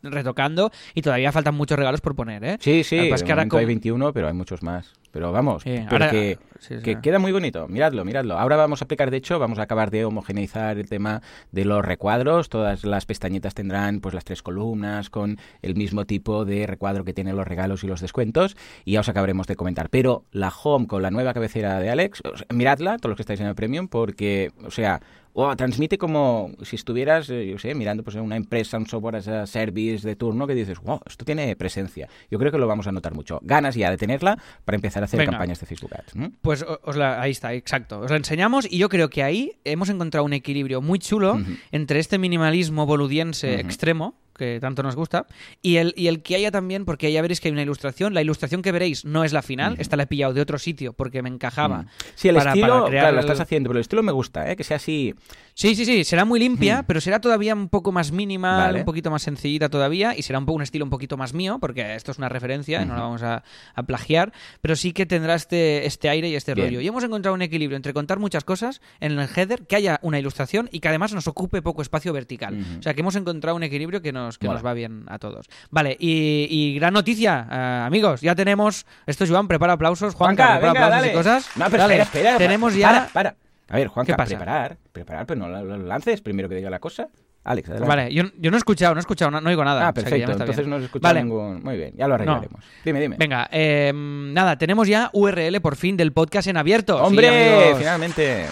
retocando 0.02 0.72
y 0.94 1.02
todavía 1.02 1.32
faltan 1.32 1.56
muchos 1.56 1.78
regalos 1.78 2.02
por 2.02 2.16
poner, 2.16 2.44
¿eh? 2.44 2.58
Sí, 2.60 2.84
sí, 2.84 2.96
de 2.98 3.04
pasa 3.10 3.16
es 3.16 3.24
que 3.24 3.32
ahora 3.32 3.42
momento 3.42 3.58
hay 3.58 3.64
como- 3.64 3.68
21, 3.68 4.14
pero 4.14 4.28
hay 4.28 4.34
muchos 4.34 4.64
más. 4.64 4.94
Pero 5.12 5.32
vamos, 5.32 5.62
Sí, 5.62 5.76
ahora- 5.92 6.10
que, 6.10 6.40
sí, 6.58 6.78
sí. 6.78 6.82
que 6.82 7.00
queda 7.00 7.20
muy 7.20 7.32
bonito. 7.32 7.68
Miradlo, 7.68 8.04
miradlo. 8.04 8.40
Ahora 8.40 8.56
vamos 8.56 8.82
a 8.82 8.86
aplicar, 8.86 9.12
de 9.12 9.18
hecho, 9.18 9.38
vamos 9.38 9.60
a 9.60 9.62
acabar 9.64 9.92
de 9.92 10.06
homogeneizar 10.06 10.80
el 10.80 10.90
tema 10.90 11.22
de 11.52 11.66
los 11.66 11.86
recuadros. 11.86 12.50
Todas 12.50 12.84
las 12.84 13.06
pestañitas 13.06 13.54
tendrán 13.54 14.00
pues 14.00 14.16
las 14.16 14.24
tres 14.26 14.42
columnas 14.42 15.12
con 15.12 15.38
el 15.62 15.76
mismo 15.76 16.06
tipo 16.06 16.46
de 16.46 16.66
recuadro 16.66 17.04
que 17.04 17.14
tienen 17.14 17.36
los 17.36 17.48
regalos 17.48 17.84
y 17.84 17.88
los 17.88 18.02
descuentos. 18.02 18.58
Y 18.86 18.94
ya 18.94 19.02
os 19.02 19.10
acabaremos 19.10 19.46
de 19.46 19.56
comentar. 19.56 19.90
Pero 19.92 20.26
la 20.32 20.50
home 20.50 20.88
con 20.88 21.04
la 21.04 21.12
nueva 21.12 21.36
cabecera 21.36 21.80
de 21.80 21.92
Alex, 21.92 22.24
o 22.26 22.36
sea, 22.36 22.48
miradla, 22.52 22.98
todos 22.98 23.12
los 23.12 23.18
que 23.18 23.22
estáis 23.22 23.40
en 23.40 23.46
el 23.48 23.54
Premium, 23.56 23.88
porque, 23.90 24.52
o 24.66 24.72
sea, 24.72 25.00
oh, 25.34 25.56
transmite 25.56 25.98
como 25.98 26.52
si 26.62 26.76
estuvieras, 26.76 27.30
eh, 27.30 27.48
yo 27.48 27.58
sé, 27.60 27.74
mirando 27.76 28.04
pues 28.04 28.16
una 28.16 28.36
empresa, 28.36 28.78
un 28.78 28.86
software 28.88 29.16
as 29.18 29.28
a 29.28 29.46
service 29.48 30.08
de 30.08 30.16
turno 30.16 30.48
que 30.48 30.56
dices, 30.56 30.80
wow, 30.80 31.00
esto 31.06 31.26
tiene 31.26 31.56
presencia. 31.56 32.08
Yo 32.32 32.40
creo 32.40 32.52
que 32.52 32.58
lo 32.58 32.68
vamos 32.68 32.88
a 32.88 32.92
notar 32.92 33.14
mucho. 33.14 33.40
Ganas 33.44 33.76
ya 33.76 33.90
de 33.90 33.98
tenerla 33.98 34.38
para 34.66 34.76
empezar 34.76 35.04
a 35.04 35.06
hacer 35.06 35.20
Venga. 35.20 35.32
campañas 35.32 35.60
de 35.60 35.66
Facebook 35.66 35.94
Ads. 35.94 36.16
¿no? 36.16 36.32
Pues 36.42 36.62
o- 36.64 36.80
os 36.84 36.96
la- 36.96 37.22
ahí 37.22 37.32
está, 37.32 37.54
exacto. 37.54 38.00
Os 38.00 38.12
la 38.12 38.18
enseñamos 38.18 38.68
y 38.72 38.78
yo 38.78 38.90
creo 38.90 39.10
que 39.10 39.24
ahí 39.24 39.52
hemos 39.64 39.90
encontrado 39.90 40.26
un 40.26 40.34
equilibrio 40.34 40.82
muy 40.82 41.00
chulo 41.00 41.40
entre 41.72 42.00
este 42.00 42.18
minimalismo 42.18 42.86
boludiense 42.86 43.60
extremo 43.60 44.16
que 44.36 44.60
tanto 44.60 44.84
nos 44.84 44.96
gusta 44.96 45.26
y 45.62 45.78
el, 45.78 45.94
y 45.96 46.08
el 46.08 46.22
que 46.24 46.36
haya 46.36 46.52
también, 46.52 46.86
porque 46.86 47.12
ya 47.12 47.22
veréis 47.22 47.40
que 47.42 47.48
hay 47.50 47.52
una 47.54 47.62
ilustración. 47.62 48.14
La 48.14 48.22
ilustración 48.22 48.62
que 48.62 48.72
veréis 48.72 49.06
no 49.06 49.24
es 49.24 49.34
la 49.34 49.42
final, 49.42 49.74
Ujú. 49.74 49.82
esta 49.82 49.96
la 49.98 50.04
he 50.04 50.08
pillado 50.08 50.34
de 50.34 50.42
otro 50.42 50.58
sitio 50.58 50.94
porque 50.94 51.22
me 51.22 51.30
encajaba. 51.30 51.84
Mm. 51.84 51.88
Sí, 52.16 52.30
el 52.30 52.36
para- 52.36 52.52
estilo, 52.52 52.68
para 52.74 52.86
crear 52.88 53.04
claro, 53.04 53.16
lo 53.16 53.20
el- 53.22 53.26
estás 53.26 53.40
haciendo, 53.40 53.70
pero 53.70 53.78
el 53.80 53.82
estilo 53.82 54.04
me 54.04 54.12
gusta, 54.12 54.50
¿eh? 54.52 54.56
que 54.56 54.64
sea 54.64 54.78
así. 54.78 55.14
Sí, 55.56 55.76
sí, 55.76 55.86
sí, 55.86 56.04
será 56.04 56.26
muy 56.26 56.40
limpia, 56.40 56.82
Mm. 56.82 56.86
pero 56.88 57.00
será 57.02 57.20
todavía 57.22 57.54
un 57.54 57.70
poco 57.70 57.92
más 57.92 58.12
Vale. 58.12 58.80
un 58.80 58.86
poquito 58.86 59.12
más 59.12 59.22
sencillita 59.22 59.70
todavía 59.70 60.16
y 60.18 60.22
será 60.24 60.40
un, 60.40 60.46
poco 60.46 60.56
un 60.58 60.62
estilo 60.64 60.84
un 60.86 60.90
poquito 60.90 61.18
más 61.18 61.34
mío, 61.34 61.58
porque 61.60 61.96
esto 61.96 62.12
es 62.12 62.18
una 62.18 62.30
referencia 62.30 62.82
y 62.82 62.86
no 62.86 62.96
la 62.96 63.02
vamos 63.02 63.22
a, 63.24 63.44
a 63.76 63.84
plagiar, 63.84 64.34
pero 64.62 64.76
sí 64.76 64.94
que 64.94 65.06
tendrá 65.06 65.36
este, 65.36 65.86
este 65.86 66.10
aire 66.10 66.30
y 66.30 66.36
este 66.36 66.54
Bien. 66.54 66.68
rollo. 66.68 66.82
Y 66.82 66.88
hemos 66.88 67.04
encontrado 67.04 67.36
un 67.36 67.42
equilibrio 67.42 67.76
entre 67.76 67.94
contar 67.94 68.20
muchas 68.20 68.44
cosas 68.44 68.82
en 69.00 69.12
el 69.20 69.28
header, 69.36 69.68
que 69.68 69.76
haya 69.76 70.00
una 70.02 70.20
ilustración 70.20 70.70
y 70.72 70.80
que 70.80 70.88
además 70.88 71.14
nos 71.14 71.28
ocupe 71.28 71.62
poco 71.62 71.82
espacio 71.82 72.14
vertical. 72.14 72.58
O 72.80 72.84
sea 72.84 72.94
que 72.94 73.02
hemos 73.02 73.16
encontrado 73.16 73.56
un 73.56 73.64
equilibrio 73.64 74.02
que 74.02 74.12
nos, 74.12 74.23
que 74.40 74.48
nos 74.48 74.66
va 74.66 74.74
bien 74.74 75.06
a 75.08 75.20
todos. 75.20 75.48
Vale, 75.72 75.96
y, 76.00 76.48
y 76.50 76.76
gran 76.80 76.94
noticia, 76.94 77.48
eh, 77.52 77.84
amigos, 77.86 78.22
ya 78.22 78.36
tenemos, 78.36 78.86
esto 79.06 79.24
es 79.24 79.30
Joan, 79.30 79.48
prepara 79.48 79.74
aplausos, 79.74 80.16
Juanca, 80.16 80.46
Juanca, 80.46 80.60
prepara 80.60 80.74
venga, 80.74 80.86
aplausos 80.86 81.02
dale. 81.02 81.14
y 81.14 81.16
cosas. 81.16 81.58
No, 81.58 81.66
pero 81.70 81.84
Dale, 81.84 82.02
espera, 82.02 82.30
espera. 82.32 82.38
Tenemos 82.38 82.76
ya... 82.76 82.88
Para, 82.88 83.08
para. 83.08 83.36
A 83.70 83.78
ver, 83.78 83.88
Juanca, 83.88 84.14
¿Qué 84.14 84.18
pasa? 84.18 84.30
preparar, 84.38 84.78
preparar, 84.92 85.26
pero 85.26 85.40
no 85.40 85.48
lo, 85.48 85.78
lances 85.78 86.22
primero 86.22 86.48
que 86.50 86.56
diga 86.56 86.70
la 86.70 86.80
cosa. 86.80 87.08
Alex, 87.46 87.68
adelante. 87.70 87.90
Vale, 87.90 88.14
yo, 88.14 88.24
yo 88.38 88.52
no 88.52 88.56
he 88.56 88.60
escuchado, 88.60 88.94
no 88.94 89.00
he 89.00 89.02
escuchado, 89.02 89.32
no, 89.32 89.42
no 89.42 89.50
oigo 89.50 89.66
nada. 89.66 89.88
Ah, 89.88 89.94
o 89.96 90.00
sea 90.00 90.04
que 90.10 90.20
ya 90.20 90.26
perfecto. 90.26 90.28
me 90.28 90.32
está 90.32 90.44
Entonces 90.44 90.58
bien. 90.66 90.70
no 90.70 90.76
has 90.78 90.84
escuchado 90.84 91.10
Vale. 91.14 91.24
ningún. 91.24 91.64
Muy 91.64 91.76
bien, 91.78 91.94
ya 91.98 92.08
lo 92.08 92.16
arreglaremos. 92.16 92.64
Dime, 92.86 93.02
dime. 93.02 93.16
Venga, 93.20 93.50
eh, 93.52 93.92
nada, 93.94 94.58
tenemos 94.58 94.88
ya 94.88 95.10
URL 95.14 95.60
por 95.62 95.76
fin 95.76 95.98
del 95.98 96.14
podcast 96.14 96.48
en 96.48 96.56
abierto. 96.58 96.98
Sí, 97.00 97.04
¡Hombre! 97.06 97.58
amigos. 97.62 97.80
finalmente. 97.80 98.46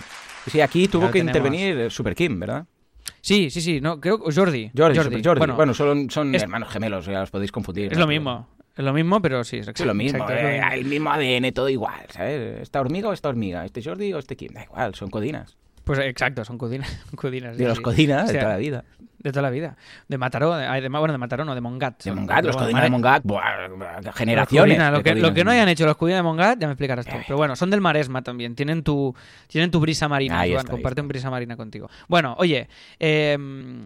Sí, 0.48 0.60
aquí 0.60 0.88
tuvo 0.88 1.04
Ya 1.06 1.12
que 1.12 1.20
tenemos. 1.20 1.38
intervenir 1.38 1.92
Super 1.92 2.16
Kim, 2.16 2.40
¿verdad? 2.40 2.66
Sí, 3.22 3.50
sí, 3.50 3.62
sí, 3.62 3.82
no, 3.82 4.00
creo 4.00 4.24
que 4.24 4.34
Jordi. 4.34 4.72
Jordi, 4.76 5.00
Super 5.00 5.24
Jordi. 5.24 5.40
Bueno, 5.40 5.56
Bueno, 5.56 5.74
son, 5.74 6.10
son 6.10 6.34
es- 6.36 6.44
hermanos 6.44 6.70
gemelos, 6.70 7.06
ya 7.06 7.22
os 7.22 7.32
podéis 7.32 7.52
confundir. 7.52 7.86
es 7.92 7.94
¿no? 7.98 8.02
lo 8.02 8.08
mismo. 8.08 8.48
Es 8.76 8.84
lo 8.86 8.94
mismo, 8.94 9.22
pero 9.22 9.44
sí, 9.44 9.58
es 9.58 9.70
Sí, 9.76 9.84
lo 9.84 9.94
mismo, 9.94 10.20
exacto, 10.20 10.34
es 10.34 10.44
eh, 10.44 10.62
el 10.74 10.86
mismo 10.86 11.12
ADN, 11.12 11.52
todo 11.52 11.68
igual, 11.70 12.06
¿sabes? 12.10 12.62
¿Esta 12.62 12.80
hormiga 12.80 13.10
o 13.10 13.14
esta 13.14 13.28
hormiga? 13.30 13.66
¿Este 13.66 13.84
Jordi 13.84 14.14
o 14.14 14.18
este 14.20 14.36
Kim? 14.38 14.54
Da 14.54 14.64
igual, 14.64 14.96
son 14.96 15.10
codinas. 15.10 15.58
Pues 15.84 16.00
exacto, 16.00 16.46
son 16.46 16.58
codinas. 16.58 16.90
codinas 17.16 17.58
De 17.58 17.64
sí, 17.64 17.68
los 17.68 17.78
sí. 17.78 17.84
codinas 17.84 18.24
O 18.24 18.28
de 18.28 18.32
sea, 18.34 18.42
toda 18.42 18.54
la 18.54 18.60
vida. 18.60 18.86
De 19.24 19.32
toda 19.32 19.42
la 19.44 19.50
vida. 19.50 19.76
De 20.08 20.18
Mataró, 20.18 20.56
de, 20.56 20.66
de- 20.82 20.90
bueno, 20.90 21.12
de 21.12 21.18
Mataró 21.18 21.46
no, 21.46 21.54
de 21.56 21.62
Mongat. 21.62 22.04
De. 22.04 22.12
Mongat, 22.12 22.46
los 22.46 22.56
bueno, 22.56 22.66
codinas 22.68 22.84
de 22.84 22.90
Mongat, 22.90 23.24
buah, 23.24 24.12
generaciones. 24.14 24.76
Codina, 24.78 24.92
lo, 24.92 25.04
que, 25.04 25.16
lo 25.16 25.34
que 25.34 25.44
no 25.44 25.52
hayan 25.52 25.70
hecho 25.70 25.86
los 25.86 25.98
Codina 25.98 26.18
de 26.18 26.24
Mongat, 26.24 26.60
ya 26.60 26.68
me 26.68 26.74
explicarás 26.74 27.06
tú. 27.06 27.16
Eh. 27.16 27.24
Pero 27.28 27.38
bueno, 27.38 27.56
son 27.56 27.70
del 27.70 27.82
Maresma 27.82 28.22
también. 28.22 28.56
Tienen 28.56 28.84
tu, 28.84 29.16
tienen 29.48 29.72
tu 29.72 29.80
brisa 29.80 30.08
marina, 30.08 30.40
ahí 30.40 30.56
comparten 30.70 31.08
brisa 31.08 31.30
marina 31.30 31.56
contigo. 31.56 31.90
Bueno, 32.08 32.36
oye, 32.40 32.68
eh, 33.00 33.38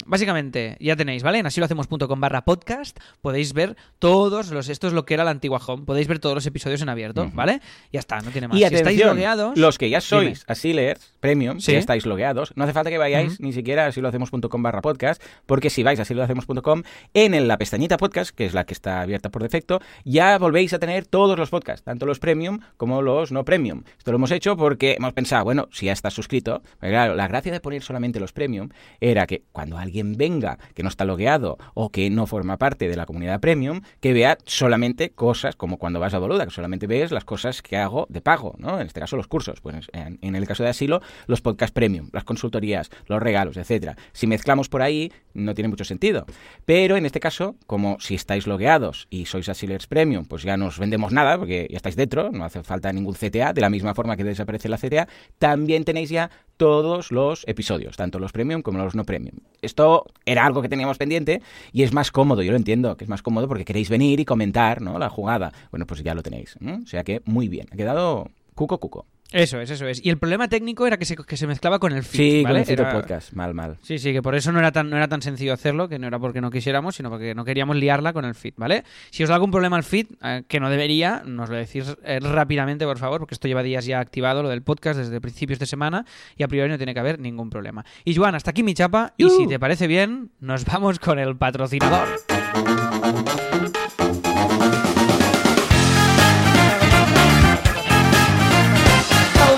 básicamente 0.06 0.78
ya 0.80 0.95
tenéis, 0.95 1.24
¿vale? 1.24 1.39
En 1.39 1.45
asilohacemos.com 1.45 2.19
barra 2.19 2.43
podcast 2.45 2.98
podéis 3.21 3.54
ver 3.54 3.76
todos 4.00 4.52
los... 4.52 4.69
Esto 4.69 4.88
es 4.88 4.93
lo 4.93 5.06
que 5.06 5.13
era 5.13 5.24
la 5.24 5.32
antigua 5.32 5.60
home. 5.65 5.84
Podéis 5.86 6.08
ver 6.08 6.19
todos 6.19 6.36
los 6.36 6.45
episodios 6.45 6.82
en 6.82 6.89
abierto. 6.89 7.30
¿vale? 7.34 7.62
Ya 7.91 8.00
está, 8.00 8.19
no 8.19 8.32
tiene 8.32 8.48
más. 8.48 8.58
Y 8.58 8.65
si 8.67 8.76
estáis 8.76 9.04
logueados... 9.04 9.58
los 9.58 9.78
que 9.78 9.89
ya 9.89 10.02
sois. 10.02 10.43
Asilers 10.48 11.13
Premium, 11.19 11.60
Sí. 11.60 11.71
ya 11.74 11.80
estáis 11.80 12.06
logueados, 12.06 12.54
no 12.56 12.63
hace 12.65 12.74
falta 12.74 12.89
que 12.89 12.98
vayáis 12.98 13.39
ni 13.39 13.52
siquiera 13.52 13.86
a 13.86 13.88
asilohacemos.com 13.88 14.62
barra 14.62 14.82
podcast, 14.82 15.21
porque 15.45 15.69
si 15.69 15.83
vais 15.83 15.99
a 15.99 16.03
asilohacemos.com, 16.03 16.83
en 17.13 17.47
la 17.47 17.57
pestañita 17.57 17.97
podcast, 17.97 18.35
que 18.35 18.45
es 18.45 18.53
la 18.53 18.65
que 18.65 18.73
está 18.73 19.01
abierta 19.01 19.29
por 19.29 19.43
defecto, 19.43 19.79
ya 20.03 20.38
volvéis 20.38 20.73
a 20.73 20.79
tener 20.79 21.05
todos 21.05 21.38
los 21.38 21.49
podcasts, 21.49 21.83
tanto 21.83 22.05
los 22.05 22.19
Premium 22.19 22.59
como 22.77 23.01
los 23.01 23.31
no 23.31 23.45
Premium. 23.45 23.83
Esto 23.97 24.11
lo 24.11 24.17
hemos 24.17 24.31
hecho 24.31 24.57
porque 24.57 24.95
hemos 24.97 25.13
pensado, 25.13 25.43
bueno, 25.43 25.67
si 25.71 25.88
ya 25.88 25.93
estás 25.93 26.13
suscrito, 26.13 26.61
porque 26.79 26.89
claro, 26.89 27.15
la 27.15 27.27
gracia 27.27 27.51
de 27.51 27.59
poner 27.59 27.81
solamente 27.81 28.19
los 28.19 28.33
Premium 28.33 28.69
era 28.99 29.27
que 29.27 29.43
cuando 29.51 29.77
alguien 29.77 30.15
venga 30.17 30.57
que 30.73 30.83
no 30.83 30.89
está 30.89 31.05
logueado 31.05 31.57
o 31.73 31.89
que 31.89 32.09
no 32.09 32.27
forma 32.27 32.57
parte 32.57 32.88
de 32.88 32.95
la 32.95 33.05
comunidad 33.05 33.39
Premium, 33.39 33.81
que 33.99 34.13
vea 34.13 34.38
solamente 34.45 35.11
cosas 35.11 35.55
como 35.55 35.77
cuando 35.77 35.99
vas 35.99 36.13
a 36.13 36.19
Boluda, 36.19 36.45
que 36.45 36.51
solamente 36.51 36.88
ves 36.88 37.11
las 37.11 37.25
cosas 37.25 37.61
que 37.61 37.77
hago 37.77 38.05
de 38.09 38.21
pago, 38.21 38.55
¿no? 38.57 38.79
En 38.79 38.88
este 38.88 38.99
caso 38.99 39.17
los 39.17 39.27
cursos, 39.27 39.61
pues 39.61 39.88
en, 39.93 40.19
en 40.21 40.35
el 40.35 40.47
caso 40.47 40.63
de 40.63 40.69
Asilo, 40.69 41.01
los 41.27 41.41
podcast 41.41 41.73
Premium, 41.73 42.09
las 42.13 42.23
consultorías, 42.23 42.89
los 43.07 43.21
regalos, 43.21 43.57
etcétera. 43.57 43.95
Si 44.13 44.27
mezclamos 44.27 44.69
por 44.69 44.81
ahí, 44.81 45.11
no 45.34 45.54
tiene 45.54 45.67
mucho 45.67 45.84
sentido. 45.84 46.25
Pero 46.65 46.95
en 46.95 47.06
este 47.06 47.19
caso, 47.19 47.56
como 47.67 47.97
si 47.99 48.15
estáis 48.15 48.47
logueados 48.47 49.08
y 49.10 49.25
sois 49.25 49.49
Asilers 49.49 49.88
Premium, 49.88 50.25
pues 50.25 50.43
ya 50.43 50.58
no 50.58 50.67
os 50.67 50.80
vendemos 50.80 51.12
nada, 51.12 51.38
porque 51.38 51.67
ya 51.69 51.78
estáis 51.78 51.95
dentro, 51.95 52.32
no 52.32 52.45
hace 52.45 52.63
falta 52.63 52.91
ningún 52.91 53.15
CTA, 53.15 53.54
de 53.54 53.62
la 53.62 53.69
misma 53.69 53.93
forma 53.93 54.15
que 54.17 54.23
desaparece 54.23 54.69
la 54.69 54.78
CTA, 54.78 55.08
también 55.38 55.84
tenéis 55.84 56.10
ya 56.10 56.32
todos 56.58 57.12
los 57.12 57.43
episodios, 57.47 57.97
tanto 57.97 58.17
los 58.17 58.32
Premium 58.32 58.62
como 58.62 58.80
los 58.80 58.95
no 58.95 59.04
Premium. 59.04 59.38
Esto 59.62 60.06
era 60.25 60.45
algo 60.45 60.62
que 60.62 60.69
teníamos 60.69 60.97
pendiente 60.97 61.41
y 61.71 61.84
es 61.84 61.93
más 61.93 62.12
cómodo, 62.12 62.41
yo 62.41 62.51
lo 62.51 62.58
entiendo, 62.58 62.95
que 62.97 63.04
es 63.04 63.10
más 63.10 63.21
cómodo 63.21 63.47
porque 63.47 63.65
queréis 63.65 63.89
venir 63.89 64.19
y 64.19 64.25
comentar 64.25 64.82
¿no? 64.82 64.97
la 64.97 65.10
jugada. 65.10 65.51
Bueno, 65.71 65.86
pues 65.86 66.04
ya 66.04 66.15
lo 66.15 66.23
tenéis. 66.23 66.58
O 66.62 66.88
sea 66.88 67.04
que 67.04 67.21
muy 67.25 67.49
bien, 67.49 67.67
ha 67.71 67.75
quedado 67.75 68.30
cuco 68.54 68.80
cuco. 68.80 69.06
Eso 69.31 69.59
es, 69.59 69.69
eso 69.69 69.88
es. 69.88 70.05
Y 70.05 70.09
el 70.11 70.17
problema 70.17 70.47
técnico 70.47 70.85
era 70.88 70.97
que 70.97 71.03
se, 71.03 71.15
que 71.15 71.35
se 71.35 71.47
mezclaba 71.47 71.79
con 71.79 71.91
el 71.91 72.03
feed, 72.03 72.19
Sí, 72.19 72.35
con 72.43 72.51
¿vale? 72.51 72.59
el 72.59 72.65
Fito 72.65 72.83
Era- 72.83 72.93
podcast, 72.93 73.33
mal, 73.33 73.53
mal. 73.53 73.77
Sí, 73.81 73.97
sí, 73.97 74.13
que 74.13 74.21
por 74.21 74.35
eso 74.35 74.51
no 74.51 74.59
era 74.59 74.71
tan 74.71 74.89
no 74.89 74.95
era 74.97 75.07
tan 75.07 75.21
sencillo 75.21 75.51
hacerlo, 75.51 75.89
que 75.89 75.97
no 75.99 76.07
era 76.07 76.19
porque 76.19 76.41
no 76.41 76.51
quisiéramos, 76.51 76.95
sino 76.95 77.09
porque 77.09 77.33
no 77.35 77.43
queríamos 77.43 77.75
liarla 77.75 78.13
con 78.13 78.23
el 78.23 78.35
feed, 78.35 78.53
¿vale? 78.55 78.83
Si 79.09 79.23
os 79.23 79.29
da 79.29 79.35
algún 79.35 79.51
problema 79.51 79.77
el 79.77 79.83
feed, 79.83 80.07
eh, 80.23 80.43
que 80.47 80.59
no 80.59 80.69
debería, 80.69 81.23
nos 81.25 81.49
lo 81.49 81.55
decís 81.57 81.95
eh, 82.03 82.19
rápidamente, 82.21 82.85
por 82.85 82.99
favor, 82.99 83.19
porque 83.19 83.33
esto 83.33 83.47
lleva 83.47 83.63
días 83.63 83.85
ya 83.85 83.99
activado, 83.99 84.43
lo 84.43 84.49
del 84.49 84.61
podcast, 84.61 84.99
desde 84.99 85.19
principios 85.19 85.59
de 85.59 85.65
semana, 85.65 86.05
y 86.38 86.43
a 86.43 86.47
priori 86.47 86.69
no 86.69 86.77
tiene 86.77 86.93
que 86.93 86.99
haber 86.99 87.19
ningún 87.19 87.49
problema. 87.49 87.83
Y 88.05 88.15
Joan, 88.15 88.35
hasta 88.35 88.51
aquí 88.51 88.61
mi 88.63 88.73
chapa, 88.75 89.13
y 89.17 89.29
si 89.29 89.47
te 89.47 89.59
parece 89.59 89.88
bien, 89.88 90.29
nos 90.39 90.63
vamos 90.65 90.99
con 90.99 91.17
el 91.19 91.35
patrocinador. 91.35 92.07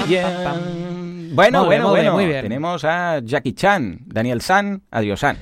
Bueno, 0.07 1.65
bueno, 1.65 1.65
muy 1.65 1.65
bien, 1.65 1.89
bueno. 1.89 2.13
muy 2.13 2.25
bien. 2.25 2.41
Tenemos 2.41 2.83
a 2.85 3.19
Jackie 3.19 3.53
Chan, 3.53 3.99
Daniel 4.05 4.41
San, 4.41 4.81
Adiós 4.91 5.19
San. 5.19 5.37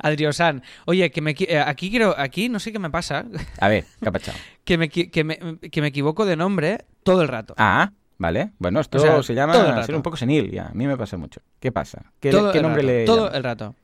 Adriosan, 0.00 0.62
oye, 0.86 1.10
que 1.10 1.20
me, 1.20 1.34
eh, 1.38 1.58
aquí 1.64 1.90
quiero, 1.90 2.14
aquí 2.18 2.48
no 2.48 2.58
sé 2.58 2.72
qué 2.72 2.78
me 2.78 2.90
pasa, 2.90 3.26
A 3.60 3.68
ver, 3.68 3.84
¿qué 4.02 4.08
ha 4.08 4.12
pasado? 4.12 4.38
que 4.64 4.78
me, 4.78 4.88
que 4.88 5.24
me, 5.24 5.38
que 5.70 5.80
me 5.80 5.88
equivoco 5.88 6.24
de 6.26 6.36
nombre 6.36 6.86
todo 7.02 7.22
el 7.22 7.28
rato. 7.28 7.54
Ah, 7.58 7.92
vale. 8.16 8.50
Bueno, 8.58 8.80
esto 8.80 8.98
O 8.98 9.00
sea, 9.00 9.22
se 9.22 9.34
llama 9.34 9.84
ser 9.84 9.94
un 9.94 10.02
poco 10.02 10.16
senil 10.16 10.50
ya. 10.50 10.66
A 10.66 10.72
mí 10.74 10.86
me 10.86 10.96
pasa 10.96 11.16
mucho. 11.16 11.40
¿Qué 11.60 11.70
pasa? 11.70 12.02
¿Qué, 12.20 12.30
todo 12.30 12.50
qué 12.50 12.58
el 12.58 12.62
nombre 12.62 12.82
rato, 12.82 12.92
le 12.92 13.04
todo 13.04 13.16
llamas? 13.26 13.34
el 13.34 13.44
rato. 13.44 13.74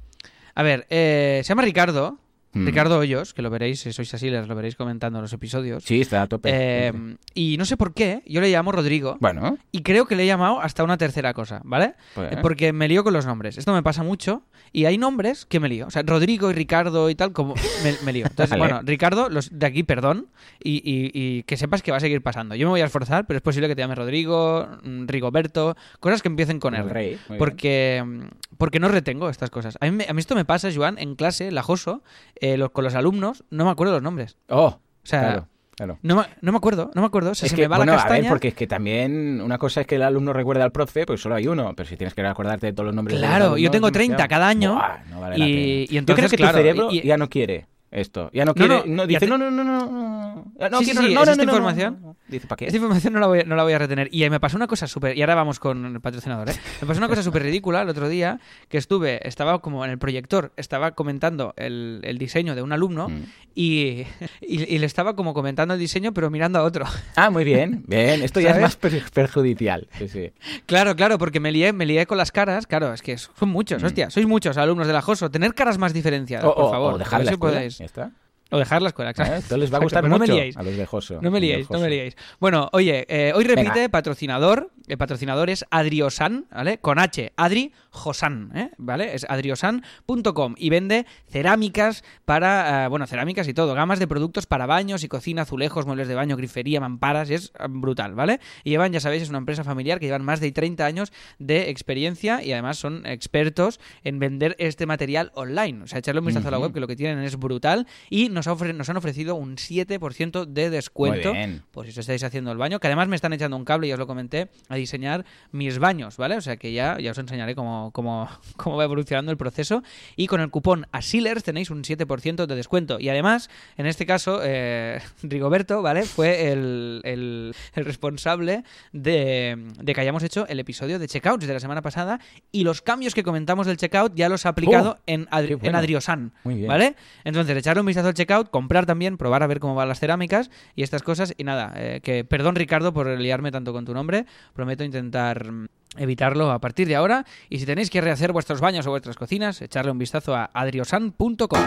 A 0.54 0.62
ver, 0.62 0.86
eh, 0.88 1.40
se 1.44 1.48
llama 1.48 1.62
Ricardo, 1.62 2.18
Mm. 2.54 2.66
Ricardo 2.66 2.98
Hoyos, 2.98 3.34
que 3.34 3.42
lo 3.42 3.50
veréis, 3.50 3.80
si 3.80 3.92
sois 3.92 4.12
así, 4.14 4.30
lo 4.30 4.54
veréis 4.54 4.76
comentando 4.76 5.18
en 5.18 5.22
los 5.22 5.32
episodios. 5.32 5.84
Sí, 5.84 6.00
está 6.00 6.22
a 6.22 6.26
tope. 6.28 6.50
Eh, 6.52 6.92
y 7.34 7.56
no 7.58 7.64
sé 7.64 7.76
por 7.76 7.94
qué, 7.94 8.22
yo 8.26 8.40
le 8.40 8.50
llamo 8.50 8.70
Rodrigo. 8.72 9.16
Bueno, 9.20 9.58
Y 9.72 9.82
creo 9.82 10.06
que 10.06 10.14
le 10.16 10.22
he 10.22 10.26
llamado 10.26 10.60
hasta 10.60 10.84
una 10.84 10.96
tercera 10.96 11.34
cosa, 11.34 11.60
¿vale? 11.64 11.94
pues, 12.14 12.32
Eh, 12.32 12.38
Porque 12.42 12.72
me 12.72 12.88
lío 12.88 13.02
con 13.04 13.12
los 13.12 13.26
nombres. 13.26 13.58
Esto 13.58 13.72
me 13.72 13.82
pasa 13.82 14.02
mucho. 14.02 14.42
Y 14.72 14.86
hay 14.86 14.98
nombres 14.98 15.46
que 15.46 15.60
me 15.60 15.68
lío. 15.68 15.86
O 15.86 15.90
sea, 15.90 16.02
Rodrigo 16.04 16.50
y 16.50 16.54
Ricardo 16.54 17.08
y 17.10 17.14
tal, 17.14 17.32
como 17.32 17.54
me, 17.84 17.94
me 18.04 18.12
lío. 18.12 18.26
Entonces, 18.26 18.56
bueno, 18.58 18.80
Ricardo, 18.82 19.28
los 19.28 19.56
de 19.56 19.66
aquí, 19.66 19.82
perdón. 19.82 20.26
Y, 20.62 20.76
y- 20.84 21.10
y 21.14 21.42
que 21.44 21.56
sepas 21.56 21.82
que 21.82 21.90
va 21.90 21.98
a 21.98 22.00
seguir 22.00 22.22
pasando. 22.22 22.54
Yo 22.54 22.66
me 22.66 22.70
voy 22.70 22.80
a 22.80 22.86
esforzar, 22.86 23.26
pero 23.26 23.36
es 23.38 23.42
posible 23.42 23.68
que 23.68 23.76
te 23.76 23.82
llame 23.82 23.94
Rodrigo, 23.94 24.68
mm, 24.82 25.06
Rigoberto, 25.06 25.76
cosas 26.00 26.22
que 26.22 26.28
empiecen 26.28 26.58
con 26.60 26.74
el 26.74 26.82
R. 26.86 26.92
rey. 26.92 27.10
muy 27.10 27.18
bien. 27.28 27.38
Porque, 27.38 28.02
mm, 28.04 28.20
porque 28.58 28.80
no 28.80 28.88
retengo 28.88 29.28
estas 29.28 29.50
cosas. 29.50 29.76
A 29.80 29.90
mí, 29.90 30.04
a 30.08 30.12
mí 30.12 30.20
esto 30.20 30.34
me 30.34 30.44
pasa, 30.44 30.68
Joan, 30.74 30.98
en 30.98 31.14
clase, 31.16 31.50
la 31.50 31.62
Joso, 31.62 32.02
eh, 32.40 32.56
los- 32.56 32.70
con 32.70 32.84
los 32.84 32.94
alumnos, 32.94 33.44
no 33.50 33.64
me 33.64 33.70
acuerdo 33.70 33.94
los 33.94 34.02
nombres. 34.02 34.36
Oh, 34.48 34.66
O 34.66 34.80
sea, 35.06 35.20
claro, 35.20 35.48
claro. 35.76 35.98
no, 36.02 36.16
me- 36.16 36.26
no 36.40 36.52
me 36.52 36.58
acuerdo, 36.58 36.90
no 36.94 37.02
me 37.02 37.06
acuerdo. 37.06 37.30
O 37.32 37.34
sea, 37.34 37.46
es 37.46 37.50
se 37.50 37.56
que, 37.56 37.62
me 37.62 37.68
va 37.68 37.76
bueno, 37.76 37.92
la 37.92 37.98
a 37.98 38.02
castaña. 38.02 38.22
ver, 38.22 38.30
porque 38.30 38.48
es 38.48 38.54
que 38.54 38.66
también 38.66 39.40
una 39.40 39.58
cosa 39.58 39.82
es 39.82 39.86
que 39.86 39.96
el 39.96 40.02
alumno 40.02 40.32
recuerda 40.32 40.64
al 40.64 40.72
profe, 40.72 41.04
pues 41.06 41.20
solo 41.20 41.34
hay 41.34 41.46
uno, 41.46 41.72
pero 41.76 41.88
si 41.88 41.96
tienes 41.96 42.14
que 42.14 42.22
acordarte 42.22 42.68
de 42.68 42.72
todos 42.72 42.86
los 42.86 42.94
nombres 42.94 43.16
de 43.16 43.20
los 43.22 43.28
Claro, 43.28 43.44
yo 43.44 43.52
alumnos, 43.54 43.70
tengo 43.72 43.86
es 43.88 43.92
30 43.92 44.16
demasiado. 44.16 44.28
cada 44.40 44.48
año, 44.48 44.74
Buah, 44.74 45.04
no 45.10 45.20
vale 45.20 45.38
la 45.38 45.46
y- 45.46 45.52
pena. 45.52 45.62
y 45.66 45.80
Yo 45.80 45.86
creo 45.88 45.98
entonces, 45.98 46.30
que 46.30 46.36
claro, 46.36 46.52
tu 46.52 46.58
cerebro 46.58 46.88
y- 46.90 47.02
ya 47.02 47.16
no 47.16 47.28
quiere 47.28 47.66
esto. 47.94 48.30
Ya 48.32 48.44
no 48.44 48.50
No, 48.50 48.54
quiere, 48.54 48.74
no, 48.80 48.82
no, 48.86 49.02
ya 49.04 49.06
dice, 49.06 49.20
te- 49.20 49.26
no, 49.26 49.38
no, 49.38 49.50
no, 49.50 49.64
no, 49.64 49.86
no, 49.86 50.68
no, 50.70 50.78
Sí, 50.80 50.84
quiero- 50.86 51.00
sí, 51.02 51.14
no, 51.14 51.20
es 51.22 51.26
no, 51.26 51.32
esta 51.32 51.36
no, 51.36 51.36
no, 51.36 51.42
información. 51.58 51.98
no. 52.02 52.16
Dice, 52.28 52.46
¿para 52.46 52.56
qué? 52.56 52.66
Esta 52.66 52.76
información 52.76 53.12
no 53.12 53.20
la, 53.20 53.26
voy, 53.26 53.42
no 53.46 53.54
la 53.56 53.62
voy 53.62 53.72
a 53.72 53.78
retener. 53.78 54.08
Y 54.10 54.28
me 54.30 54.40
pasó 54.40 54.56
una 54.56 54.66
cosa 54.66 54.86
súper... 54.86 55.16
Y 55.16 55.20
ahora 55.22 55.34
vamos 55.34 55.60
con 55.60 55.84
el 55.84 56.00
patrocinador, 56.00 56.50
¿eh? 56.50 56.54
Me 56.80 56.86
pasó 56.86 56.98
una 56.98 57.08
cosa 57.08 57.22
súper 57.22 57.42
ridícula 57.42 57.82
el 57.82 57.88
otro 57.88 58.08
día, 58.08 58.40
que 58.68 58.78
estuve, 58.78 59.26
estaba 59.28 59.60
como 59.60 59.84
en 59.84 59.90
el 59.90 59.98
proyector, 59.98 60.52
estaba 60.56 60.92
comentando 60.92 61.54
el, 61.56 62.00
el 62.04 62.18
diseño 62.18 62.54
de 62.54 62.62
un 62.62 62.72
alumno 62.72 63.08
Mm. 63.08 63.22
y, 63.54 64.04
y, 64.40 64.74
y 64.74 64.78
le 64.78 64.86
estaba 64.86 65.14
como 65.16 65.34
comentando 65.34 65.74
el 65.74 65.80
diseño, 65.80 66.12
pero 66.12 66.30
mirando 66.30 66.58
a 66.58 66.62
otro. 66.62 66.84
Ah, 67.16 67.30
muy 67.30 67.44
bien, 67.44 67.84
bien. 67.86 68.22
Esto 68.22 68.40
ya 68.40 68.50
es 68.50 68.60
más 68.60 68.76
per- 68.76 69.02
perjudicial. 69.12 69.88
Sí, 69.98 70.08
sí. 70.08 70.32
Claro, 70.66 70.96
claro, 70.96 71.18
porque 71.18 71.40
me 71.40 71.52
lié, 71.52 71.72
me 71.72 71.86
lié 71.86 72.06
con 72.06 72.18
las 72.18 72.32
caras. 72.32 72.66
Claro, 72.66 72.92
es 72.92 73.02
que 73.02 73.16
son 73.18 73.48
muchos, 73.50 73.82
Mm. 73.82 73.86
hostia. 73.86 74.10
Sois 74.10 74.26
muchos 74.26 74.56
alumnos 74.56 74.86
de 74.86 74.92
la 74.92 75.02
JOSO. 75.02 75.30
Tener 75.30 75.54
caras 75.54 75.78
más 75.78 75.92
diferenciadas, 75.92 76.46
O, 76.46 76.54
por 76.54 76.70
favor. 76.70 76.94
o 76.94 76.98
dejar 76.98 77.20
la 77.20 77.26
si 77.30 77.34
escuela, 77.34 77.56
podéis. 77.58 77.80
Está. 77.84 78.12
O 78.54 78.58
dejar 78.58 78.82
la 78.82 78.88
escuela, 78.88 79.10
exacto. 79.10 79.34
¿Eh? 79.34 79.38
Esto 79.38 79.56
les 79.56 79.72
va 79.72 79.78
a 79.78 79.80
Exacto, 79.80 79.84
gustar 79.84 80.02
pero 80.02 80.12
no 80.12 80.18
me 80.18 80.26
liéis. 80.26 80.56
a 80.56 80.62
los. 80.62 81.10
No 81.22 81.30
me 81.30 81.40
liéis, 81.40 81.70
no 81.70 81.80
me 81.80 81.88
liéis. 81.88 82.16
Bueno, 82.40 82.68
oye, 82.72 83.04
eh, 83.08 83.32
hoy 83.34 83.44
repite 83.44 83.70
Venga. 83.74 83.88
patrocinador. 83.88 84.70
El 84.86 84.98
patrocinador 84.98 85.48
es 85.48 85.64
Adriosan, 85.70 86.46
¿vale? 86.50 86.76
Con 86.78 86.98
H, 86.98 87.32
Adri 87.36 87.72
Josan, 87.90 88.50
¿eh? 88.54 88.70
¿vale? 88.76 89.14
Es 89.14 89.24
adriosan.com 89.28 90.54
y 90.58 90.68
vende 90.70 91.06
cerámicas 91.30 92.04
para, 92.24 92.84
eh, 92.84 92.88
bueno, 92.88 93.06
cerámicas 93.06 93.48
y 93.48 93.54
todo, 93.54 93.74
gamas 93.74 93.98
de 93.98 94.06
productos 94.06 94.46
para 94.46 94.66
baños 94.66 95.02
y 95.02 95.08
cocina, 95.08 95.42
azulejos, 95.42 95.86
muebles 95.86 96.06
de 96.08 96.14
baño, 96.14 96.36
grifería, 96.36 96.80
mamparas, 96.80 97.30
es 97.30 97.52
eh, 97.58 97.64
brutal, 97.68 98.14
¿vale? 98.14 98.40
Y 98.62 98.70
llevan, 98.70 98.92
ya 98.92 99.00
sabéis, 99.00 99.22
es 99.22 99.28
una 99.30 99.38
empresa 99.38 99.64
familiar 99.64 99.98
que 99.98 100.06
llevan 100.06 100.22
más 100.24 100.40
de 100.40 100.52
30 100.52 100.84
años 100.84 101.12
de 101.38 101.70
experiencia 101.70 102.42
y 102.42 102.52
además 102.52 102.76
son 102.78 103.06
expertos 103.06 103.80
en 104.02 104.18
vender 104.18 104.54
este 104.58 104.84
material 104.86 105.32
online. 105.34 105.82
O 105.84 105.86
sea, 105.86 105.98
echarle 105.98 106.20
un 106.20 106.26
vistazo 106.26 106.48
a 106.48 106.50
la 106.50 106.58
web, 106.58 106.72
que 106.72 106.80
lo 106.80 106.86
que 106.86 106.96
tienen 106.96 107.24
es 107.24 107.36
brutal 107.38 107.86
y 108.10 108.28
nos, 108.28 108.43
ofre- 108.46 108.74
nos 108.74 108.88
han 108.88 108.96
ofrecido 108.96 109.34
un 109.34 109.56
7% 109.56 110.44
de 110.46 110.70
descuento 110.70 111.30
Muy 111.30 111.38
bien. 111.38 111.62
por 111.70 111.84
si 111.86 111.90
os 111.92 111.98
estáis 111.98 112.22
haciendo 112.24 112.52
el 112.52 112.58
baño, 112.58 112.80
que 112.80 112.86
además 112.86 113.08
me 113.08 113.16
están 113.16 113.32
echando 113.32 113.56
un 113.56 113.64
cable, 113.64 113.88
ya 113.88 113.94
os 113.94 113.98
lo 114.00 114.06
comenté, 114.06 114.48
a 114.68 114.76
diseñar 114.76 115.24
mis 115.52 115.78
baños, 115.78 116.16
¿vale? 116.16 116.36
O 116.36 116.40
sea 116.40 116.56
que 116.56 116.72
ya, 116.72 116.98
ya 116.98 117.10
os 117.12 117.18
enseñaré 117.18 117.54
cómo, 117.54 117.90
cómo, 117.92 118.28
cómo 118.56 118.76
va 118.76 118.84
evolucionando 118.84 119.30
el 119.32 119.36
proceso. 119.38 119.82
Y 120.16 120.26
con 120.26 120.40
el 120.40 120.50
cupón 120.50 120.86
ASILERS 120.92 121.42
tenéis 121.44 121.70
un 121.70 121.82
7% 121.82 122.46
de 122.46 122.54
descuento. 122.56 122.98
Y 123.00 123.08
además, 123.08 123.50
en 123.76 123.86
este 123.86 124.06
caso, 124.06 124.40
eh, 124.42 125.00
Rigoberto, 125.22 125.82
¿vale? 125.82 126.02
Fue 126.04 126.52
el, 126.52 127.00
el- 127.04 127.54
el 127.74 127.84
responsable 127.84 128.64
de, 128.92 129.58
de 129.82 129.94
que 129.94 130.00
hayamos 130.00 130.22
hecho 130.22 130.46
el 130.48 130.60
episodio 130.60 130.98
de 130.98 131.06
checkouts 131.08 131.46
de 131.46 131.52
la 131.52 131.60
semana 131.60 131.82
pasada 131.82 132.20
y 132.52 132.64
los 132.64 132.82
cambios 132.82 133.14
que 133.14 133.22
comentamos 133.22 133.66
del 133.66 133.76
checkout 133.76 134.14
ya 134.14 134.28
los 134.28 134.46
ha 134.46 134.50
aplicado 134.50 134.84
Oh, 134.84 134.98
en, 135.06 135.26
Adri- 135.26 135.50
bueno. 135.58 135.68
en 135.68 135.74
Adriosan, 135.76 136.32
Muy 136.44 136.54
bien. 136.56 136.68
¿vale? 136.68 136.94
Entonces, 137.24 137.56
echarle 137.56 137.80
un 137.80 137.86
vistazo 137.86 138.08
al 138.08 138.14
checkout, 138.14 138.33
comprar 138.42 138.86
también, 138.86 139.16
probar 139.16 139.42
a 139.42 139.46
ver 139.46 139.60
cómo 139.60 139.74
van 139.74 139.88
las 139.88 140.00
cerámicas 140.00 140.50
y 140.74 140.82
estas 140.82 141.02
cosas. 141.02 141.34
Y 141.36 141.44
nada, 141.44 141.72
eh, 141.76 142.00
que 142.02 142.24
perdón 142.24 142.56
Ricardo 142.56 142.92
por 142.92 143.06
liarme 143.06 143.52
tanto 143.52 143.72
con 143.72 143.84
tu 143.84 143.94
nombre. 143.94 144.26
Prometo 144.52 144.84
intentar 144.84 145.50
mm, 145.50 145.68
evitarlo 145.96 146.50
a 146.50 146.58
partir 146.60 146.88
de 146.88 146.96
ahora. 146.96 147.24
Y 147.48 147.58
si 147.58 147.66
tenéis 147.66 147.90
que 147.90 148.00
rehacer 148.00 148.32
vuestros 148.32 148.60
baños 148.60 148.86
o 148.86 148.90
vuestras 148.90 149.16
cocinas, 149.16 149.62
echarle 149.62 149.90
un 149.90 149.98
vistazo 149.98 150.34
a 150.34 150.50
adriosan.com. 150.52 151.60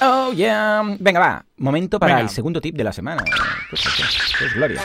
Oh, 0.00 0.32
yeah. 0.32 0.82
Venga, 0.98 1.20
va. 1.20 1.44
Momento 1.56 1.98
para 1.98 2.14
Venga. 2.14 2.28
el 2.28 2.30
segundo 2.30 2.60
tip 2.60 2.76
de 2.76 2.84
la 2.84 2.92
semana. 2.92 3.24
Pues, 3.70 3.82
pues, 3.82 4.34
pues, 4.38 4.54
gloria. 4.54 4.82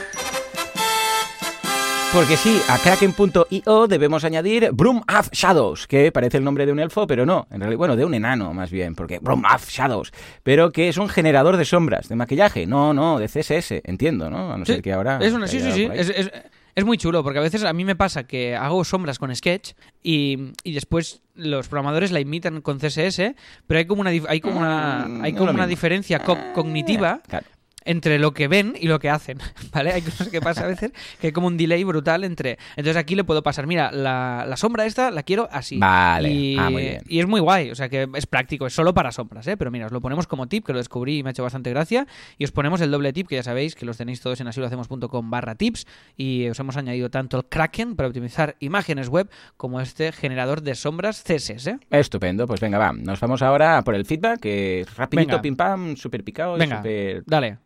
Porque 2.13 2.37
sí, 2.37 2.61
a 2.69 2.77
Kraken.io 2.77 3.87
debemos 3.87 4.23
añadir 4.23 4.69
Broom 4.71 5.01
of 5.17 5.29
Shadows, 5.31 5.87
que 5.87 6.11
parece 6.11 6.37
el 6.37 6.43
nombre 6.43 6.67
de 6.67 6.71
un 6.71 6.79
elfo, 6.79 7.07
pero 7.07 7.25
no, 7.25 7.47
en 7.49 7.59
realidad, 7.59 7.77
bueno, 7.79 7.95
de 7.95 8.05
un 8.05 8.13
enano 8.13 8.53
más 8.53 8.69
bien, 8.69 8.93
porque 8.93 9.17
Broom 9.17 9.43
of 9.45 9.67
Shadows, 9.67 10.11
pero 10.43 10.71
que 10.71 10.89
es 10.89 10.97
un 10.97 11.09
generador 11.09 11.57
de 11.57 11.65
sombras, 11.65 12.09
de 12.09 12.15
maquillaje, 12.15 12.67
no, 12.67 12.93
no, 12.93 13.17
de 13.17 13.27
CSS, 13.27 13.81
entiendo, 13.83 14.29
¿no? 14.29 14.53
A 14.53 14.57
no 14.59 14.65
Sí, 14.65 14.73
ser 14.73 14.83
que 14.83 14.93
ahora... 14.93 15.17
Es 15.21 15.33
una, 15.33 15.47
sí, 15.47 15.59
sí, 15.59 15.71
sí. 15.71 15.89
Es, 15.91 16.09
es- 16.09 16.31
es 16.75 16.85
muy 16.85 16.97
chulo 16.97 17.21
porque 17.21 17.37
a 17.37 17.41
veces 17.43 17.63
a 17.65 17.71
mí 17.71 17.85
me 17.85 17.95
pasa 17.95 18.23
que 18.23 18.55
hago 18.55 18.83
sombras 18.83 19.19
con 19.19 19.35
Sketch 19.35 19.73
y, 20.01 20.53
y 20.63 20.73
después 20.73 21.21
los 21.35 21.67
programadores 21.67 22.11
la 22.11 22.19
imitan 22.19 22.61
con 22.61 22.79
CSS, 22.79 23.35
pero 23.67 23.77
hay 23.77 23.85
como 23.85 24.01
una, 24.01 24.09
hay 24.09 24.39
como 24.41 24.57
una, 24.59 25.05
Mm, 25.07 25.21
hay 25.23 25.33
como 25.33 25.51
una 25.51 25.67
diferencia 25.67 26.23
co- 26.23 26.37
cognitiva 26.55 27.21
Claro. 27.27 27.45
Entre 27.85 28.19
lo 28.19 28.33
que 28.33 28.47
ven 28.47 28.73
y 28.79 28.87
lo 28.87 28.99
que 28.99 29.09
hacen, 29.09 29.37
¿vale? 29.73 29.91
Hay 29.93 30.01
cosas 30.01 30.29
que 30.29 30.41
pasa 30.41 30.65
a 30.65 30.67
veces 30.67 30.91
que 31.19 31.27
hay 31.27 31.33
como 31.33 31.47
un 31.47 31.57
delay 31.57 31.83
brutal 31.83 32.23
entre... 32.23 32.57
Entonces 32.75 32.97
aquí 32.97 33.15
le 33.15 33.23
puedo 33.23 33.43
pasar, 33.43 33.67
mira, 33.67 33.91
la, 33.91 34.45
la 34.47 34.57
sombra 34.57 34.85
esta 34.85 35.11
la 35.11 35.23
quiero 35.23 35.47
así. 35.51 35.77
Vale. 35.77 36.29
Y, 36.29 36.57
Ah, 36.57 36.69
muy 36.69 36.81
bien. 36.81 37.01
y 37.07 37.19
es 37.19 37.27
muy 37.27 37.39
guay, 37.41 37.71
o 37.71 37.75
sea 37.75 37.89
que 37.89 38.07
es 38.15 38.25
práctico, 38.25 38.65
es 38.67 38.73
solo 38.73 38.93
para 38.93 39.11
sombras, 39.11 39.47
¿eh? 39.47 39.57
Pero 39.57 39.71
mira, 39.71 39.85
os 39.87 39.91
lo 39.91 40.01
ponemos 40.01 40.27
como 40.27 40.47
tip, 40.47 40.65
que 40.65 40.71
lo 40.73 40.77
descubrí 40.77 41.17
y 41.19 41.23
me 41.23 41.29
ha 41.29 41.31
hecho 41.31 41.43
bastante 41.43 41.69
gracia, 41.69 42.07
y 42.37 42.43
os 42.43 42.51
ponemos 42.51 42.79
el 42.81 42.91
doble 42.91 43.11
tip, 43.13 43.27
que 43.27 43.35
ya 43.35 43.43
sabéis 43.43 43.75
que 43.75 43.85
los 43.85 43.97
tenéis 43.97 44.21
todos 44.21 44.39
en 44.41 44.47
asilohacemos.com 44.47 45.29
barra 45.29 45.55
tips, 45.55 45.85
y 46.15 46.47
os 46.47 46.59
hemos 46.59 46.77
añadido 46.77 47.09
tanto 47.09 47.37
el 47.37 47.45
Kraken 47.45 47.95
para 47.95 48.07
optimizar 48.07 48.55
imágenes 48.59 49.09
web 49.09 49.29
como 49.57 49.81
este 49.81 50.11
generador 50.11 50.61
de 50.61 50.75
sombras 50.75 51.23
CSS, 51.23 51.67
¿eh? 51.67 51.79
Estupendo, 51.89 52.47
pues 52.47 52.59
venga, 52.61 52.77
va. 52.77 52.93
Nos 52.93 53.19
vamos 53.19 53.41
ahora 53.41 53.81
por 53.83 53.95
el 53.95 54.05
feedback, 54.05 54.39
que 54.39 54.81
es 54.81 54.95
rapidito, 54.95 55.27
Venga. 55.31 55.41
pim 55.41 55.55
pam, 55.55 55.95
súper 55.97 56.23
picado 56.23 56.57
súper... 56.59 57.23
dale. 57.25 57.57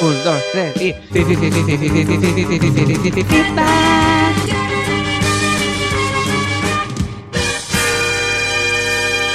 Un, 0.00 0.24
dos, 0.24 0.42
tres 0.52 0.76
y... 0.80 0.94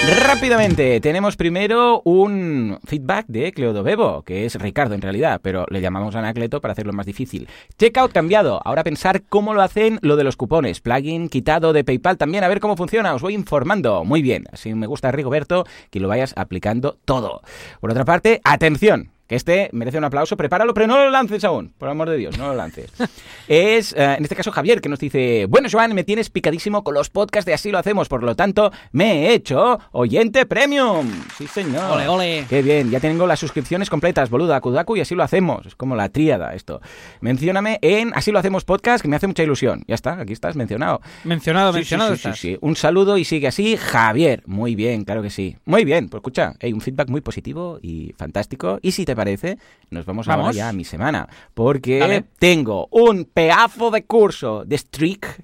Rápidamente, 0.09 0.99
tenemos 1.01 1.35
primero 1.35 2.01
un 2.03 2.79
feedback 2.83 3.27
de 3.27 3.51
Cleodobebo, 3.51 4.23
que 4.23 4.45
es 4.45 4.55
Ricardo 4.55 4.95
en 4.95 5.01
realidad, 5.01 5.39
pero 5.43 5.65
le 5.69 5.81
llamamos 5.81 6.15
Anacleto 6.15 6.61
para 6.61 6.71
hacerlo 6.71 6.93
más 6.93 7.05
difícil. 7.05 7.47
Checkout 7.77 8.11
cambiado, 8.11 8.59
ahora 8.65 8.83
pensar 8.83 9.21
cómo 9.29 9.53
lo 9.53 9.61
hacen 9.61 9.99
lo 10.01 10.15
de 10.15 10.23
los 10.23 10.35
cupones. 10.35 10.81
Plugin 10.81 11.29
quitado 11.29 11.73
de 11.73 11.83
PayPal 11.83 12.17
también, 12.17 12.43
a 12.43 12.47
ver 12.47 12.59
cómo 12.59 12.75
funciona, 12.75 13.13
os 13.13 13.21
voy 13.21 13.35
informando. 13.35 14.03
Muy 14.03 14.23
bien, 14.23 14.45
así 14.51 14.73
me 14.73 14.87
gusta 14.87 15.11
Rigoberto 15.11 15.65
que 15.91 15.99
lo 15.99 16.07
vayas 16.07 16.33
aplicando 16.35 16.97
todo. 17.05 17.41
Por 17.79 17.91
otra 17.91 18.05
parte, 18.05 18.41
atención, 18.43 19.11
que 19.29 19.35
este 19.35 19.69
merece 19.73 19.99
un 19.99 20.03
aplauso, 20.03 20.35
prepáralo, 20.35 20.73
pero 20.73 20.87
no 20.87 20.97
lo 20.97 21.11
lances 21.11 21.43
aún, 21.43 21.71
por 21.77 21.87
amor 21.87 22.09
de 22.09 22.17
Dios, 22.17 22.37
no 22.39 22.47
lo 22.47 22.55
lances. 22.55 22.91
es, 23.47 23.93
eh, 23.93 24.15
en 24.17 24.23
este 24.23 24.35
caso, 24.35 24.51
Javier, 24.51 24.81
que 24.81 24.89
nos 24.89 24.97
dice, 24.97 25.45
bueno, 25.47 25.69
Joan, 25.71 25.93
me 25.93 26.03
tienes 26.03 26.31
picadísimo 26.31 26.83
con 26.83 26.95
los 26.95 27.11
podcasts 27.11 27.45
de 27.45 27.53
Así 27.53 27.69
lo 27.71 27.77
hacemos, 27.77 28.09
por 28.09 28.23
lo 28.23 28.35
tanto, 28.35 28.71
me 28.91 29.27
he 29.27 29.33
hecho 29.33 29.79
oyente 29.91 30.47
premium. 30.47 31.07
Sí, 31.37 31.45
señor. 31.45 31.91
Ole, 31.91 32.07
ole. 32.07 32.45
Qué 32.49 32.63
bien, 32.63 32.89
ya 32.89 32.99
tengo 32.99 33.27
las 33.27 33.39
suscripciones 33.39 33.89
completas, 33.89 34.31
boluda, 34.31 34.59
Kudaku, 34.61 34.97
y 34.97 35.01
así 35.01 35.13
lo 35.13 35.21
hacemos. 35.23 35.67
Es 35.67 35.75
como 35.75 35.95
la 35.95 36.09
tríada 36.09 36.55
esto. 36.55 36.81
Mencióname 37.21 37.77
en 37.83 38.11
Así 38.15 38.31
lo 38.31 38.39
hacemos 38.39 38.65
podcast, 38.65 39.03
que 39.03 39.07
me 39.07 39.15
hace 39.15 39.27
mucha 39.27 39.43
ilusión. 39.43 39.83
Ya 39.87 39.93
está, 39.93 40.19
aquí 40.19 40.33
estás 40.33 40.55
mencionado. 40.55 41.01
Mencionado, 41.23 41.71
Sí, 41.73 41.79
mencionado 41.79 42.15
sí, 42.15 42.15
sí, 42.15 42.27
estás. 42.27 42.39
sí, 42.39 42.47
sí. 42.53 42.57
Un 42.61 42.75
saludo 42.75 43.17
y 43.19 43.25
sigue 43.25 43.47
así, 43.47 43.77
Javier. 43.77 44.41
Muy 44.47 44.73
bien, 44.73 45.03
claro 45.03 45.21
que 45.21 45.29
sí. 45.29 45.55
Muy 45.65 45.85
bien, 45.85 46.09
pues 46.09 46.21
escucha, 46.21 46.55
hay 46.59 46.73
un 46.73 46.81
feedback 46.81 47.09
muy 47.09 47.21
positivo 47.21 47.77
y 47.81 48.13
fantástico. 48.17 48.79
Y 48.81 48.93
si 48.93 49.05
te 49.05 49.18
parece, 49.19 49.57
nos 49.89 50.05
vamos, 50.05 50.27
ahora 50.29 50.43
Vamos. 50.43 50.55
ya 50.55 50.69
a 50.69 50.73
mi 50.73 50.85
semana. 50.85 51.27
Porque 51.53 51.99
Dale. 51.99 52.23
tengo 52.39 52.87
un 52.91 53.25
pedazo 53.25 53.91
de 53.91 54.05
curso 54.05 54.63
de 54.65 54.77
Streak 54.77 55.43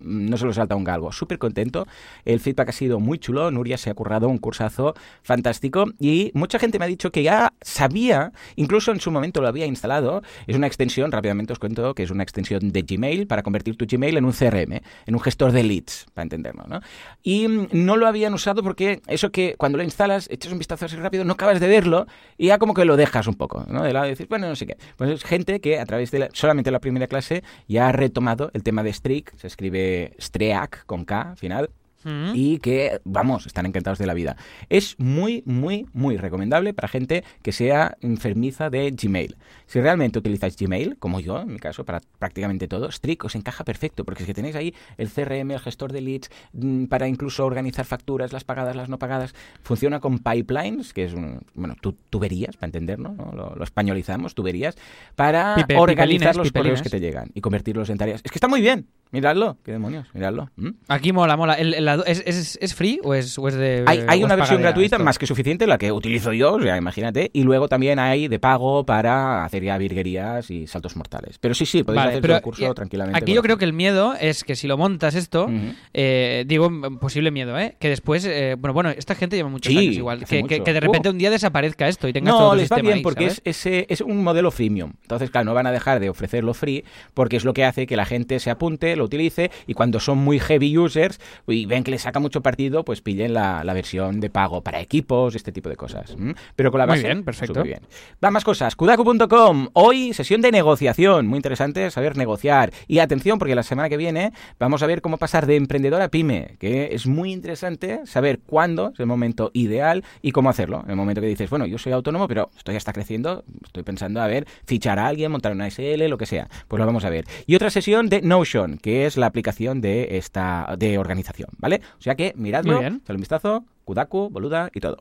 mm, 0.00 0.30
no 0.30 0.36
se 0.36 0.46
lo 0.46 0.52
salta 0.52 0.74
un 0.76 0.84
galgo. 0.84 1.12
Súper 1.12 1.38
contento. 1.38 1.86
El 2.24 2.40
feedback 2.40 2.70
ha 2.70 2.72
sido 2.72 3.00
muy 3.00 3.18
chulo. 3.18 3.50
Nuria 3.50 3.78
se 3.78 3.90
ha 3.90 3.94
currado 3.94 4.28
un 4.28 4.38
cursazo 4.38 4.94
fantástico 5.22 5.86
y 5.98 6.30
mucha 6.34 6.58
gente 6.58 6.78
me 6.78 6.84
ha 6.84 6.88
dicho 6.88 7.10
que 7.10 7.22
ya 7.22 7.52
sabía, 7.60 8.32
incluso 8.56 8.92
en 8.92 9.00
su 9.00 9.10
momento 9.10 9.40
lo 9.40 9.48
había 9.48 9.66
instalado. 9.66 10.22
Es 10.46 10.56
una 10.56 10.66
extensión, 10.66 11.12
rápidamente 11.12 11.52
os 11.52 11.58
cuento 11.58 11.94
que 11.94 12.02
es 12.02 12.10
una 12.10 12.22
extensión 12.22 12.72
de 12.72 12.82
Gmail 12.82 13.26
para 13.26 13.42
convertir 13.42 13.76
tu 13.76 13.86
Gmail 13.86 14.16
en 14.16 14.24
un 14.24 14.32
CRM, 14.32 14.80
en 15.06 15.14
un 15.14 15.20
gestor 15.20 15.52
de 15.52 15.62
leads, 15.62 16.06
para 16.14 16.24
entenderlo. 16.24 16.64
¿no? 16.66 16.80
Y 17.22 17.48
mm, 17.48 17.68
no 17.72 17.96
lo 17.96 18.06
habían 18.06 18.34
usado 18.34 18.62
porque 18.62 19.02
eso 19.06 19.30
que 19.30 19.54
cuando 19.56 19.78
lo 19.78 19.84
instalas, 19.84 20.28
echas 20.30 20.52
un 20.52 20.58
vistazo 20.58 20.86
así 20.86 20.96
rápido, 20.96 21.24
no 21.24 21.34
acabas 21.34 21.60
de 21.60 21.68
verlo 21.68 22.06
y 22.38 22.48
ya 22.48 22.58
como 22.58 22.74
que 22.74 22.84
lo 22.84 22.96
dejas 22.96 23.26
un 23.26 23.34
poco, 23.34 23.64
¿no? 23.68 23.82
De 23.82 23.92
lado 23.92 24.06
y 24.06 24.10
dices, 24.10 24.28
bueno, 24.28 24.48
no 24.48 24.56
sé 24.56 24.66
qué. 24.66 24.76
Pues 24.96 25.10
es 25.10 25.24
gente 25.24 25.60
que 25.60 25.78
a 25.78 25.86
través 25.86 26.10
de 26.10 26.28
solamente 26.32 26.70
la 26.70 26.80
primera 26.80 27.06
clase 27.06 27.42
ya 27.68 27.88
ha 27.88 27.92
retomado 27.92 28.50
el 28.54 28.62
tema 28.62 28.82
de 28.82 28.92
Streak, 28.92 29.34
escribe 29.50 30.12
Streak 30.18 30.84
con 30.86 31.04
K 31.04 31.30
al 31.30 31.36
final, 31.36 31.70
Mm. 32.02 32.32
y 32.34 32.58
que, 32.60 32.98
vamos, 33.04 33.46
están 33.46 33.66
encantados 33.66 33.98
de 33.98 34.06
la 34.06 34.14
vida. 34.14 34.34
Es 34.70 34.94
muy, 34.98 35.42
muy, 35.44 35.84
muy 35.92 36.16
recomendable 36.16 36.72
para 36.72 36.88
gente 36.88 37.24
que 37.42 37.52
sea 37.52 37.98
enfermiza 38.00 38.70
de 38.70 38.90
Gmail. 38.92 39.36
Si 39.66 39.82
realmente 39.82 40.18
utilizáis 40.18 40.56
Gmail, 40.56 40.96
como 40.98 41.20
yo, 41.20 41.42
en 41.42 41.52
mi 41.52 41.58
caso, 41.58 41.84
para 41.84 42.00
prácticamente 42.18 42.68
todo, 42.68 42.90
Streak 42.90 43.22
os 43.26 43.34
encaja 43.34 43.64
perfecto, 43.64 44.06
porque 44.06 44.22
es 44.22 44.26
que 44.26 44.32
tenéis 44.32 44.56
ahí 44.56 44.74
el 44.96 45.10
CRM, 45.10 45.50
el 45.52 45.60
gestor 45.60 45.92
de 45.92 46.00
leads, 46.00 46.30
mm, 46.54 46.84
para 46.86 47.06
incluso 47.06 47.44
organizar 47.44 47.84
facturas, 47.84 48.32
las 48.32 48.44
pagadas, 48.44 48.74
las 48.74 48.88
no 48.88 48.98
pagadas. 48.98 49.34
Funciona 49.62 50.00
con 50.00 50.20
pipelines, 50.20 50.94
que 50.94 51.04
es, 51.04 51.12
un, 51.12 51.42
bueno, 51.52 51.76
tu- 51.82 51.98
tuberías, 52.08 52.56
para 52.56 52.68
entenderlo, 52.68 53.10
¿no? 53.10 53.30
Lo, 53.34 53.54
lo 53.56 53.62
españolizamos, 53.62 54.34
tuberías, 54.34 54.74
para 55.16 55.54
Pipe- 55.54 55.76
organizar 55.76 56.34
los 56.34 56.50
correos 56.50 56.80
que 56.80 56.88
te 56.88 56.98
llegan 56.98 57.30
y 57.34 57.42
convertirlos 57.42 57.90
en 57.90 57.98
tareas. 57.98 58.22
Es 58.24 58.30
que 58.32 58.38
está 58.38 58.48
muy 58.48 58.62
bien. 58.62 58.86
Miradlo, 59.12 59.56
qué 59.64 59.72
demonios, 59.72 60.06
miradlo. 60.14 60.50
¿Mm? 60.54 60.68
Aquí 60.86 61.12
mola, 61.12 61.36
mola. 61.36 61.54
El- 61.54 61.74
el- 61.74 61.84
la- 61.84 61.96
¿es, 62.06 62.22
es, 62.26 62.56
es 62.62 62.74
free 62.76 63.00
o 63.02 63.12
es, 63.14 63.36
o 63.38 63.48
es 63.48 63.54
de.? 63.54 63.82
Hay, 63.86 64.04
hay 64.06 64.22
una 64.22 64.36
versión 64.36 64.62
gratuita 64.62 64.96
esto? 64.96 65.04
más 65.04 65.18
que 65.18 65.26
suficiente, 65.26 65.66
la 65.66 65.78
que 65.78 65.90
utilizo 65.90 66.32
yo, 66.32 66.52
o 66.54 66.60
sea, 66.62 66.76
imagínate, 66.76 67.28
y 67.32 67.42
luego 67.42 67.66
también 67.68 67.98
hay 67.98 68.28
de 68.28 68.38
pago 68.38 68.86
para 68.86 69.44
hacer 69.44 69.64
ya 69.64 69.76
virguerías 69.78 70.48
y 70.52 70.68
saltos 70.68 70.94
mortales. 70.94 71.38
Pero 71.40 71.54
sí, 71.54 71.66
sí, 71.66 71.82
podéis 71.82 72.04
Vale, 72.04 72.18
hacer 72.18 72.30
el 72.30 72.40
curso 72.40 72.70
y- 72.70 72.74
tranquilamente. 72.74 73.18
Aquí 73.18 73.34
yo 73.34 73.42
creo 73.42 73.56
que 73.58 73.64
el 73.64 73.72
miedo 73.72 74.14
es 74.20 74.44
que 74.44 74.54
si 74.54 74.68
lo 74.68 74.78
montas 74.78 75.16
esto, 75.16 75.48
eh, 75.92 76.44
digo, 76.46 76.70
posible 77.00 77.32
miedo, 77.32 77.58
¿eh? 77.58 77.76
Que 77.80 77.88
después, 77.88 78.24
eh, 78.24 78.54
bueno, 78.58 78.74
bueno, 78.74 78.90
esta 78.90 79.16
gente 79.16 79.34
lleva 79.34 79.48
muchos 79.48 79.72
Sí, 79.72 79.78
años 79.78 79.96
igual. 79.96 80.24
Que, 80.24 80.44
que- 80.44 80.60
de 80.72 80.80
repente 80.80 81.08
Uh. 81.08 81.12
un 81.12 81.18
día 81.18 81.30
desaparezca 81.30 81.88
esto 81.88 82.06
y 82.06 82.12
tengas 82.12 82.32
No, 82.32 82.38
todo 82.38 82.50
tu 82.52 82.56
les 82.58 82.70
va 82.70 82.76
bien 82.76 82.94
ahí, 82.94 83.02
porque 83.02 83.26
es, 83.26 83.42
ese, 83.44 83.86
es 83.88 84.00
un 84.02 84.22
modelo 84.22 84.52
freemium. 84.52 84.92
Entonces, 85.02 85.30
claro, 85.30 85.46
no 85.46 85.54
van 85.54 85.66
a 85.66 85.72
dejar 85.72 85.98
de 85.98 86.08
ofrecerlo 86.10 86.54
free 86.54 86.84
porque 87.12 87.36
es 87.36 87.44
lo 87.44 87.52
que 87.54 87.64
hace 87.64 87.88
que 87.88 87.96
la 87.96 88.04
gente 88.06 88.38
se 88.38 88.50
apunte, 88.50 88.94
lo 89.00 89.04
utilice 89.06 89.50
y 89.66 89.74
cuando 89.74 89.98
son 89.98 90.18
muy 90.18 90.38
heavy 90.38 90.78
users 90.78 91.18
y 91.48 91.66
ven 91.66 91.82
que 91.82 91.90
les 91.90 92.02
saca 92.02 92.20
mucho 92.20 92.40
partido, 92.40 92.84
pues 92.84 93.00
pillen 93.00 93.34
la, 93.34 93.64
la 93.64 93.74
versión 93.74 94.20
de 94.20 94.30
pago 94.30 94.62
para 94.62 94.80
equipos, 94.80 95.34
este 95.34 95.50
tipo 95.52 95.68
de 95.68 95.76
cosas. 95.76 96.16
Pero 96.56 96.70
con 96.70 96.78
la 96.78 96.86
Muy 96.86 96.96
base, 96.96 97.06
bien, 97.08 97.24
perfecto. 97.24 97.54
superbién. 97.54 97.80
Va 98.24 98.30
más 98.30 98.44
cosas. 98.44 98.76
Kudaku.com. 98.76 99.68
Hoy 99.72 100.12
sesión 100.14 100.40
de 100.40 100.52
negociación. 100.52 101.26
Muy 101.26 101.36
interesante 101.36 101.90
saber 101.90 102.16
negociar. 102.16 102.72
Y 102.86 102.98
atención, 102.98 103.38
porque 103.38 103.54
la 103.54 103.62
semana 103.62 103.88
que 103.88 103.96
viene 103.96 104.32
vamos 104.58 104.82
a 104.82 104.86
ver 104.86 105.00
cómo 105.00 105.16
pasar 105.18 105.46
de 105.46 105.56
emprendedor 105.56 106.00
a 106.02 106.08
pyme, 106.08 106.56
que 106.58 106.90
es 106.92 107.06
muy 107.06 107.32
interesante 107.32 108.00
saber 108.06 108.40
cuándo 108.44 108.90
es 108.94 109.00
el 109.00 109.06
momento 109.06 109.50
ideal 109.54 110.04
y 110.22 110.32
cómo 110.32 110.50
hacerlo. 110.50 110.82
En 110.84 110.90
el 110.90 110.96
momento 110.96 111.20
que 111.20 111.26
dices, 111.26 111.48
bueno, 111.50 111.66
yo 111.66 111.78
soy 111.78 111.92
autónomo, 111.92 112.28
pero 112.28 112.50
esto 112.56 112.72
ya 112.72 112.78
está 112.78 112.92
creciendo, 112.92 113.44
estoy 113.64 113.82
pensando 113.82 114.20
a 114.20 114.26
ver, 114.26 114.46
fichar 114.66 114.98
a 114.98 115.06
alguien, 115.06 115.30
montar 115.32 115.52
una 115.52 115.70
SL, 115.70 116.06
lo 116.08 116.18
que 116.18 116.26
sea. 116.26 116.48
Pues 116.68 116.78
lo 116.78 116.86
vamos 116.86 117.04
a 117.04 117.10
ver. 117.10 117.24
Y 117.46 117.54
otra 117.54 117.70
sesión 117.70 118.08
de 118.08 118.20
Notion, 118.22 118.78
que 118.78 118.89
es 118.96 119.16
la 119.16 119.26
aplicación 119.26 119.80
de 119.80 120.18
esta 120.18 120.74
de 120.78 120.98
organización, 120.98 121.50
¿vale? 121.58 121.80
O 121.98 122.02
sea 122.02 122.14
que 122.14 122.32
miradlo, 122.36 122.80
echadle 122.80 123.00
un 123.08 123.16
vistazo, 123.16 123.64
Kudaku, 123.84 124.30
Boluda 124.30 124.70
y 124.74 124.80
todo. 124.80 124.98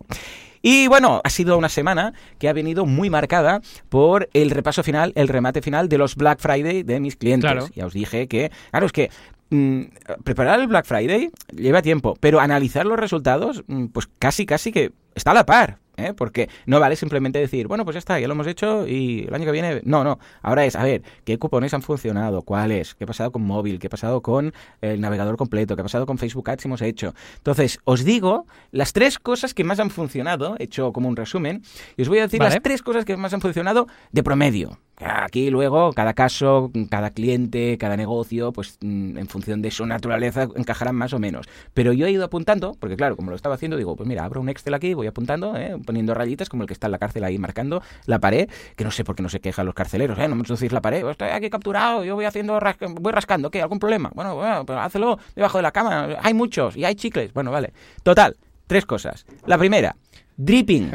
Y 0.61 0.87
bueno, 0.87 1.21
ha 1.23 1.29
sido 1.29 1.57
una 1.57 1.69
semana 1.69 2.13
que 2.37 2.49
ha 2.49 2.53
venido 2.53 2.85
muy 2.85 3.09
marcada 3.09 3.61
por 3.87 4.29
el 4.33 4.49
repaso 4.49 4.83
final, 4.83 5.13
el 5.15 5.27
remate 5.27 5.61
final 5.61 5.87
de 5.87 5.97
los 5.97 6.15
Black 6.15 6.39
Friday 6.39 6.83
de 6.83 6.99
mis 6.99 7.15
clientes. 7.15 7.49
Claro. 7.49 7.67
Ya 7.75 7.85
os 7.85 7.93
dije 7.93 8.27
que, 8.27 8.51
claro, 8.71 8.85
es 8.85 8.91
que 8.91 9.09
mm, 9.51 9.81
preparar 10.23 10.59
el 10.59 10.67
Black 10.67 10.85
Friday 10.85 11.31
lleva 11.55 11.81
tiempo, 11.81 12.17
pero 12.19 12.39
analizar 12.39 12.85
los 12.85 12.99
resultados, 12.99 13.63
mm, 13.67 13.85
pues 13.87 14.09
casi, 14.19 14.45
casi 14.45 14.71
que 14.71 14.91
está 15.15 15.31
a 15.31 15.35
la 15.35 15.45
par. 15.45 15.77
¿Eh? 15.99 16.13
Porque 16.13 16.49
no 16.65 16.79
vale 16.79 16.95
simplemente 16.95 17.39
decir, 17.39 17.67
bueno, 17.67 17.83
pues 17.83 17.95
ya 17.95 17.99
está, 17.99 18.19
ya 18.19 18.27
lo 18.27 18.33
hemos 18.33 18.47
hecho 18.47 18.87
y 18.87 19.25
el 19.27 19.33
año 19.33 19.45
que 19.45 19.51
viene. 19.51 19.81
No, 19.83 20.03
no. 20.03 20.19
Ahora 20.41 20.65
es, 20.65 20.75
a 20.75 20.83
ver, 20.83 21.03
¿qué 21.25 21.37
cupones 21.37 21.73
han 21.73 21.81
funcionado? 21.81 22.41
¿Cuáles? 22.41 22.95
¿Qué 22.95 23.03
ha 23.03 23.07
pasado 23.07 23.31
con 23.31 23.43
móvil? 23.43 23.79
¿Qué 23.79 23.87
ha 23.87 23.89
pasado 23.89 24.21
con 24.21 24.53
el 24.81 25.01
navegador 25.01 25.37
completo? 25.37 25.75
¿Qué 25.75 25.81
ha 25.81 25.85
pasado 25.85 26.05
con 26.05 26.17
Facebook 26.17 26.49
Ads 26.49 26.65
hemos 26.65 26.81
hecho? 26.81 27.13
Entonces, 27.37 27.79
os 27.83 28.03
digo 28.03 28.45
las 28.71 28.93
tres 28.93 29.19
cosas 29.19 29.53
que 29.53 29.63
más 29.63 29.79
han 29.79 29.89
funcionado, 29.89 30.55
he 30.59 30.63
hecho 30.63 30.93
como 30.93 31.09
un 31.09 31.15
resumen, 31.15 31.63
y 31.97 32.01
os 32.01 32.09
voy 32.09 32.19
a 32.19 32.23
decir 32.23 32.39
Vale. 32.39 32.55
las 32.55 32.63
tres 32.63 32.81
cosas 32.81 33.05
que 33.05 33.17
más 33.17 33.33
han 33.33 33.41
funcionado 33.41 33.87
de 34.11 34.23
promedio. 34.23 34.79
Aquí 35.01 35.49
luego, 35.49 35.93
cada 35.93 36.13
caso, 36.13 36.71
cada 36.89 37.11
cliente, 37.11 37.77
cada 37.77 37.95
negocio, 37.95 38.51
pues 38.51 38.77
mm, 38.81 39.17
en 39.17 39.27
función 39.27 39.61
de 39.61 39.71
su 39.71 39.85
naturaleza 39.85 40.47
encajarán 40.55 40.95
más 40.95 41.13
o 41.13 41.19
menos. 41.19 41.47
Pero 41.73 41.93
yo 41.93 42.05
he 42.05 42.11
ido 42.11 42.25
apuntando, 42.25 42.75
porque 42.79 42.97
claro, 42.97 43.15
como 43.15 43.29
lo 43.29 43.35
estaba 43.37 43.55
haciendo, 43.55 43.77
digo, 43.77 43.95
pues 43.95 44.07
mira, 44.09 44.25
abro 44.25 44.41
un 44.41 44.49
Excel 44.49 44.73
aquí, 44.73 44.93
voy 44.93 45.07
apuntando, 45.07 45.55
¿eh? 45.55 45.77
poniendo 45.85 46.13
rayitas, 46.13 46.49
como 46.49 46.63
el 46.63 46.67
que 46.67 46.73
está 46.73 46.87
en 46.87 46.91
la 46.91 46.97
cárcel 46.97 47.23
ahí 47.23 47.37
marcando 47.37 47.81
la 48.07 48.19
pared, 48.19 48.49
que 48.75 48.83
no 48.83 48.91
sé 48.91 49.03
por 49.05 49.15
qué 49.15 49.23
no 49.23 49.29
se 49.29 49.39
quejan 49.39 49.65
los 49.65 49.73
carceleros, 49.75 50.19
¿eh? 50.19 50.27
No 50.27 50.35
me 50.35 50.41
introducís 50.41 50.71
la 50.73 50.81
pared, 50.81 51.07
estoy 51.07 51.29
aquí 51.29 51.49
capturado, 51.49 52.03
yo 52.03 52.15
voy 52.15 52.25
haciendo, 52.25 52.59
ras- 52.59 52.75
voy 52.99 53.13
rascando, 53.13 53.49
¿qué? 53.51 53.61
¿Algún 53.61 53.79
problema? 53.79 54.11
Bueno, 54.13 54.35
bueno, 54.35 54.65
pero 54.65 54.79
hazlo 54.81 55.17
debajo 55.35 55.59
de 55.59 55.61
la 55.61 55.71
cama, 55.71 56.09
hay 56.21 56.33
muchos 56.33 56.75
y 56.75 56.83
hay 56.83 56.95
chicles. 56.95 57.31
Bueno, 57.33 57.51
vale. 57.51 57.71
Total, 58.03 58.35
tres 58.67 58.85
cosas. 58.85 59.25
La 59.45 59.57
primera, 59.57 59.95
dripping. 60.35 60.91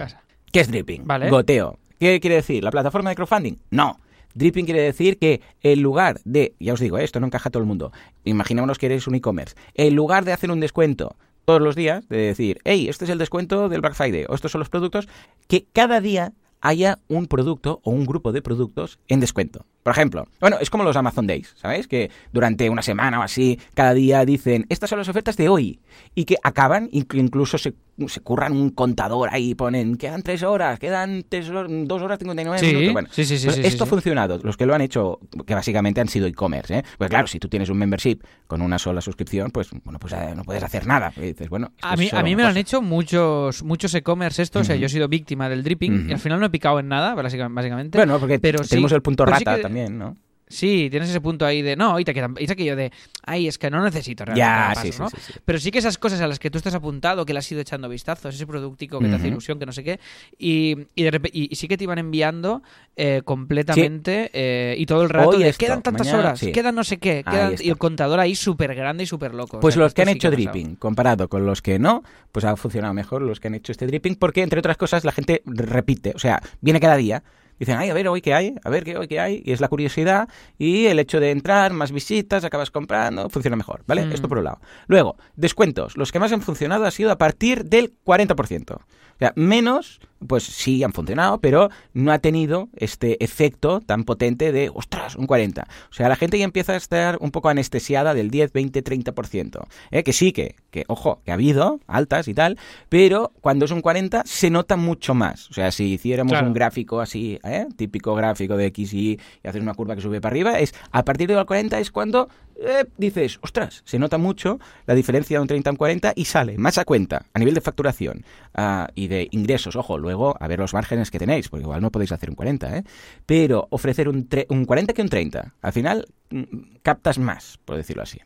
¿Qué 0.53 0.61
es 0.61 0.69
dripping? 0.69 1.07
Vale. 1.07 1.31
Goteo. 1.31 1.79
¿Qué 1.99 2.21
quiere 2.21 2.37
decir? 2.37 2.63
¿La 2.65 2.71
plataforma 2.71 3.11
de 3.11 3.17
crowdfunding? 3.17 3.57
No. 3.71 3.99
Dripping 4.35 4.65
quiere 4.65 4.81
decir 4.83 5.19
que 5.19 5.41
en 5.63 5.81
lugar 5.81 6.21
de, 6.25 6.55
ya 6.59 6.73
os 6.73 6.81
digo, 6.81 6.99
esto 6.99 7.21
no 7.21 7.27
encaja 7.27 7.49
a 7.49 7.53
todo 7.53 7.63
el 7.63 7.69
mundo, 7.69 7.93
imaginémonos 8.25 8.79
que 8.79 8.87
eres 8.87 9.07
un 9.07 9.15
e-commerce, 9.15 9.55
en 9.75 9.95
lugar 9.95 10.25
de 10.25 10.33
hacer 10.33 10.51
un 10.51 10.59
descuento 10.59 11.15
todos 11.45 11.61
los 11.63 11.77
días, 11.77 12.09
de 12.09 12.17
decir, 12.17 12.59
hey, 12.65 12.89
este 12.89 13.05
es 13.05 13.11
el 13.13 13.19
descuento 13.19 13.69
del 13.69 13.81
Black 13.81 13.95
Friday, 13.95 14.25
o 14.29 14.35
estos 14.35 14.51
son 14.51 14.59
los 14.59 14.69
productos, 14.71 15.09
que 15.47 15.67
cada 15.73 16.01
día 16.01 16.33
haya 16.61 16.99
un 17.09 17.27
producto 17.27 17.81
o 17.85 17.91
un 17.91 18.07
grupo 18.07 18.33
de 18.33 18.41
productos 18.43 18.99
en 19.07 19.21
descuento. 19.21 19.67
Por 19.83 19.93
ejemplo, 19.93 20.27
bueno, 20.41 20.57
es 20.61 20.71
como 20.71 20.83
los 20.83 20.97
Amazon 20.97 21.27
Days, 21.27 21.53
¿sabéis? 21.57 21.87
Que 21.87 22.11
durante 22.33 22.71
una 22.71 22.81
semana 22.81 23.21
o 23.21 23.23
así, 23.23 23.61
cada 23.75 23.93
día 23.93 24.25
dicen, 24.25 24.65
estas 24.71 24.89
son 24.89 24.99
las 24.99 25.11
ofertas 25.11 25.37
de 25.37 25.51
hoy. 25.51 25.81
Y 26.15 26.25
que 26.25 26.37
acaban, 26.43 26.89
inc- 26.91 27.19
incluso 27.19 27.59
se, 27.59 27.75
se 28.09 28.21
curran 28.21 28.53
un 28.53 28.71
contador 28.71 29.29
ahí, 29.33 29.55
ponen, 29.55 29.97
quedan 29.97 30.23
tres 30.23 30.43
horas, 30.43 30.79
quedan 30.79 31.25
tres 31.29 31.49
horas, 31.49 31.71
dos 31.87 32.03
horas 32.03 32.19
59 32.19 32.59
Sí, 32.59 32.67
minutos. 32.75 32.93
Bueno, 32.93 33.09
sí, 33.13 33.25
sí, 33.25 33.39
sí, 33.39 33.47
pues 33.47 33.59
esto 33.59 33.85
ha 33.85 33.87
funcionado. 33.87 34.39
Los 34.43 34.57
que 34.57 34.67
lo 34.67 34.75
han 34.75 34.81
hecho, 34.81 35.21
que 35.47 35.55
básicamente 35.55 36.01
han 36.01 36.09
sido 36.09 36.27
e-commerce, 36.27 36.79
¿eh? 36.79 36.83
Pues 36.99 37.09
claro, 37.11 37.27
si 37.27 37.39
tú 37.39 37.49
tienes 37.49 37.69
un 37.69 37.79
membership 37.79 38.19
con 38.47 38.63
una 38.63 38.79
sola 38.79 39.01
suscripción, 39.01 39.51
pues 39.51 39.69
bueno, 39.85 39.99
pues 39.99 40.13
eh, 40.13 40.35
no 40.35 40.45
puedes 40.45 40.63
hacer 40.63 40.87
nada. 40.87 41.13
Y 41.17 41.21
dices, 41.21 41.49
bueno, 41.49 41.73
A 41.83 41.97
mí, 41.97 42.09
a 42.13 42.23
mí 42.23 42.35
me 42.37 42.43
lo 42.43 42.49
han 42.49 42.57
hecho 42.57 42.83
muchos 42.83 43.63
muchos 43.63 43.95
e-commerce 43.95 44.43
esto, 44.43 44.61
o 44.61 44.65
sea, 44.65 44.77
yo 44.77 44.87
he 44.87 44.89
sido 44.91 45.09
víctima 45.09 45.49
del 45.49 45.63
dripping 45.63 46.09
y 46.09 46.13
al 46.13 46.19
final 46.19 46.41
no 46.41 46.47
he 46.47 46.51
picado 46.51 46.81
en 46.81 46.89
nada, 46.89 47.15
básica- 47.15 47.49
básicamente. 47.49 47.99
Bueno, 47.99 48.19
porque 48.19 48.39
pero 48.39 48.61
tenemos 48.65 48.93
el 48.93 49.03
punto 49.03 49.25
rata 49.25 49.57
que- 49.57 49.63
también, 49.63 49.99
¿no? 49.99 50.17
Sí, 50.55 50.89
tienes 50.91 51.11
ese 51.11 51.21
punto 51.21 51.45
ahí 51.45 51.63
de, 51.63 51.75
no, 51.77 51.99
y 51.99 52.05
te 52.05 52.15
queda- 52.15 52.31
y 52.39 52.45
es 52.45 52.51
aquello 52.51 52.77
de, 52.77 52.93
ay, 53.27 53.49
es 53.49 53.59
que 53.59 53.71
no 53.71 53.83
necesito 53.83 54.25
realmente 54.25 54.47
Ya, 54.49 54.71
sí, 54.83 54.91
paso", 54.91 54.93
sí, 54.93 55.03
¿no? 55.03 55.11
sí, 55.11 55.33
sí. 55.33 55.41
Pero 55.45 55.59
sí 55.59 55.71
que 55.71 55.79
esas 55.79 55.99
cosas 55.99 56.21
a 56.21 56.29
las 56.29 56.39
que 56.39 56.51
tú 56.51 56.59
estás 56.59 56.75
apuntado, 56.75 57.27
que 57.27 57.33
le 57.33 57.41
has 57.41 57.51
ido 57.53 57.61
echando 57.61 57.89
vistazos, 57.89 58.35
ese 58.35 58.47
productico 58.47 58.99
que 59.01 59.09
te 59.09 59.17
hace 59.17 59.29
ilusión, 59.29 59.59
que 59.59 59.67
no 59.67 59.73
sé 59.73 59.83
qué, 59.85 59.99
y, 60.39 60.77
y, 60.95 61.03
de 61.03 61.21
y- 61.33 61.49
y 61.53 61.57
sí 61.57 61.67
que 61.69 61.77
te 61.77 61.85
iban 61.85 61.99
enviando 61.99 62.63
eh, 62.97 63.23
completamente 63.25 64.31
eh, 64.33 64.77
y 64.79 64.87
todo 64.87 65.03
el 65.03 65.09
rato 65.11 65.31
Hoy 65.31 65.43
de, 65.43 65.49
esto, 65.49 65.65
quedan 65.65 65.83
tantas 65.83 66.07
mañana- 66.07 66.29
horas, 66.29 66.41
quedan 66.53 66.75
no 66.75 66.85
sé 66.85 66.99
qué, 66.99 67.25
quedan- 67.29 67.55
y 67.61 67.69
el 67.69 67.77
contador 67.79 68.21
ahí 68.21 68.35
súper 68.35 68.75
grande 68.75 69.05
y 69.05 69.07
súper 69.07 69.35
loco. 69.35 69.57
o 69.57 69.61
Pues 69.61 69.75
sea, 69.75 69.83
los 69.83 69.95
que 69.95 70.03
han 70.03 70.09
hecho 70.11 70.31
dripping, 70.31 70.77
comparado 70.77 71.29
con 71.29 71.45
los 71.47 71.61
que 71.63 71.79
no, 71.79 72.03
pues 72.33 72.45
ha 72.45 72.57
funcionado 72.57 72.95
mejor 72.95 73.23
los 73.23 73.41
que 73.41 73.49
han 73.49 73.55
hecho 73.55 73.73
este 73.73 73.87
dripping, 73.87 74.15
porque 74.17 74.43
entre 74.43 74.59
otras 74.61 74.77
cosas 74.77 75.05
la 75.05 75.13
gente 75.13 75.43
repite, 75.45 76.13
o 76.15 76.19
sea, 76.19 76.41
viene 76.61 76.79
cada 76.81 76.97
día. 76.97 77.23
Dicen, 77.59 77.77
ay, 77.79 77.91
a 77.91 77.95
ver, 77.95 78.09
hoy 78.09 78.21
qué 78.21 78.35
hay, 78.35 78.55
a 78.65 78.71
ver, 78.71 78.85
qué 78.85 78.97
hoy 78.97 79.09
qué 79.09 79.21
hay, 79.21 79.43
y 79.45 79.53
es 79.53 79.61
la 79.61 79.69
curiosidad 79.69 80.29
y 80.59 80.87
el 80.87 80.99
hecho 80.99 81.21
de 81.21 81.31
entrar, 81.31 81.73
más 81.73 81.93
visitas, 81.93 82.45
acabas 82.45 82.71
comprando, 82.71 83.29
funciona 83.31 83.57
mejor, 83.57 83.83
¿vale? 83.87 84.07
Mm. 84.07 84.13
Esto 84.13 84.29
por 84.29 84.39
un 84.39 84.45
lado. 84.45 84.61
Luego, 84.87 85.17
descuentos. 85.37 85.97
Los 85.97 86.13
que 86.13 86.19
más 86.19 86.33
han 86.33 86.43
funcionado 86.43 86.85
ha 86.85 86.91
sido 86.91 87.11
a 87.13 87.19
partir 87.19 87.65
del 87.65 87.93
40%. 88.05 88.75
O 88.75 89.19
sea, 89.19 89.33
menos, 89.37 90.01
pues 90.27 90.45
sí 90.45 90.83
han 90.83 90.93
funcionado, 90.93 91.39
pero 91.39 91.71
no 91.93 92.13
ha 92.13 92.19
tenido 92.19 92.69
este 92.77 93.23
efecto 93.25 93.81
tan 93.81 94.05
potente 94.05 94.53
de, 94.53 94.71
ostras, 94.73 95.17
un 95.17 95.27
40. 95.27 95.67
O 95.91 95.93
sea, 95.93 96.09
la 96.09 96.17
gente 96.17 96.39
ya 96.39 96.45
empieza 96.45 96.73
a 96.73 96.77
estar 96.77 97.19
un 97.21 97.31
poco 97.31 97.49
anestesiada 97.49 98.15
del 98.15 98.31
10, 98.31 98.53
20, 98.53 98.83
30%. 98.85 99.67
¿eh? 99.91 100.03
Que 100.03 100.13
sí, 100.13 100.33
que, 100.33 100.57
que, 100.71 100.85
ojo, 100.89 101.21
que 101.25 101.31
ha 101.31 101.35
habido 101.35 101.81
altas 101.87 102.29
y 102.29 102.35
tal, 102.35 102.59
pero 102.89 103.33
cuando 103.41 103.65
es 103.65 103.71
un 103.71 103.81
40 103.81 104.23
se 104.25 104.51
nota 104.51 104.77
mucho 104.77 105.15
más. 105.15 105.51
O 105.51 105.55
sea, 105.55 105.71
si 105.71 105.93
hiciéramos 105.95 106.33
Claro. 106.33 106.47
un 106.49 106.55
gráfico 106.55 107.01
así, 107.01 107.39
¿eh? 107.45 107.67
típico 107.77 108.15
gráfico 108.15 108.57
de 108.57 108.67
X 108.67 108.93
y, 108.95 109.21
y 109.43 109.49
haces 109.49 109.63
una 109.63 109.75
curva 109.75 109.95
que 109.95 110.01
sube 110.03 110.21
para 110.21 110.33
arriba, 110.33 110.59
es 110.59 110.75
a 110.91 111.05
partir 111.05 111.29
del 111.29 111.45
40 111.45 111.79
es 111.79 111.91
cuando 111.91 112.29
eh, 112.61 112.85
dices, 112.97 113.39
ostras, 113.43 113.83
se 113.85 113.99
nota 113.99 114.19
mucho 114.19 114.59
la 114.87 114.95
diferencia 114.95 115.39
de 115.39 115.43
un 115.43 115.49
30 115.49 115.71
a 115.71 115.73
un 115.73 115.77
40 115.77 116.13
y 116.17 116.25
sale 116.25 116.59
más 116.59 116.79
a 116.79 116.85
cuenta 116.85 117.27
a 117.33 117.39
nivel 117.39 117.55
de 117.55 117.61
facturación 117.61 118.25
ah, 118.55 118.89
y 118.95 119.09
de 119.09 119.29
ingresos. 119.31 119.77
Ojo, 119.77 119.99
luego 119.99 120.37
a 120.39 120.49
ver 120.49 120.59
los 120.59 120.75
márgenes 120.75 121.11
que 121.11 121.19
tenéis, 121.19 121.49
porque 121.49 121.63
igual 121.63 121.81
no 121.81 121.91
podéis 121.91 122.13
hacer 122.13 122.31
un 122.31 122.37
40, 122.37 122.79
¿eh? 122.79 122.85
Pero 123.27 123.67
ofrecer 123.71 124.09
un, 124.09 124.29
un 124.49 124.65
40 124.65 124.93
que 124.93 125.03
un 125.03 125.09
30, 125.09 125.55
al 125.61 125.73
final 125.73 126.07
mm, 126.31 126.43
captas 126.83 127.19
más, 127.19 127.59
por 127.65 127.77
decirlo 127.77 128.03
así. 128.03 128.21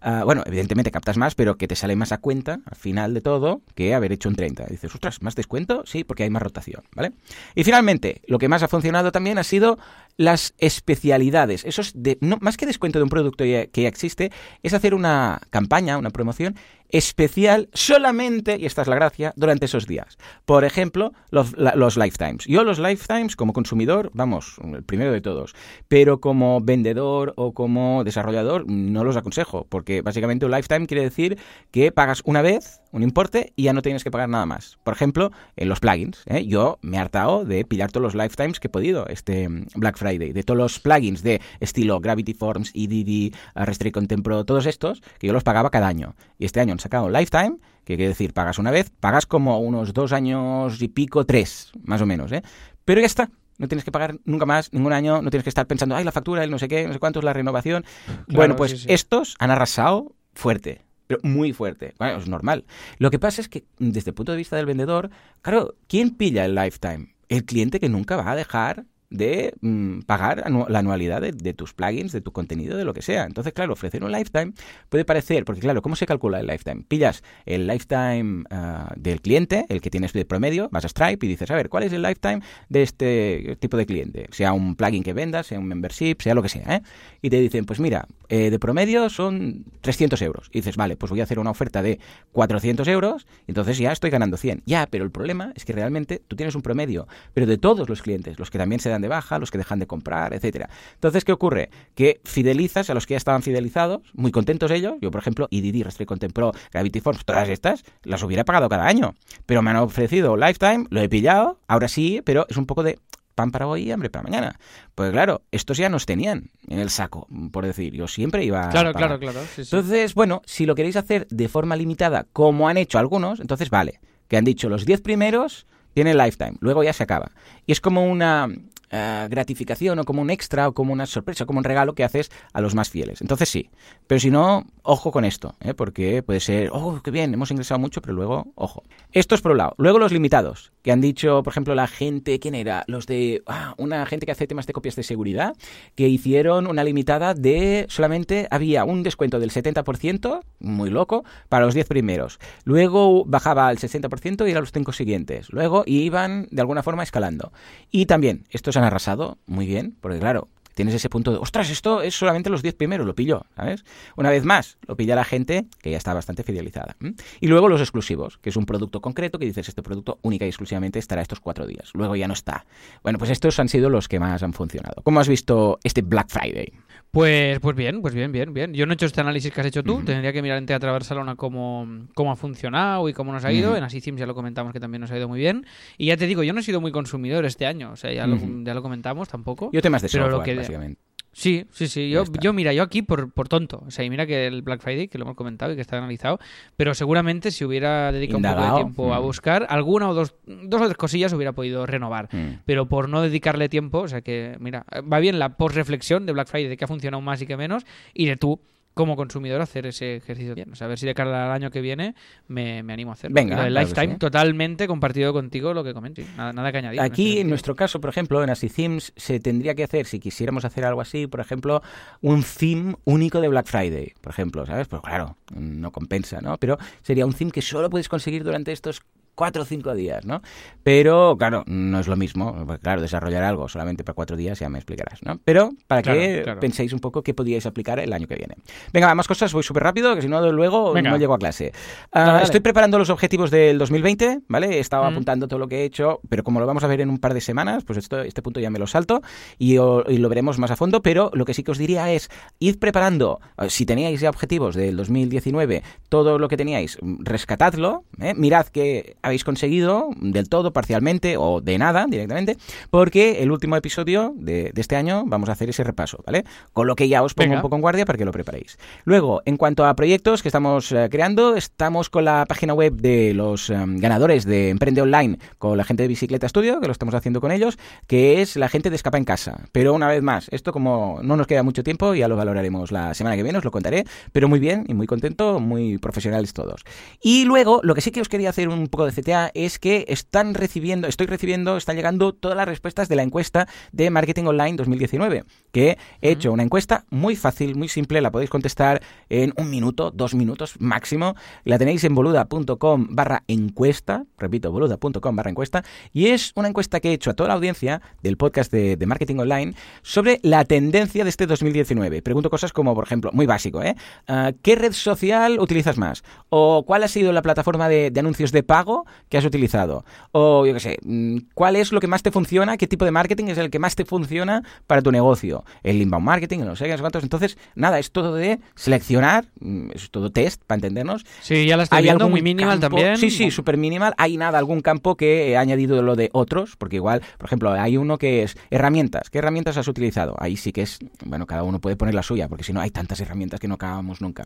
Ah, 0.00 0.22
bueno, 0.24 0.42
evidentemente 0.46 0.90
captas 0.90 1.16
más, 1.16 1.34
pero 1.34 1.56
que 1.56 1.68
te 1.68 1.76
sale 1.76 1.96
más 1.96 2.12
a 2.12 2.18
cuenta 2.18 2.60
al 2.64 2.76
final 2.76 3.14
de 3.14 3.20
todo 3.20 3.62
que 3.74 3.94
haber 3.94 4.12
hecho 4.12 4.28
un 4.28 4.34
30. 4.34 4.66
dices, 4.66 4.94
ostras, 4.94 5.22
¿más 5.22 5.34
descuento? 5.34 5.82
Sí, 5.86 6.04
porque 6.04 6.24
hay 6.24 6.30
más 6.30 6.42
rotación, 6.42 6.82
¿vale? 6.94 7.12
Y 7.54 7.64
finalmente, 7.64 8.22
lo 8.26 8.38
que 8.38 8.48
más 8.48 8.62
ha 8.62 8.68
funcionado 8.68 9.12
también 9.12 9.38
ha 9.38 9.44
sido 9.44 9.78
las 10.16 10.54
especialidades. 10.58 11.64
Eso 11.64 11.80
es 11.80 11.92
de, 11.94 12.18
no, 12.20 12.38
más 12.40 12.56
que 12.56 12.66
descuento 12.66 12.98
de 12.98 13.04
un 13.04 13.08
producto 13.08 13.44
que 13.44 13.70
ya 13.72 13.88
existe, 13.88 14.30
es 14.62 14.74
hacer 14.74 14.94
una 14.94 15.40
campaña, 15.50 15.98
una 15.98 16.10
promoción 16.10 16.56
especial 16.92 17.68
solamente, 17.72 18.56
y 18.58 18.66
esta 18.66 18.82
es 18.82 18.88
la 18.88 18.94
gracia, 18.94 19.32
durante 19.36 19.64
esos 19.64 19.86
días. 19.86 20.18
Por 20.44 20.64
ejemplo, 20.64 21.12
los, 21.30 21.54
los, 21.56 21.96
lifetimes. 21.96 22.44
Yo 22.46 22.64
los 22.64 22.78
lifetimes 22.78 23.34
como 23.34 23.52
consumidor, 23.52 24.10
vamos, 24.14 24.56
el 24.62 24.84
primero 24.84 25.10
de 25.12 25.20
todos, 25.20 25.54
pero 25.88 26.20
como 26.20 26.60
vendedor 26.60 27.32
o 27.36 27.52
como 27.52 28.04
desarrollador 28.04 28.70
no 28.70 29.04
los 29.04 29.16
aconsejo, 29.16 29.66
porque 29.68 30.02
básicamente 30.02 30.46
un 30.46 30.52
lifetime 30.52 30.86
quiere 30.86 31.02
decir 31.02 31.38
que 31.70 31.90
pagas 31.92 32.22
una 32.24 32.42
vez 32.42 32.82
un 32.92 33.02
importe 33.02 33.52
y 33.56 33.64
ya 33.64 33.72
no 33.72 33.82
tienes 33.82 34.04
que 34.04 34.10
pagar 34.10 34.28
nada 34.28 34.46
más. 34.46 34.78
Por 34.84 34.94
ejemplo, 34.94 35.32
en 35.56 35.68
los 35.68 35.80
plugins. 35.80 36.22
¿eh? 36.26 36.46
Yo 36.46 36.78
me 36.82 36.98
he 36.98 37.00
hartado 37.00 37.44
de 37.44 37.64
pillar 37.64 37.90
todos 37.90 38.02
los 38.02 38.14
lifetimes 38.14 38.60
que 38.60 38.68
he 38.68 38.70
podido 38.70 39.06
este 39.06 39.48
Black 39.74 39.96
Friday, 39.96 40.32
de 40.32 40.42
todos 40.42 40.58
los 40.58 40.78
plugins 40.78 41.22
de 41.22 41.40
estilo 41.60 42.00
Gravity 42.00 42.34
Forms, 42.34 42.70
EDD, 42.74 43.34
Restrict 43.54 43.94
Content 43.94 44.22
Pro, 44.22 44.44
todos 44.44 44.66
estos, 44.66 45.00
que 45.18 45.26
yo 45.26 45.32
los 45.32 45.42
pagaba 45.42 45.70
cada 45.70 45.88
año. 45.88 46.14
Y 46.38 46.44
este 46.44 46.60
año 46.60 46.74
sacado 46.82 47.08
Lifetime, 47.08 47.56
que 47.84 47.96
quiere 47.96 48.08
decir, 48.08 48.32
pagas 48.32 48.58
una 48.58 48.70
vez, 48.70 48.90
pagas 48.90 49.26
como 49.26 49.60
unos 49.60 49.92
dos 49.92 50.12
años 50.12 50.80
y 50.80 50.88
pico, 50.88 51.24
tres, 51.24 51.72
más 51.84 52.00
o 52.00 52.06
menos, 52.06 52.30
¿eh? 52.32 52.42
Pero 52.84 53.00
ya 53.00 53.06
está, 53.06 53.30
no 53.58 53.68
tienes 53.68 53.84
que 53.84 53.92
pagar 53.92 54.18
nunca 54.24 54.46
más, 54.46 54.72
ningún 54.72 54.92
año, 54.92 55.22
no 55.22 55.30
tienes 55.30 55.44
que 55.44 55.50
estar 55.50 55.66
pensando, 55.66 55.94
ay, 55.96 56.04
la 56.04 56.12
factura, 56.12 56.44
el 56.44 56.50
no 56.50 56.58
sé 56.58 56.68
qué, 56.68 56.86
no 56.86 56.92
sé 56.92 56.98
cuánto 56.98 57.20
es 57.20 57.24
la 57.24 57.32
renovación. 57.32 57.84
bueno, 58.28 58.56
pues 58.56 58.84
estos 58.88 59.36
han 59.38 59.50
arrasado 59.50 60.14
fuerte, 60.34 60.82
pero 61.06 61.20
muy 61.22 61.52
fuerte. 61.52 61.94
Bueno, 61.98 62.18
es 62.18 62.28
normal. 62.28 62.64
Lo 62.98 63.10
que 63.10 63.18
pasa 63.18 63.40
es 63.40 63.48
que 63.48 63.64
desde 63.78 64.10
el 64.10 64.14
punto 64.14 64.32
de 64.32 64.38
vista 64.38 64.56
del 64.56 64.66
vendedor, 64.66 65.10
claro, 65.42 65.74
¿quién 65.86 66.10
pilla 66.10 66.44
el 66.44 66.54
lifetime? 66.54 67.14
El 67.28 67.44
cliente 67.44 67.80
que 67.80 67.88
nunca 67.88 68.16
va 68.16 68.30
a 68.30 68.36
dejar 68.36 68.84
de 69.12 69.54
mm, 69.60 70.00
pagar 70.00 70.50
la 70.68 70.78
anualidad 70.78 71.20
de, 71.20 71.54
tus 71.54 71.74
plugins, 71.74 72.12
de 72.12 72.20
tu 72.20 72.32
contenido, 72.32 72.76
de 72.76 72.84
lo 72.84 72.94
que 72.94 73.02
sea. 73.02 73.24
Entonces, 73.24 73.52
claro, 73.52 73.74
ofrecer 73.74 74.02
un 74.02 74.10
lifetime 74.10 74.52
puede 74.88 75.04
parecer, 75.04 75.44
porque 75.44 75.60
claro, 75.60 75.82
¿cómo 75.82 75.96
se 75.96 76.06
calcula 76.06 76.40
el 76.40 76.46
lifetime? 76.46 76.82
Pillas 76.88 77.22
el 77.44 77.66
lifetime 77.66 78.44
ah, 78.50 78.92
del 78.96 79.20
cliente, 79.20 79.66
el 79.68 79.80
que 79.80 79.90
tienes 79.90 80.12
de 80.12 80.24
promedio, 80.24 80.68
vas 80.72 80.84
a 80.84 80.88
Stripe 80.88 81.24
y 81.26 81.28
dices, 81.28 81.50
a 81.50 81.54
ver, 81.54 81.68
¿cuál 81.68 81.84
es 81.84 81.92
el 81.92 82.02
lifetime 82.02 82.40
de 82.68 82.82
este 82.82 83.56
tipo 83.60 83.76
de 83.76 83.86
cliente? 83.86 84.26
Sea 84.30 84.52
un 84.52 84.74
plugin 84.76 85.02
que 85.02 85.12
vendas, 85.12 85.46
sea 85.46 85.58
un 85.58 85.66
membership, 85.66 86.16
sea 86.20 86.34
lo 86.34 86.42
que 86.42 86.48
sea. 86.48 86.76
¿eh? 86.76 86.82
Y 87.20 87.30
te 87.30 87.38
dicen, 87.38 87.66
pues 87.66 87.80
mira, 87.80 88.06
eh, 88.28 88.50
de 88.50 88.58
promedio 88.58 89.10
son 89.10 89.64
300 89.82 90.20
euros. 90.22 90.48
Y 90.52 90.60
dices, 90.60 90.76
vale, 90.76 90.96
pues 90.96 91.10
voy 91.10 91.20
a 91.20 91.24
hacer 91.24 91.38
una 91.38 91.50
oferta 91.50 91.82
de 91.82 92.00
400 92.32 92.88
euros, 92.88 93.26
entonces 93.46 93.76
ya 93.76 93.92
estoy 93.92 94.10
ganando 94.10 94.38
100. 94.38 94.62
Ya, 94.64 94.86
pero 94.86 95.04
el 95.04 95.10
problema 95.10 95.52
es 95.54 95.66
que 95.66 95.72
realmente 95.74 96.22
tú 96.26 96.36
tienes 96.36 96.54
un 96.54 96.62
promedio, 96.62 97.06
pero 97.34 97.46
de 97.46 97.58
todos 97.58 97.88
los 97.88 98.00
clientes, 98.00 98.38
los 98.38 98.50
que 98.50 98.58
también 98.58 98.80
se 98.80 98.88
dan 98.88 99.01
de 99.02 99.08
baja, 99.08 99.38
los 99.38 99.50
que 99.50 99.58
dejan 99.58 99.78
de 99.78 99.86
comprar, 99.86 100.32
etcétera. 100.32 100.70
Entonces, 100.94 101.24
¿qué 101.24 101.32
ocurre? 101.32 101.70
Que 101.94 102.20
fidelizas 102.24 102.88
a 102.90 102.94
los 102.94 103.06
que 103.06 103.14
ya 103.14 103.18
estaban 103.18 103.42
fidelizados, 103.42 104.00
muy 104.14 104.30
contentos 104.32 104.70
ellos. 104.70 104.94
Yo, 105.00 105.10
por 105.10 105.20
ejemplo, 105.20 105.48
EDD, 105.50 105.84
Restrict 105.84 106.08
Content 106.08 106.32
Pro, 106.32 106.52
Gravity 106.72 107.00
Forms, 107.00 107.24
todas 107.24 107.48
estas, 107.48 107.84
las 108.02 108.22
hubiera 108.22 108.44
pagado 108.44 108.68
cada 108.68 108.86
año. 108.86 109.14
Pero 109.46 109.62
me 109.62 109.70
han 109.70 109.76
ofrecido 109.76 110.36
Lifetime, 110.36 110.86
lo 110.90 111.00
he 111.00 111.08
pillado, 111.08 111.58
ahora 111.68 111.88
sí, 111.88 112.22
pero 112.24 112.46
es 112.48 112.56
un 112.56 112.66
poco 112.66 112.82
de 112.82 112.98
pan 113.34 113.50
para 113.50 113.66
hoy 113.66 113.84
y 113.84 113.90
hambre 113.90 114.10
para 114.10 114.22
mañana. 114.22 114.58
Pues 114.94 115.10
claro, 115.10 115.42
estos 115.50 115.78
ya 115.78 115.88
nos 115.88 116.06
tenían 116.06 116.50
en 116.68 116.78
el 116.78 116.90
saco, 116.90 117.26
por 117.50 117.66
decir. 117.66 117.94
Yo 117.94 118.08
siempre 118.08 118.44
iba. 118.44 118.68
Claro, 118.68 118.92
claro, 118.92 119.18
claro. 119.18 119.40
Entonces, 119.56 120.14
bueno, 120.14 120.42
si 120.44 120.66
lo 120.66 120.74
queréis 120.74 120.96
hacer 120.96 121.26
de 121.28 121.48
forma 121.48 121.76
limitada, 121.76 122.26
como 122.32 122.68
han 122.68 122.76
hecho 122.76 122.98
algunos, 122.98 123.40
entonces 123.40 123.70
vale. 123.70 124.00
Que 124.28 124.36
han 124.36 124.44
dicho 124.44 124.68
los 124.68 124.86
10 124.86 125.02
primeros 125.02 125.66
tienen 125.94 126.16
lifetime, 126.16 126.56
luego 126.60 126.82
ya 126.82 126.92
se 126.92 127.02
acaba. 127.02 127.32
Y 127.66 127.72
es 127.72 127.80
como 127.80 128.06
una 128.06 128.48
eh, 128.94 129.26
gratificación 129.30 129.98
o 129.98 130.04
como 130.04 130.20
un 130.20 130.28
extra 130.28 130.68
o 130.68 130.74
como 130.74 130.92
una 130.92 131.06
sorpresa, 131.06 131.46
como 131.46 131.58
un 131.58 131.64
regalo 131.64 131.94
que 131.94 132.04
haces 132.04 132.30
a 132.52 132.60
los 132.60 132.74
más 132.74 132.90
fieles. 132.90 133.22
Entonces 133.22 133.48
sí, 133.48 133.70
pero 134.06 134.20
si 134.20 134.30
no, 134.30 134.66
ojo 134.82 135.10
con 135.10 135.24
esto, 135.24 135.56
¿eh? 135.60 135.72
porque 135.72 136.22
puede 136.22 136.40
ser, 136.40 136.68
oh, 136.72 137.00
qué 137.02 137.10
bien, 137.10 137.32
hemos 137.32 137.50
ingresado 137.50 137.78
mucho, 137.78 138.02
pero 138.02 138.12
luego, 138.12 138.52
ojo. 138.54 138.84
Esto 139.12 139.34
es 139.34 139.40
por 139.40 139.52
un 139.52 139.58
lado. 139.58 139.74
Luego 139.78 139.98
los 139.98 140.12
limitados, 140.12 140.72
que 140.82 140.92
han 140.92 141.00
dicho, 141.00 141.42
por 141.42 141.52
ejemplo, 141.52 141.74
la 141.74 141.86
gente, 141.86 142.38
¿quién 142.38 142.54
era? 142.54 142.84
Los 142.86 143.06
de, 143.06 143.42
ah, 143.46 143.74
una 143.78 144.04
gente 144.06 144.26
que 144.26 144.32
hace 144.32 144.46
temas 144.46 144.66
de 144.66 144.72
copias 144.72 144.96
de 144.96 145.02
seguridad, 145.02 145.54
que 145.94 146.08
hicieron 146.08 146.66
una 146.66 146.84
limitada 146.84 147.34
de 147.34 147.86
solamente 147.88 148.48
había 148.50 148.84
un 148.84 149.02
descuento 149.02 149.38
del 149.40 149.50
70%, 149.50 150.42
muy 150.60 150.90
loco, 150.90 151.24
para 151.48 151.64
los 151.64 151.74
10 151.74 151.86
primeros. 151.88 152.38
Luego 152.64 153.24
bajaba 153.24 153.68
al 153.68 153.78
60% 153.78 154.46
y 154.46 154.50
eran 154.50 154.62
los 154.62 154.72
5 154.72 154.92
siguientes. 154.92 155.52
Luego 155.52 155.84
iban 155.86 156.48
de 156.50 156.60
alguna 156.60 156.82
forma 156.82 157.02
escalando. 157.02 157.52
Y 157.90 158.06
también, 158.06 158.44
estos 158.50 158.76
han 158.76 158.84
arrasado 158.84 159.38
muy 159.46 159.66
bien, 159.66 159.96
porque 160.00 160.18
claro, 160.18 160.48
tienes 160.74 160.94
ese 160.94 161.08
punto 161.08 161.32
de, 161.32 161.38
ostras, 161.38 161.70
esto 161.70 162.02
es 162.02 162.14
solamente 162.14 162.50
los 162.50 162.62
10 162.62 162.74
primeros, 162.74 163.06
lo 163.06 163.14
pillo, 163.14 163.46
¿sabes? 163.56 163.84
Una 164.16 164.30
vez 164.30 164.44
más, 164.44 164.78
lo 164.86 164.96
pilla 164.96 165.14
la 165.14 165.24
gente 165.24 165.66
que 165.80 165.90
ya 165.90 165.96
está 165.96 166.14
bastante 166.14 166.42
fidelizada. 166.42 166.96
Y 167.40 167.46
luego 167.46 167.68
los 167.68 167.80
exclusivos, 167.80 168.38
que 168.38 168.50
es 168.50 168.56
un 168.56 168.66
producto 168.66 169.00
concreto 169.00 169.38
que 169.38 169.46
dices, 169.46 169.68
este 169.68 169.82
producto 169.82 170.18
única 170.22 170.44
y 170.44 170.48
exclusivamente 170.48 170.98
estará 170.98 171.22
estos 171.22 171.40
cuatro 171.40 171.66
días, 171.66 171.90
luego 171.94 172.16
ya 172.16 172.28
no 172.28 172.34
está. 172.34 172.64
Bueno, 173.02 173.18
pues 173.18 173.30
estos 173.30 173.58
han 173.58 173.68
sido 173.68 173.88
los 173.90 174.08
que 174.08 174.20
más 174.20 174.42
han 174.42 174.52
funcionado. 174.52 175.02
¿Cómo 175.02 175.20
has 175.20 175.28
visto 175.28 175.78
este 175.84 176.02
Black 176.02 176.28
Friday? 176.28 176.72
Pues, 177.12 177.60
pues 177.60 177.76
bien, 177.76 178.00
pues 178.00 178.14
bien, 178.14 178.32
bien, 178.32 178.54
bien. 178.54 178.72
Yo 178.72 178.86
no 178.86 178.92
he 178.92 178.94
hecho 178.94 179.04
este 179.04 179.20
análisis 179.20 179.52
que 179.52 179.60
has 179.60 179.66
hecho 179.66 179.82
tú. 179.82 180.02
Tendría 180.02 180.32
que 180.32 180.40
mirar 180.40 180.56
en 180.56 180.64
Teatro 180.64 180.90
Barcelona 180.90 181.36
cómo, 181.36 181.86
cómo 182.14 182.32
ha 182.32 182.36
funcionado 182.36 183.06
y 183.06 183.12
cómo 183.12 183.32
nos 183.32 183.44
ha 183.44 183.52
ido. 183.52 183.76
En 183.76 183.84
Así 183.84 184.00
ya 184.00 184.24
lo 184.24 184.34
comentamos 184.34 184.72
que 184.72 184.80
también 184.80 185.02
nos 185.02 185.10
ha 185.10 185.18
ido 185.18 185.28
muy 185.28 185.38
bien. 185.38 185.66
Y 185.98 186.06
ya 186.06 186.16
te 186.16 186.26
digo, 186.26 186.42
yo 186.42 186.54
no 186.54 186.60
he 186.60 186.62
sido 186.62 186.80
muy 186.80 186.90
consumidor 186.90 187.44
este 187.44 187.66
año. 187.66 187.92
O 187.92 187.96
sea, 187.96 188.14
ya, 188.14 188.26
lo, 188.26 188.38
ya 188.64 188.72
lo 188.72 188.80
comentamos 188.80 189.28
tampoco. 189.28 189.68
Yo 189.74 189.82
temas 189.82 190.00
de 190.00 190.08
software, 190.08 190.32
lo 190.32 190.42
que, 190.42 190.54
básicamente. 190.54 191.02
Sí, 191.32 191.64
sí, 191.70 191.88
sí. 191.88 192.10
Yo, 192.10 192.24
yo, 192.40 192.52
mira, 192.52 192.72
yo 192.74 192.82
aquí 192.82 193.00
por, 193.00 193.32
por 193.32 193.48
tonto. 193.48 193.82
O 193.86 193.90
sea, 193.90 194.04
y 194.04 194.10
mira 194.10 194.26
que 194.26 194.46
el 194.46 194.62
Black 194.62 194.80
Friday, 194.80 195.08
que 195.08 195.18
lo 195.18 195.24
hemos 195.24 195.36
comentado 195.36 195.72
y 195.72 195.76
que 195.76 195.80
está 195.80 195.96
analizado, 195.96 196.38
pero 196.76 196.94
seguramente 196.94 197.50
si 197.50 197.64
hubiera 197.64 198.12
dedicado 198.12 198.38
un 198.38 198.42
poco 198.44 198.62
de 198.62 198.82
tiempo 198.82 199.14
a 199.14 199.20
mm. 199.20 199.22
buscar, 199.22 199.66
alguna 199.70 200.10
o 200.10 200.14
dos, 200.14 200.34
dos 200.46 200.80
o 200.82 200.84
tres 200.84 200.96
cosillas 200.96 201.32
hubiera 201.32 201.52
podido 201.52 201.86
renovar. 201.86 202.28
Mm. 202.32 202.60
Pero 202.66 202.86
por 202.86 203.08
no 203.08 203.22
dedicarle 203.22 203.68
tiempo, 203.70 204.00
o 204.00 204.08
sea 204.08 204.20
que, 204.20 204.56
mira, 204.60 204.84
va 205.10 205.20
bien 205.20 205.38
la 205.38 205.56
post-reflexión 205.56 206.26
de 206.26 206.32
Black 206.32 206.48
Friday, 206.48 206.68
de 206.68 206.76
que 206.76 206.84
ha 206.84 206.88
funcionado 206.88 207.22
más 207.22 207.40
y 207.40 207.46
que 207.46 207.56
menos, 207.56 207.84
y 208.12 208.26
de 208.26 208.36
tú 208.36 208.60
como 208.94 209.16
consumidor 209.16 209.60
hacer 209.60 209.86
ese 209.86 210.16
ejercicio 210.16 210.54
bien. 210.54 210.72
O 210.72 210.76
sea, 210.76 210.86
a 210.86 210.88
ver 210.88 210.98
si 210.98 211.06
de 211.06 211.14
cara 211.14 211.46
al 211.46 211.52
año 211.52 211.70
que 211.70 211.80
viene 211.80 212.14
me, 212.48 212.80
animo 212.80 213.10
a 213.10 213.14
hacer. 213.14 213.32
Venga, 213.32 213.66
el 213.66 213.74
lifetime, 213.74 214.16
totalmente 214.16 214.86
compartido 214.86 215.32
contigo 215.32 215.72
lo 215.74 215.84
que 215.84 215.94
comenté. 215.94 216.26
Nada, 216.36 216.52
nada 216.52 216.72
que 216.72 216.78
añadir. 216.78 217.00
Aquí, 217.00 217.38
en, 217.38 217.48
nuestro 217.48 217.74
caso, 217.74 218.00
por 218.00 218.10
ejemplo, 218.10 218.42
en 218.42 218.50
Así 218.50 218.68
Themes 218.68 219.12
se 219.16 219.40
tendría 219.40 219.74
que 219.74 219.84
hacer, 219.84 220.06
si 220.06 220.20
quisiéramos 220.20 220.64
hacer 220.64 220.84
algo 220.84 221.00
así, 221.00 221.26
por 221.26 221.40
ejemplo, 221.40 221.82
un 222.20 222.42
theme 222.42 222.96
único 223.04 223.40
de 223.40 223.48
Black 223.48 223.66
Friday, 223.66 224.12
por 224.20 224.32
ejemplo, 224.32 224.66
¿sabes? 224.66 224.88
Pues 224.88 225.02
claro, 225.02 225.36
no 225.54 225.90
compensa, 225.90 226.40
¿no? 226.40 226.58
Pero 226.58 226.78
sería 227.02 227.26
un 227.26 227.32
theme 227.32 227.50
que 227.50 227.62
solo 227.62 227.88
puedes 227.90 228.08
conseguir 228.08 228.44
durante 228.44 228.72
estos 228.72 229.02
cuatro 229.34 229.62
o 229.62 229.64
cinco 229.64 229.94
días, 229.94 230.24
¿no? 230.24 230.42
Pero, 230.82 231.36
claro, 231.38 231.64
no 231.66 232.00
es 232.00 232.08
lo 232.08 232.16
mismo. 232.16 232.66
Claro, 232.82 233.00
desarrollar 233.00 233.44
algo 233.44 233.68
solamente 233.68 234.04
para 234.04 234.14
cuatro 234.14 234.36
días 234.36 234.58
ya 234.58 234.68
me 234.68 234.78
explicarás, 234.78 235.22
¿no? 235.22 235.38
Pero 235.44 235.70
para 235.86 236.02
que 236.02 236.44
penséis 236.60 236.92
un 236.92 237.00
poco 237.00 237.22
qué 237.22 237.34
podíais 237.34 237.66
aplicar 237.66 237.98
el 238.00 238.12
año 238.12 238.26
que 238.26 238.34
viene. 238.34 238.56
Venga, 238.92 239.14
más 239.14 239.28
cosas, 239.28 239.52
voy 239.52 239.62
súper 239.62 239.84
rápido, 239.84 240.14
que 240.14 240.22
si 240.22 240.28
no, 240.28 240.50
luego 240.50 240.94
no 241.00 241.16
llego 241.16 241.34
a 241.34 241.38
clase. 241.38 241.72
Ah, 242.12 242.40
estoy 242.42 242.60
preparando 242.60 242.98
los 242.98 243.10
objetivos 243.10 243.50
del 243.50 243.78
2020, 243.78 244.40
¿vale? 244.48 244.76
He 244.76 244.80
estado 244.80 245.04
mm. 245.04 245.12
apuntando 245.12 245.48
todo 245.48 245.58
lo 245.58 245.68
que 245.68 245.82
he 245.82 245.84
hecho, 245.84 246.20
pero 246.28 246.42
como 246.42 246.60
lo 246.60 246.66
vamos 246.66 246.84
a 246.84 246.86
ver 246.86 247.00
en 247.00 247.10
un 247.10 247.18
par 247.18 247.34
de 247.34 247.40
semanas, 247.40 247.84
pues 247.84 247.98
esto, 247.98 248.20
este 248.20 248.42
punto 248.42 248.60
ya 248.60 248.70
me 248.70 248.78
lo 248.78 248.86
salto 248.86 249.22
y, 249.58 249.76
lo 249.76 250.28
veremos 250.28 250.58
más 250.58 250.70
a 250.70 250.76
fondo, 250.76 251.02
pero 251.02 251.30
lo 251.34 251.44
que 251.44 251.54
sí 251.54 251.62
que 251.62 251.70
os 251.70 251.78
diría 251.78 252.12
es, 252.12 252.30
id 252.58 252.78
preparando, 252.78 253.40
eh, 253.58 253.70
si 253.70 253.86
teníais 253.86 254.20
ya 254.20 254.30
objetivos 254.30 254.74
del 254.74 254.96
2019, 254.96 255.82
todo 256.08 256.38
lo 256.38 256.48
que 256.48 256.56
teníais, 256.56 256.98
rescatadlo, 257.02 258.04
¿eh? 258.20 258.34
mirad 258.34 258.66
que 258.66 259.16
habéis 259.22 259.44
conseguido 259.44 260.10
del 260.16 260.48
todo, 260.48 260.72
parcialmente 260.72 261.36
o 261.36 261.60
de 261.60 261.78
nada 261.78 262.06
directamente, 262.08 262.56
porque 262.90 263.42
el 263.42 263.50
último 263.50 263.76
episodio 263.76 264.34
de, 264.36 264.72
este 264.76 264.96
año 264.96 265.22
vamos 265.26 265.48
a 265.48 265.52
hacer 265.52 265.70
ese 265.70 265.84
repaso, 265.84 266.22
¿vale? 266.26 266.44
Con 266.72 266.86
lo 266.86 266.96
que 266.96 267.08
ya 267.08 267.22
os 267.22 267.34
pongo 267.34 267.54
un 267.54 267.62
poco 267.62 267.76
en 267.76 267.82
guardia 267.82 268.04
para 268.04 268.18
que 268.18 268.24
lo 268.24 268.32
preparéis. 268.32 268.78
Luego, 269.04 269.42
en 269.44 269.56
cuanto 269.56 269.86
a 269.86 269.94
proyectos 269.94 270.42
que 270.42 270.48
estamos 270.48 270.90
eh, 270.90 271.08
creando, 271.10 271.54
estamos 271.56 272.10
con 272.10 272.24
la 272.24 272.44
página 272.46 272.74
web 272.74 272.94
de 272.94 273.32
los 273.32 273.70
em, 273.70 273.98
ganadores 273.98 274.44
de 274.44 274.70
Emprende 274.70 275.02
Online 275.02 275.38
con 275.58 275.76
la 275.76 275.84
gente 275.84 276.02
de 276.02 276.08
Bicicleta 276.08 276.48
Studio, 276.48 276.80
que 276.80 276.86
lo 276.86 276.92
estamos 276.92 277.14
haciendo 277.14 277.40
con 277.40 277.52
ellos, 277.52 277.78
que 278.08 278.42
es 278.42 278.56
la 278.56 278.68
gente 278.68 278.90
de 278.90 278.96
Escapa 278.96 279.18
en 279.18 279.24
Casa. 279.24 279.60
Pero 279.70 279.94
una 279.94 280.08
vez 280.08 280.22
más, 280.22 280.48
esto 280.50 280.72
como 280.72 281.20
no 281.22 281.36
nos 281.36 281.46
queda 281.46 281.62
mucho 281.62 281.84
tiempo, 281.84 282.14
ya 282.14 282.26
lo 282.26 282.36
valoraremos 282.36 282.90
la 282.90 283.14
semana 283.14 283.36
que 283.36 283.44
viene, 283.44 283.58
os 283.58 283.64
lo 283.64 283.70
contaré, 283.70 284.04
pero 284.32 284.48
muy 284.48 284.58
bien 284.58 284.84
y 284.88 284.94
muy 284.94 285.06
contento, 285.06 285.60
muy 285.60 285.98
profesionales 285.98 286.52
todos. 286.52 286.82
Y 287.22 287.44
luego, 287.44 287.80
lo 287.84 287.94
que 287.94 288.00
sí 288.00 288.10
que 288.10 288.20
os 288.20 288.28
quería 288.28 288.50
hacer 288.50 288.68
un 288.68 288.88
poco 288.88 289.06
de 289.06 289.11
CTA 289.12 289.50
es 289.54 289.78
que 289.78 290.04
están 290.08 290.54
recibiendo, 290.54 291.08
estoy 291.08 291.26
recibiendo, 291.26 291.76
están 291.76 291.96
llegando 291.96 292.32
todas 292.32 292.56
las 292.56 292.66
respuestas 292.66 293.08
de 293.08 293.16
la 293.16 293.22
encuesta 293.22 293.68
de 293.92 294.10
Marketing 294.10 294.44
Online 294.44 294.76
2019, 294.76 295.44
que 295.70 295.98
he 296.20 296.30
hecho 296.30 296.52
una 296.52 296.62
encuesta 296.62 297.04
muy 297.10 297.36
fácil, 297.36 297.76
muy 297.76 297.88
simple, 297.88 298.20
la 298.20 298.30
podéis 298.30 298.50
contestar 298.50 299.02
en 299.28 299.52
un 299.56 299.70
minuto, 299.70 300.10
dos 300.10 300.34
minutos 300.34 300.74
máximo, 300.78 301.34
la 301.64 301.78
tenéis 301.78 302.04
en 302.04 302.14
boluda.com 302.14 303.06
barra 303.10 303.44
encuesta, 303.48 304.24
repito, 304.38 304.72
boluda.com 304.72 305.36
barra 305.36 305.50
encuesta, 305.50 305.84
y 306.12 306.28
es 306.28 306.52
una 306.54 306.68
encuesta 306.68 307.00
que 307.00 307.10
he 307.10 307.12
hecho 307.12 307.30
a 307.30 307.34
toda 307.34 307.48
la 307.48 307.54
audiencia 307.54 308.00
del 308.22 308.36
podcast 308.36 308.72
de, 308.72 309.02
Marketing 309.02 309.36
Online 309.36 309.74
sobre 310.02 310.38
la 310.42 310.64
tendencia 310.64 311.24
de 311.24 311.30
este 311.30 311.46
2019. 311.46 312.22
Pregunto 312.22 312.50
cosas 312.50 312.72
como, 312.72 312.94
por 312.94 313.04
ejemplo, 313.04 313.30
muy 313.32 313.46
básico, 313.46 313.82
¿eh? 313.82 313.96
Ah, 314.26 314.52
¿Qué 314.62 314.76
red 314.76 314.92
social 314.92 315.58
utilizas 315.58 315.98
más? 315.98 316.22
¿O 316.48 316.84
cuál 316.86 317.02
ha 317.02 317.08
sido 317.08 317.32
la 317.32 317.42
plataforma 317.42 317.88
de, 317.88 318.12
anuncios 318.16 318.52
de 318.52 318.62
pago 318.62 319.01
que 319.28 319.38
has 319.38 319.44
utilizado? 319.44 320.04
O, 320.32 320.66
yo 320.66 320.74
qué 320.74 320.80
sé, 320.80 320.98
mm, 321.02 321.38
¿cuál 321.54 321.76
es 321.76 321.92
lo 321.92 322.00
que 322.00 322.06
más 322.06 322.22
te 322.22 322.30
funciona? 322.30 322.76
¿Qué 322.76 322.86
tipo 322.86 323.04
de 323.04 323.10
marketing 323.10 323.46
es 323.46 323.58
el 323.58 323.70
que 323.70 323.78
más 323.78 323.94
te 323.94 324.04
funciona 324.04 324.62
para 324.86 325.02
tu 325.02 325.12
negocio? 325.12 325.64
El 325.82 326.00
inbound 326.00 326.24
marketing, 326.24 326.60
no 326.60 326.76
sé 326.76 326.86
qué, 326.86 326.96
cuántos. 326.98 327.22
Entonces, 327.22 327.58
nada, 327.74 327.98
es 327.98 328.12
todo 328.12 328.34
de 328.34 328.60
seleccionar, 328.74 329.46
mm, 329.60 329.90
es 329.94 330.10
todo 330.10 330.30
test 330.30 330.62
para 330.66 330.76
entendernos. 330.76 331.24
Sí, 331.40 331.66
ya 331.66 331.76
la 331.76 331.84
estoy 331.84 332.02
viendo, 332.02 332.28
muy 332.28 332.42
minimal 332.42 332.80
también. 332.80 333.16
Sí, 333.16 333.30
sí, 333.30 333.50
súper 333.50 333.76
minimal. 333.76 334.14
Hay 334.16 334.36
nada, 334.36 334.58
algún 334.58 334.80
campo 334.80 335.16
que 335.16 335.50
he 335.50 335.56
añadido 335.56 336.02
lo 336.02 336.16
de 336.16 336.30
otros, 336.32 336.76
porque 336.76 336.96
igual, 336.96 337.22
por 337.38 337.46
ejemplo, 337.46 337.72
hay 337.72 337.96
uno 337.96 338.18
que 338.18 338.42
es 338.42 338.56
herramientas. 338.70 339.30
¿Qué 339.30 339.38
herramientas 339.38 339.76
has 339.76 339.88
utilizado? 339.88 340.34
Ahí 340.38 340.56
sí 340.56 340.72
que 340.72 340.82
es, 340.82 340.98
bueno, 341.24 341.46
cada 341.46 341.62
uno 341.62 341.80
puede 341.80 341.96
poner 341.96 342.14
la 342.14 342.22
suya, 342.22 342.48
porque 342.48 342.64
si 342.64 342.72
no 342.72 342.80
hay 342.80 342.90
tantas 342.90 343.20
herramientas 343.20 343.60
que 343.60 343.68
no 343.68 343.74
acabamos 343.74 344.20
nunca. 344.20 344.44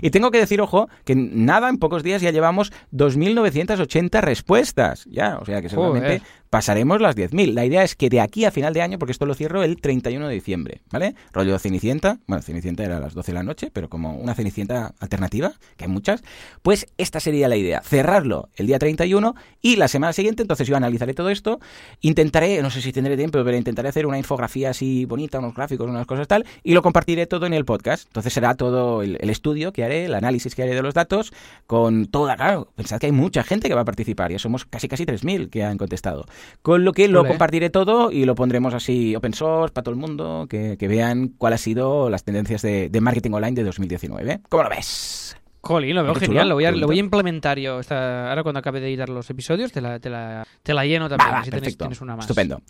Y 0.00 0.10
tengo 0.10 0.30
que 0.30 0.38
decir, 0.38 0.60
ojo, 0.60 0.88
que 1.04 1.14
nada, 1.14 1.68
en 1.68 1.78
pocos 1.78 2.02
días 2.02 2.22
ya 2.22 2.30
llevamos 2.30 2.72
2.980 2.92 3.76
respuestas. 4.20 5.04
Ya, 5.04 5.38
o 5.38 5.44
sea 5.44 5.62
que 5.62 5.68
seguramente 5.68 6.22
pasaremos 6.54 7.00
las 7.00 7.16
10.000. 7.16 7.52
La 7.52 7.64
idea 7.64 7.82
es 7.82 7.96
que 7.96 8.08
de 8.08 8.20
aquí 8.20 8.44
a 8.44 8.52
final 8.52 8.72
de 8.74 8.80
año, 8.80 8.96
porque 8.96 9.10
esto 9.10 9.26
lo 9.26 9.34
cierro 9.34 9.64
el 9.64 9.80
31 9.80 10.28
de 10.28 10.34
diciembre, 10.34 10.82
¿vale? 10.88 11.16
Rollo 11.32 11.58
Cenicienta, 11.58 12.18
bueno, 12.28 12.44
Cenicienta 12.44 12.84
era 12.84 12.98
a 12.98 13.00
las 13.00 13.12
12 13.12 13.32
de 13.32 13.34
la 13.34 13.42
noche, 13.42 13.70
pero 13.72 13.88
como 13.88 14.14
una 14.14 14.36
Cenicienta 14.36 14.94
alternativa, 15.00 15.54
que 15.76 15.86
hay 15.86 15.90
muchas, 15.90 16.22
pues 16.62 16.86
esta 16.96 17.18
sería 17.18 17.48
la 17.48 17.56
idea, 17.56 17.82
cerrarlo 17.82 18.50
el 18.54 18.68
día 18.68 18.78
31 18.78 19.34
y 19.62 19.74
la 19.74 19.88
semana 19.88 20.12
siguiente, 20.12 20.42
entonces 20.42 20.68
yo 20.68 20.76
analizaré 20.76 21.12
todo 21.12 21.28
esto, 21.28 21.58
intentaré, 22.02 22.62
no 22.62 22.70
sé 22.70 22.82
si 22.82 22.92
tendré 22.92 23.16
tiempo, 23.16 23.42
pero 23.42 23.56
intentaré 23.56 23.88
hacer 23.88 24.06
una 24.06 24.18
infografía 24.18 24.70
así 24.70 25.06
bonita, 25.06 25.40
unos 25.40 25.56
gráficos, 25.56 25.90
unas 25.90 26.06
cosas 26.06 26.28
tal, 26.28 26.46
y 26.62 26.74
lo 26.74 26.82
compartiré 26.82 27.26
todo 27.26 27.46
en 27.46 27.54
el 27.54 27.64
podcast. 27.64 28.06
Entonces 28.06 28.32
será 28.32 28.54
todo 28.54 29.02
el, 29.02 29.16
estudio 29.28 29.72
que 29.72 29.82
haré, 29.82 30.04
el 30.04 30.14
análisis 30.14 30.54
que 30.54 30.62
haré 30.62 30.76
de 30.76 30.82
los 30.82 30.94
datos, 30.94 31.32
con 31.66 32.06
toda, 32.06 32.36
claro, 32.36 32.68
pensad 32.76 33.00
que 33.00 33.06
hay 33.06 33.12
mucha 33.12 33.42
gente 33.42 33.66
que 33.66 33.74
va 33.74 33.80
a 33.80 33.84
participar, 33.84 34.30
ya 34.30 34.38
somos 34.38 34.64
casi 34.64 34.86
casi 34.86 35.04
3.000 35.04 35.50
que 35.50 35.64
han 35.64 35.78
contestado. 35.78 36.26
Con 36.62 36.84
lo 36.84 36.92
que 36.92 37.08
lo 37.08 37.24
compartiré 37.24 37.70
todo 37.70 38.10
y 38.10 38.24
lo 38.24 38.34
pondremos 38.34 38.74
así 38.74 39.14
open 39.14 39.34
source 39.34 39.72
para 39.72 39.84
todo 39.84 39.94
el 39.94 40.00
mundo, 40.00 40.46
que, 40.48 40.76
vean 40.80 41.28
cuáles 41.28 41.60
han 41.60 41.64
sido 41.64 42.10
las 42.10 42.24
tendencias 42.24 42.62
de, 42.62 43.00
marketing 43.00 43.32
online 43.32 43.52
de 43.52 43.64
2019. 43.64 44.40
¿Cómo 44.48 44.62
lo 44.62 44.70
ves? 44.70 45.36
Jolín, 45.60 45.94
lo 45.94 46.04
veo 46.04 46.14
genial, 46.14 46.48
lo 46.48 46.54
voy, 46.56 46.66
a, 46.66 46.72
lo 46.72 46.86
voy 46.86 46.96
a 46.96 47.00
implementar 47.00 47.58
yo. 47.58 47.80
ahora 47.90 48.42
cuando 48.42 48.58
acabe 48.58 48.80
de 48.80 48.88
editar 48.88 49.08
los 49.08 49.28
episodios 49.30 49.72
te 49.72 49.80
la, 49.80 49.98
te 49.98 50.10
la, 50.10 50.46
te 50.62 50.74
la 50.74 50.84
lleno 50.84 51.08
también, 51.08 51.62
si 51.64 51.76
tienes, 51.76 52.00
una 52.00 52.16
más. 52.16 52.24
Estupendo. 52.24 52.60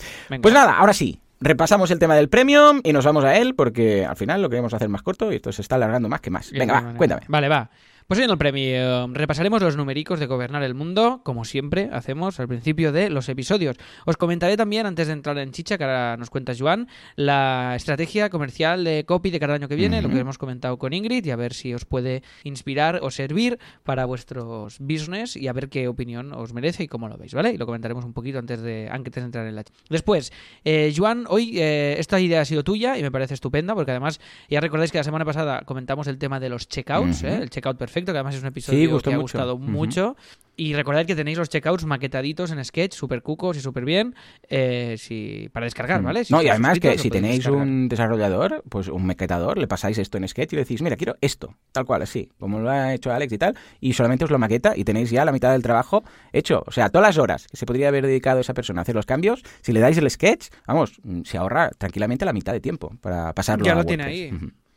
Pues 0.40 0.54
nada, 0.54 0.78
ahora 0.78 0.92
sí, 0.92 1.20
repasamos 1.40 1.90
el 1.90 1.98
tema 1.98 2.14
del 2.14 2.28
premium 2.28 2.80
y 2.84 2.92
nos 2.92 3.04
vamos 3.04 3.24
a 3.24 3.36
él 3.36 3.54
porque 3.54 4.04
al 4.04 4.16
final 4.16 4.42
lo 4.42 4.48
queremos 4.48 4.72
hacer 4.74 4.88
más 4.88 5.02
corto 5.02 5.32
y 5.32 5.36
esto 5.36 5.52
se 5.52 5.62
está 5.62 5.74
alargando 5.74 6.08
más 6.08 6.20
que 6.20 6.30
más. 6.30 6.50
Venga, 6.52 6.80
va, 6.80 6.94
cuéntame. 6.94 7.22
Vale, 7.28 7.48
va. 7.48 7.70
Pues 8.06 8.18
hoy 8.18 8.26
en 8.26 8.32
el 8.32 8.36
premio 8.36 9.08
repasaremos 9.14 9.62
los 9.62 9.78
numéricos 9.78 10.20
de 10.20 10.26
Gobernar 10.26 10.62
el 10.62 10.74
Mundo, 10.74 11.22
como 11.24 11.46
siempre 11.46 11.88
hacemos 11.90 12.38
al 12.38 12.46
principio 12.48 12.92
de 12.92 13.08
los 13.08 13.30
episodios. 13.30 13.78
Os 14.04 14.18
comentaré 14.18 14.58
también, 14.58 14.84
antes 14.84 15.06
de 15.06 15.14
entrar 15.14 15.38
en 15.38 15.52
chicha, 15.52 15.78
que 15.78 15.84
ahora 15.84 16.18
nos 16.18 16.28
cuenta 16.28 16.52
Joan, 16.54 16.86
la 17.16 17.72
estrategia 17.74 18.28
comercial 18.28 18.84
de 18.84 19.06
copy 19.06 19.30
de 19.30 19.40
cada 19.40 19.54
año 19.54 19.68
que 19.68 19.74
viene, 19.74 20.02
lo 20.02 20.10
que 20.10 20.18
hemos 20.18 20.36
comentado 20.36 20.76
con 20.76 20.92
Ingrid, 20.92 21.24
y 21.24 21.30
a 21.30 21.36
ver 21.36 21.54
si 21.54 21.72
os 21.72 21.86
puede 21.86 22.22
inspirar 22.42 23.00
o 23.02 23.10
servir 23.10 23.58
para 23.84 24.04
vuestros 24.04 24.80
business 24.80 25.34
y 25.34 25.48
a 25.48 25.54
ver 25.54 25.70
qué 25.70 25.88
opinión 25.88 26.34
os 26.34 26.52
merece 26.52 26.82
y 26.82 26.88
cómo 26.88 27.08
lo 27.08 27.16
veis, 27.16 27.32
¿vale? 27.32 27.52
Y 27.54 27.56
lo 27.56 27.64
comentaremos 27.64 28.04
un 28.04 28.12
poquito 28.12 28.38
antes 28.38 28.60
de, 28.60 28.86
antes 28.92 29.14
de 29.14 29.22
entrar 29.22 29.46
en 29.46 29.56
la 29.56 29.64
chicha. 29.64 29.80
Después, 29.88 30.30
eh, 30.66 30.92
Joan, 30.94 31.24
hoy 31.26 31.58
eh, 31.58 31.96
esta 31.98 32.20
idea 32.20 32.42
ha 32.42 32.44
sido 32.44 32.64
tuya 32.64 32.98
y 32.98 33.02
me 33.02 33.10
parece 33.10 33.32
estupenda, 33.32 33.74
porque 33.74 33.92
además 33.92 34.20
ya 34.50 34.60
recordáis 34.60 34.92
que 34.92 34.98
la 34.98 35.04
semana 35.04 35.24
pasada 35.24 35.62
comentamos 35.62 36.06
el 36.06 36.18
tema 36.18 36.38
de 36.38 36.50
los 36.50 36.68
checkouts, 36.68 37.22
¿eh? 37.22 37.38
el 37.40 37.48
checkout 37.48 37.78
perfecto 37.78 37.93
perfecto, 37.94 38.12
que 38.12 38.18
además 38.18 38.34
es 38.34 38.42
un 38.42 38.48
episodio 38.48 39.00
que 39.00 39.14
ha 39.14 39.16
gustado 39.18 39.56
mucho. 39.56 40.16
Y 40.56 40.74
recordad 40.74 41.04
que 41.04 41.16
tenéis 41.16 41.36
los 41.36 41.48
checkouts 41.48 41.84
maquetaditos 41.84 42.52
en 42.52 42.64
Sketch, 42.64 42.94
súper 42.94 43.22
cucos 43.22 43.56
y 43.56 43.60
súper 43.60 43.84
bien, 43.84 44.14
eh, 44.48 44.94
si, 44.98 45.48
para 45.52 45.64
descargar, 45.64 46.00
mm. 46.00 46.04
¿vale? 46.04 46.22
no, 46.30 46.42
y 46.42 46.48
además 46.48 46.78
que 46.78 46.96
si 46.96 47.10
tenéis 47.10 47.46
un 47.46 47.88
desarrollador, 47.88 48.62
pues 48.68 48.86
un 48.86 49.04
maquetador, 49.04 49.58
le 49.58 49.66
pasáis 49.66 49.98
esto 49.98 50.16
en 50.16 50.28
Sketch 50.28 50.52
y 50.52 50.56
le 50.56 50.62
decís, 50.62 50.80
mira, 50.80 50.96
quiero 50.96 51.16
esto, 51.20 51.56
tal 51.72 51.84
cual, 51.84 52.02
así, 52.02 52.30
como 52.38 52.60
lo 52.60 52.70
ha 52.70 52.94
hecho 52.94 53.12
Alex 53.12 53.32
y 53.32 53.38
tal, 53.38 53.56
y 53.80 53.94
solamente 53.94 54.24
os 54.24 54.30
lo 54.30 54.38
maqueta 54.38 54.74
y 54.76 54.84
tenéis 54.84 55.10
ya 55.10 55.24
la 55.24 55.32
mitad 55.32 55.50
del 55.50 55.62
trabajo 55.62 56.04
hecho. 56.32 56.62
O 56.68 56.70
sea, 56.70 56.88
todas 56.88 57.08
las 57.08 57.18
horas 57.18 57.48
que 57.48 57.56
se 57.56 57.66
podría 57.66 57.88
haber 57.88 58.06
dedicado 58.06 58.38
esa 58.38 58.54
persona 58.54 58.80
a 58.80 58.82
hacer 58.82 58.94
los 58.94 59.06
cambios, 59.06 59.42
si 59.60 59.72
le 59.72 59.80
dais 59.80 59.98
el 59.98 60.08
Sketch, 60.08 60.50
vamos, 60.68 61.00
se 61.24 61.36
ahorra 61.36 61.70
tranquilamente 61.70 62.24
la 62.24 62.32
mitad 62.32 62.52
de 62.52 62.60
tiempo 62.60 62.92
para 63.00 63.32
pasarlo 63.32 63.64
ya 63.64 63.74
lo 63.74 63.84
tiene 63.84 64.04
ahí. 64.04 64.32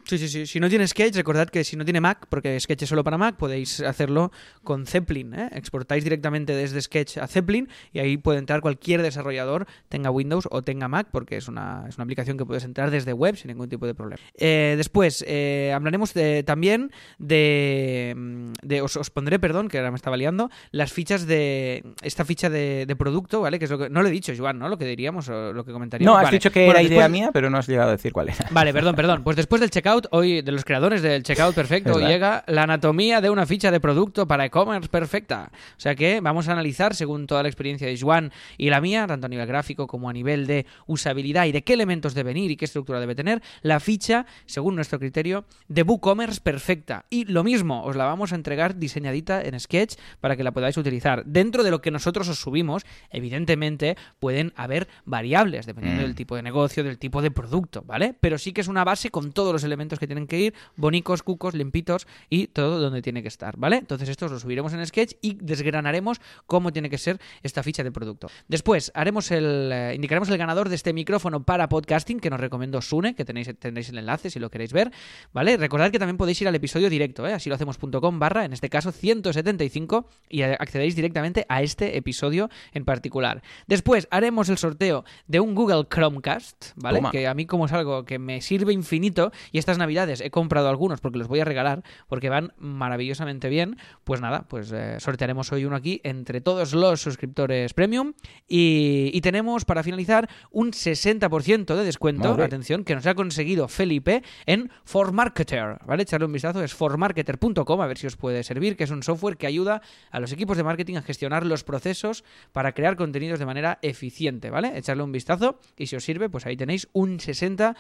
Sí, 0.08 0.18
sí, 0.18 0.30
sí. 0.30 0.46
Si 0.46 0.62
no 0.62 0.70
tiene 0.70 0.88
Sketch, 0.88 1.16
recordad 1.16 1.50
que 1.50 1.66
si 1.66 1.76
no 1.76 1.84
tiene 1.84 2.00
Mac, 2.00 2.28
porque 2.30 2.58
Sketch 2.58 2.84
es 2.84 2.90
solo 2.90 3.04
para 3.04 3.18
Mac, 3.18 3.36
podéis 3.36 3.82
hacerlo 3.82 4.32
con 4.64 4.86
Zeppelin. 4.86 5.34
¿eh? 5.34 5.50
Exportáis 5.52 6.06
directamente 6.06 6.56
desde 6.56 6.82
Sketch 6.82 7.18
a 7.18 7.28
Zeppelin 7.28 7.68
y 7.92 8.00
ahí 8.00 8.16
puede 8.16 8.40
entrar 8.40 8.62
cualquier 8.62 9.02
desarrollador, 9.02 9.68
tenga 9.90 10.10
Windows 10.10 10.48
o 10.50 10.62
tenga 10.62 10.88
Mac, 10.88 11.10
porque 11.12 11.36
es 11.36 11.50
una, 11.50 11.84
es 11.90 11.98
una 11.98 12.04
aplicación 12.04 12.38
que 12.38 12.46
puedes 12.46 12.64
entrar 12.64 12.90
desde 12.90 13.12
web 13.12 13.36
sin 13.36 13.50
ningún 13.50 13.68
tipo 13.68 13.86
de 13.86 13.94
problema. 13.94 14.22
Eh, 14.38 14.76
después, 14.78 15.26
eh, 15.28 15.74
hablaremos 15.76 16.14
también 16.46 16.92
de... 17.20 18.54
de 18.64 18.82
os, 18.82 19.10
pondré, 19.10 19.40
perdón, 19.40 19.68
que 19.68 19.78
ahora 19.78 19.92
me 19.92 19.98
estaba 19.98 20.16
liando, 20.16 20.50
las 20.72 20.94
fichas 20.94 21.28
de... 21.28 21.84
Esta 22.02 22.24
ficha 22.24 22.50
de, 22.50 22.96
producto, 22.98 23.42
¿vale? 23.42 23.60
Que 23.60 23.66
es 23.66 23.72
lo 23.72 23.78
que... 23.78 23.90
No 23.90 24.02
lo 24.02 24.08
he 24.08 24.12
dicho, 24.12 24.32
Joan, 24.38 24.58
¿no? 24.58 24.70
Lo 24.70 24.78
que 24.78 24.86
diríamos 24.86 25.28
o 25.28 25.52
lo 25.52 25.66
que 25.66 25.74
comentaríamos. 25.74 26.18
No, 26.18 26.26
has 26.26 26.32
dicho 26.32 26.50
que 26.50 26.66
era 26.66 26.82
idea 26.82 27.10
mía, 27.10 27.32
pero 27.34 27.50
no 27.50 27.58
has 27.58 27.68
llegado 27.68 27.90
a 27.90 27.92
decir 27.92 28.14
cuál 28.14 28.30
era. 28.30 28.48
Vale, 28.52 28.72
perdón, 28.72 28.96
perdón. 28.96 29.24
Pues 29.24 29.36
después 29.36 29.60
del 29.60 29.70
checkout 29.70 29.97
hoy, 30.12 30.42
de 30.42 30.52
los 30.52 30.64
creadores 30.64 31.02
del 31.02 31.24
Checkout 31.24 31.56
Perfecto, 31.56 32.00
llega 32.00 32.44
la 32.48 32.64
anatomía 32.64 33.22
de 33.22 33.30
una 33.30 33.46
ficha 33.46 33.72
de 33.72 33.80
producto 33.80 34.28
para 34.28 34.46
e-commerce 34.46 34.90
perfecta. 34.90 35.52
O 35.78 35.80
sea 35.80 35.96
que 35.96 36.22
vamos 36.22 36.48
a 36.48 36.52
analizar, 36.52 36.94
según 36.94 37.26
toda 37.26 37.44
la 37.44 37.50
experiencia 37.50 37.88
de 37.88 38.00
Juan 38.00 38.32
y 38.58 38.70
la 38.70 38.82
mía, 38.82 39.08
tanto 39.08 39.26
a 39.26 39.30
nivel 39.30 39.48
gráfico 39.48 39.88
como 39.88 40.10
a 40.10 40.14
nivel 40.14 40.46
de 40.46 40.66
usabilidad 40.86 41.46
y 41.46 41.52
de 41.52 41.64
qué 41.64 41.74
elementos 41.74 42.14
debe 42.14 42.28
venir 42.28 42.52
y 42.52 42.58
qué 42.58 42.66
estructura 42.66 43.00
debe 43.00 43.16
tener, 43.16 43.42
la 43.62 43.80
ficha, 43.80 44.26
según 44.46 44.76
nuestro 44.76 45.00
criterio, 45.00 45.46
de 45.68 45.84
WooCommerce 45.84 46.42
perfecta. 46.42 47.06
Y 47.10 47.26
lo 47.26 47.44
mismo, 47.44 47.84
os 47.84 47.96
la 47.96 48.06
vamos 48.06 48.32
a 48.32 48.36
entregar 48.36 48.78
diseñadita 48.78 49.42
en 49.42 49.60
Sketch 49.60 49.96
para 50.20 50.36
que 50.36 50.44
la 50.44 50.52
podáis 50.52 50.78
utilizar. 50.78 51.26
Dentro 51.26 51.64
de 51.64 51.72
lo 51.72 51.82
que 51.82 51.92
nosotros 51.92 52.28
os 52.28 52.40
subimos, 52.40 52.86
evidentemente 53.10 53.98
pueden 54.20 54.54
haber 54.56 54.88
variables, 55.06 55.66
dependiendo 55.66 56.02
del 56.02 56.12
mm. 56.12 56.16
tipo 56.16 56.36
de 56.36 56.44
negocio, 56.44 56.84
del 56.84 57.00
tipo 57.00 57.22
de 57.22 57.32
producto, 57.32 57.84
¿vale? 57.86 58.16
Pero 58.20 58.38
sí 58.38 58.52
que 58.52 58.62
es 58.62 58.68
una 58.68 58.84
base 58.84 59.10
con 59.10 59.32
todos 59.32 59.54
los 59.54 59.64
elementos 59.64 59.87
que 59.96 60.08
tienen 60.08 60.28
que 60.28 60.40
ir, 60.40 60.54
bonicos, 60.76 61.24
cucos, 61.24 61.54
limpitos 61.54 62.08
y 62.30 62.48
todo 62.48 62.80
donde 62.80 63.02
tiene 63.02 63.22
que 63.22 63.28
estar, 63.28 63.58
¿vale? 63.58 63.78
Entonces 63.78 64.10
estos 64.10 64.32
los 64.32 64.42
subiremos 64.42 64.74
en 64.74 64.86
Sketch 64.86 65.14
y 65.22 65.38
desgranaremos 65.42 66.20
cómo 66.46 66.74
tiene 66.74 66.90
que 66.90 66.98
ser 66.98 67.20
esta 67.44 67.64
ficha 67.64 67.84
de 67.84 67.92
producto. 67.92 68.30
Después 68.48 68.92
haremos 68.94 69.32
el, 69.32 69.72
eh, 69.72 69.94
indicaremos 69.96 70.30
el 70.30 70.38
ganador 70.38 70.70
de 70.70 70.76
este 70.76 70.94
micrófono 70.94 71.44
para 71.44 71.70
podcasting 71.70 72.20
que 72.20 72.30
nos 72.30 72.40
recomiendo 72.40 72.82
Sune, 72.82 73.16
que 73.16 73.26
tenéis, 73.26 73.50
tendréis 73.58 73.90
el 73.90 73.98
enlace 73.98 74.30
si 74.30 74.40
lo 74.40 74.50
queréis 74.50 74.74
ver, 74.74 74.92
¿vale? 75.34 75.58
Recordad 75.58 75.92
que 75.92 76.00
también 76.00 76.18
podéis 76.18 76.42
ir 76.42 76.48
al 76.48 76.56
episodio 76.56 76.90
directo, 76.90 77.28
¿eh? 77.28 77.34
así 77.34 77.50
lo 77.50 77.56
hacemos.com 77.56 78.20
barra, 78.20 78.46
en 78.46 78.54
este 78.54 78.70
caso 78.70 78.92
175 78.92 80.10
y 80.30 80.42
accedéis 80.42 80.96
directamente 80.96 81.46
a 81.50 81.62
este 81.62 81.98
episodio 81.98 82.50
en 82.74 82.86
particular. 82.86 83.42
Después 83.68 84.08
haremos 84.12 84.50
el 84.50 84.58
sorteo 84.58 85.06
de 85.28 85.40
un 85.40 85.56
Google 85.56 85.86
Chromecast, 85.90 86.72
¿vale? 86.76 87.02
Que 87.12 87.28
a 87.28 87.34
mí 87.34 87.46
como 87.46 87.66
es 87.66 87.74
algo 87.74 88.06
que 88.06 88.20
me 88.20 88.42
sirve 88.42 88.74
infinito 88.74 89.32
y 89.52 89.58
esta 89.58 89.72
estas 89.78 89.86
navidades 89.86 90.22
he 90.22 90.32
comprado 90.32 90.70
algunos 90.70 91.00
porque 91.02 91.20
los 91.20 91.28
voy 91.28 91.40
a 91.40 91.46
regalar, 91.46 91.84
porque 92.08 92.30
van 92.30 92.54
maravillosamente 92.58 93.50
bien, 93.50 93.78
pues 94.04 94.22
nada, 94.22 94.46
pues 94.48 94.72
eh, 94.72 94.98
sortearemos 95.00 95.52
hoy 95.52 95.66
uno 95.66 95.76
aquí 95.76 96.02
entre 96.04 96.42
todos 96.42 96.74
los 96.74 97.02
suscriptores 97.02 97.74
premium 97.74 98.14
y, 98.48 99.12
y 99.14 99.22
tenemos 99.22 99.66
para 99.66 99.84
finalizar 99.84 100.28
un 100.52 100.72
60% 100.72 101.76
de 101.76 101.84
descuento, 101.84 102.30
Madre. 102.30 102.46
atención, 102.46 102.84
que 102.84 102.96
nos 102.96 103.06
ha 103.06 103.14
conseguido 103.14 103.68
Felipe 103.68 104.24
en 104.46 104.72
ForMarketer, 104.84 105.78
¿vale? 105.86 106.04
Echarle 106.04 106.26
un 106.26 106.34
vistazo, 106.34 106.64
es 106.64 106.74
formarketer.com, 106.74 107.82
a 107.82 107.88
ver 107.88 107.98
si 107.98 108.08
os 108.08 108.16
puede 108.16 108.44
servir, 108.44 108.76
que 108.76 108.86
es 108.86 108.92
un 108.92 109.04
software 109.04 109.38
que 109.38 109.48
ayuda 109.48 109.82
a 110.12 110.20
los 110.20 110.32
equipos 110.32 110.58
de 110.58 110.64
marketing 110.64 110.96
a 110.96 111.02
gestionar 111.02 111.46
los 111.46 111.64
procesos 111.64 112.24
para 112.52 112.74
crear 112.74 112.96
contenidos 112.96 113.40
de 113.40 113.46
manera 113.46 113.80
eficiente, 113.82 114.50
¿vale? 114.50 114.78
Echarle 114.78 115.04
un 115.04 115.12
vistazo 115.12 115.60
y 115.78 115.88
si 115.88 115.96
os 115.96 116.04
sirve, 116.04 116.30
pues 116.30 116.46
ahí 116.46 116.58
tenéis 116.58 116.90
un 116.94 117.20
60% 117.20 117.76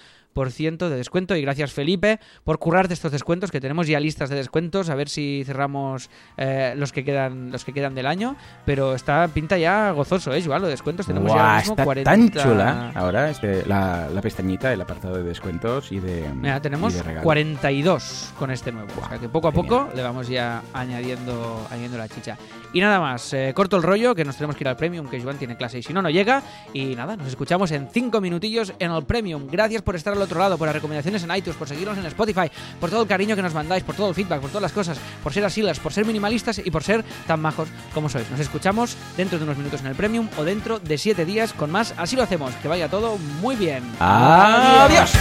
de 0.89 0.95
descuento 0.95 1.35
y 1.35 1.41
gracias 1.41 1.73
Felipe 1.73 1.86
por 2.43 2.59
currarte 2.59 2.93
estos 2.93 3.11
descuentos 3.11 3.51
que 3.51 3.61
tenemos 3.61 3.87
ya 3.87 3.99
listas 3.99 4.29
de 4.29 4.35
descuentos, 4.35 4.89
a 4.89 4.95
ver 4.95 5.07
si 5.07 5.43
cerramos 5.45 6.09
eh, 6.35 6.73
los 6.75 6.91
que 6.91 7.05
quedan 7.05 7.51
los 7.51 7.63
que 7.63 7.71
quedan 7.71 7.95
del 7.95 8.07
año, 8.07 8.35
pero 8.65 8.95
está 8.95 9.27
pinta 9.29 9.57
ya 9.57 9.91
gozoso, 9.91 10.33
¿eh, 10.33 10.43
Joan? 10.43 10.61
Los 10.61 10.71
descuentos 10.71 11.05
tenemos 11.05 11.31
ya 11.31 11.39
ahora 11.39 11.57
mismo 11.59 11.73
está 11.73 11.83
40 11.85 12.11
tan 12.11 12.31
chula 12.31 12.91
ahora 12.95 13.29
este, 13.29 13.65
la, 13.65 14.09
la 14.09 14.21
pestañita, 14.21 14.73
el 14.73 14.81
apartado 14.81 15.15
de 15.15 15.23
descuentos 15.23 15.91
y 15.91 15.99
de. 15.99 16.29
Mira, 16.33 16.57
y 16.57 16.59
tenemos 16.61 16.93
de 16.93 17.03
regalos. 17.03 17.23
42 17.23 18.33
con 18.37 18.51
este 18.51 18.71
nuevo. 18.71 18.89
O 19.01 19.07
sea 19.07 19.17
que 19.17 19.29
poco 19.29 19.47
a 19.47 19.51
poco 19.51 19.89
le 19.95 20.01
vamos 20.01 20.27
ya 20.27 20.61
añadiendo, 20.73 21.65
añadiendo 21.69 21.97
la 21.97 22.07
chicha. 22.07 22.37
Y 22.73 22.81
nada 22.81 22.99
más, 22.99 23.33
eh, 23.33 23.53
corto 23.55 23.77
el 23.77 23.83
rollo, 23.83 24.15
que 24.15 24.25
nos 24.25 24.35
tenemos 24.35 24.55
que 24.55 24.63
ir 24.63 24.67
al 24.67 24.75
Premium, 24.75 25.07
que 25.07 25.21
Joan 25.21 25.37
tiene 25.37 25.55
clase 25.55 25.79
y 25.79 25.83
si 25.83 25.93
no, 25.93 26.01
no 26.01 26.09
llega. 26.09 26.41
Y 26.73 26.95
nada, 26.95 27.15
nos 27.15 27.27
escuchamos 27.27 27.71
en 27.71 27.89
5 27.89 28.21
minutillos 28.21 28.73
en 28.79 28.91
el 28.91 29.03
Premium. 29.05 29.47
Gracias 29.49 29.81
por 29.81 29.95
estar 29.95 30.13
al 30.13 30.21
otro 30.21 30.39
lado, 30.39 30.57
por 30.57 30.67
las 30.67 30.75
recomendaciones 30.75 31.23
en 31.23 31.35
iTunes, 31.35 31.57
por 31.57 31.66
seguirnos 31.67 31.97
en 31.97 32.05
Spotify, 32.05 32.49
por 32.79 32.89
todo 32.89 33.01
el 33.03 33.07
cariño 33.07 33.35
que 33.35 33.41
nos 33.41 33.53
mandáis, 33.53 33.83
por 33.83 33.95
todo 33.95 34.09
el 34.09 34.15
feedback, 34.15 34.41
por 34.41 34.49
todas 34.49 34.63
las 34.63 34.71
cosas, 34.71 34.97
por 35.23 35.33
ser 35.33 35.45
asilas, 35.45 35.79
por 35.79 35.93
ser 35.93 36.05
minimalistas 36.05 36.59
y 36.63 36.71
por 36.71 36.83
ser 36.83 37.03
tan 37.25 37.41
majos 37.41 37.67
como 37.93 38.09
sois. 38.09 38.29
Nos 38.29 38.39
escuchamos 38.39 38.95
dentro 39.15 39.37
de 39.37 39.43
unos 39.43 39.57
minutos 39.57 39.81
en 39.81 39.87
el 39.87 39.95
Premium 39.95 40.27
o 40.37 40.43
dentro 40.43 40.79
de 40.79 40.97
7 40.97 41.25
días 41.25 41.53
con 41.53 41.71
más. 41.71 41.93
Así 41.97 42.15
lo 42.15 42.23
hacemos. 42.23 42.53
Que 42.55 42.67
vaya 42.67 42.89
todo 42.89 43.17
muy 43.41 43.55
bien. 43.55 43.83
Adiós. 43.99 45.11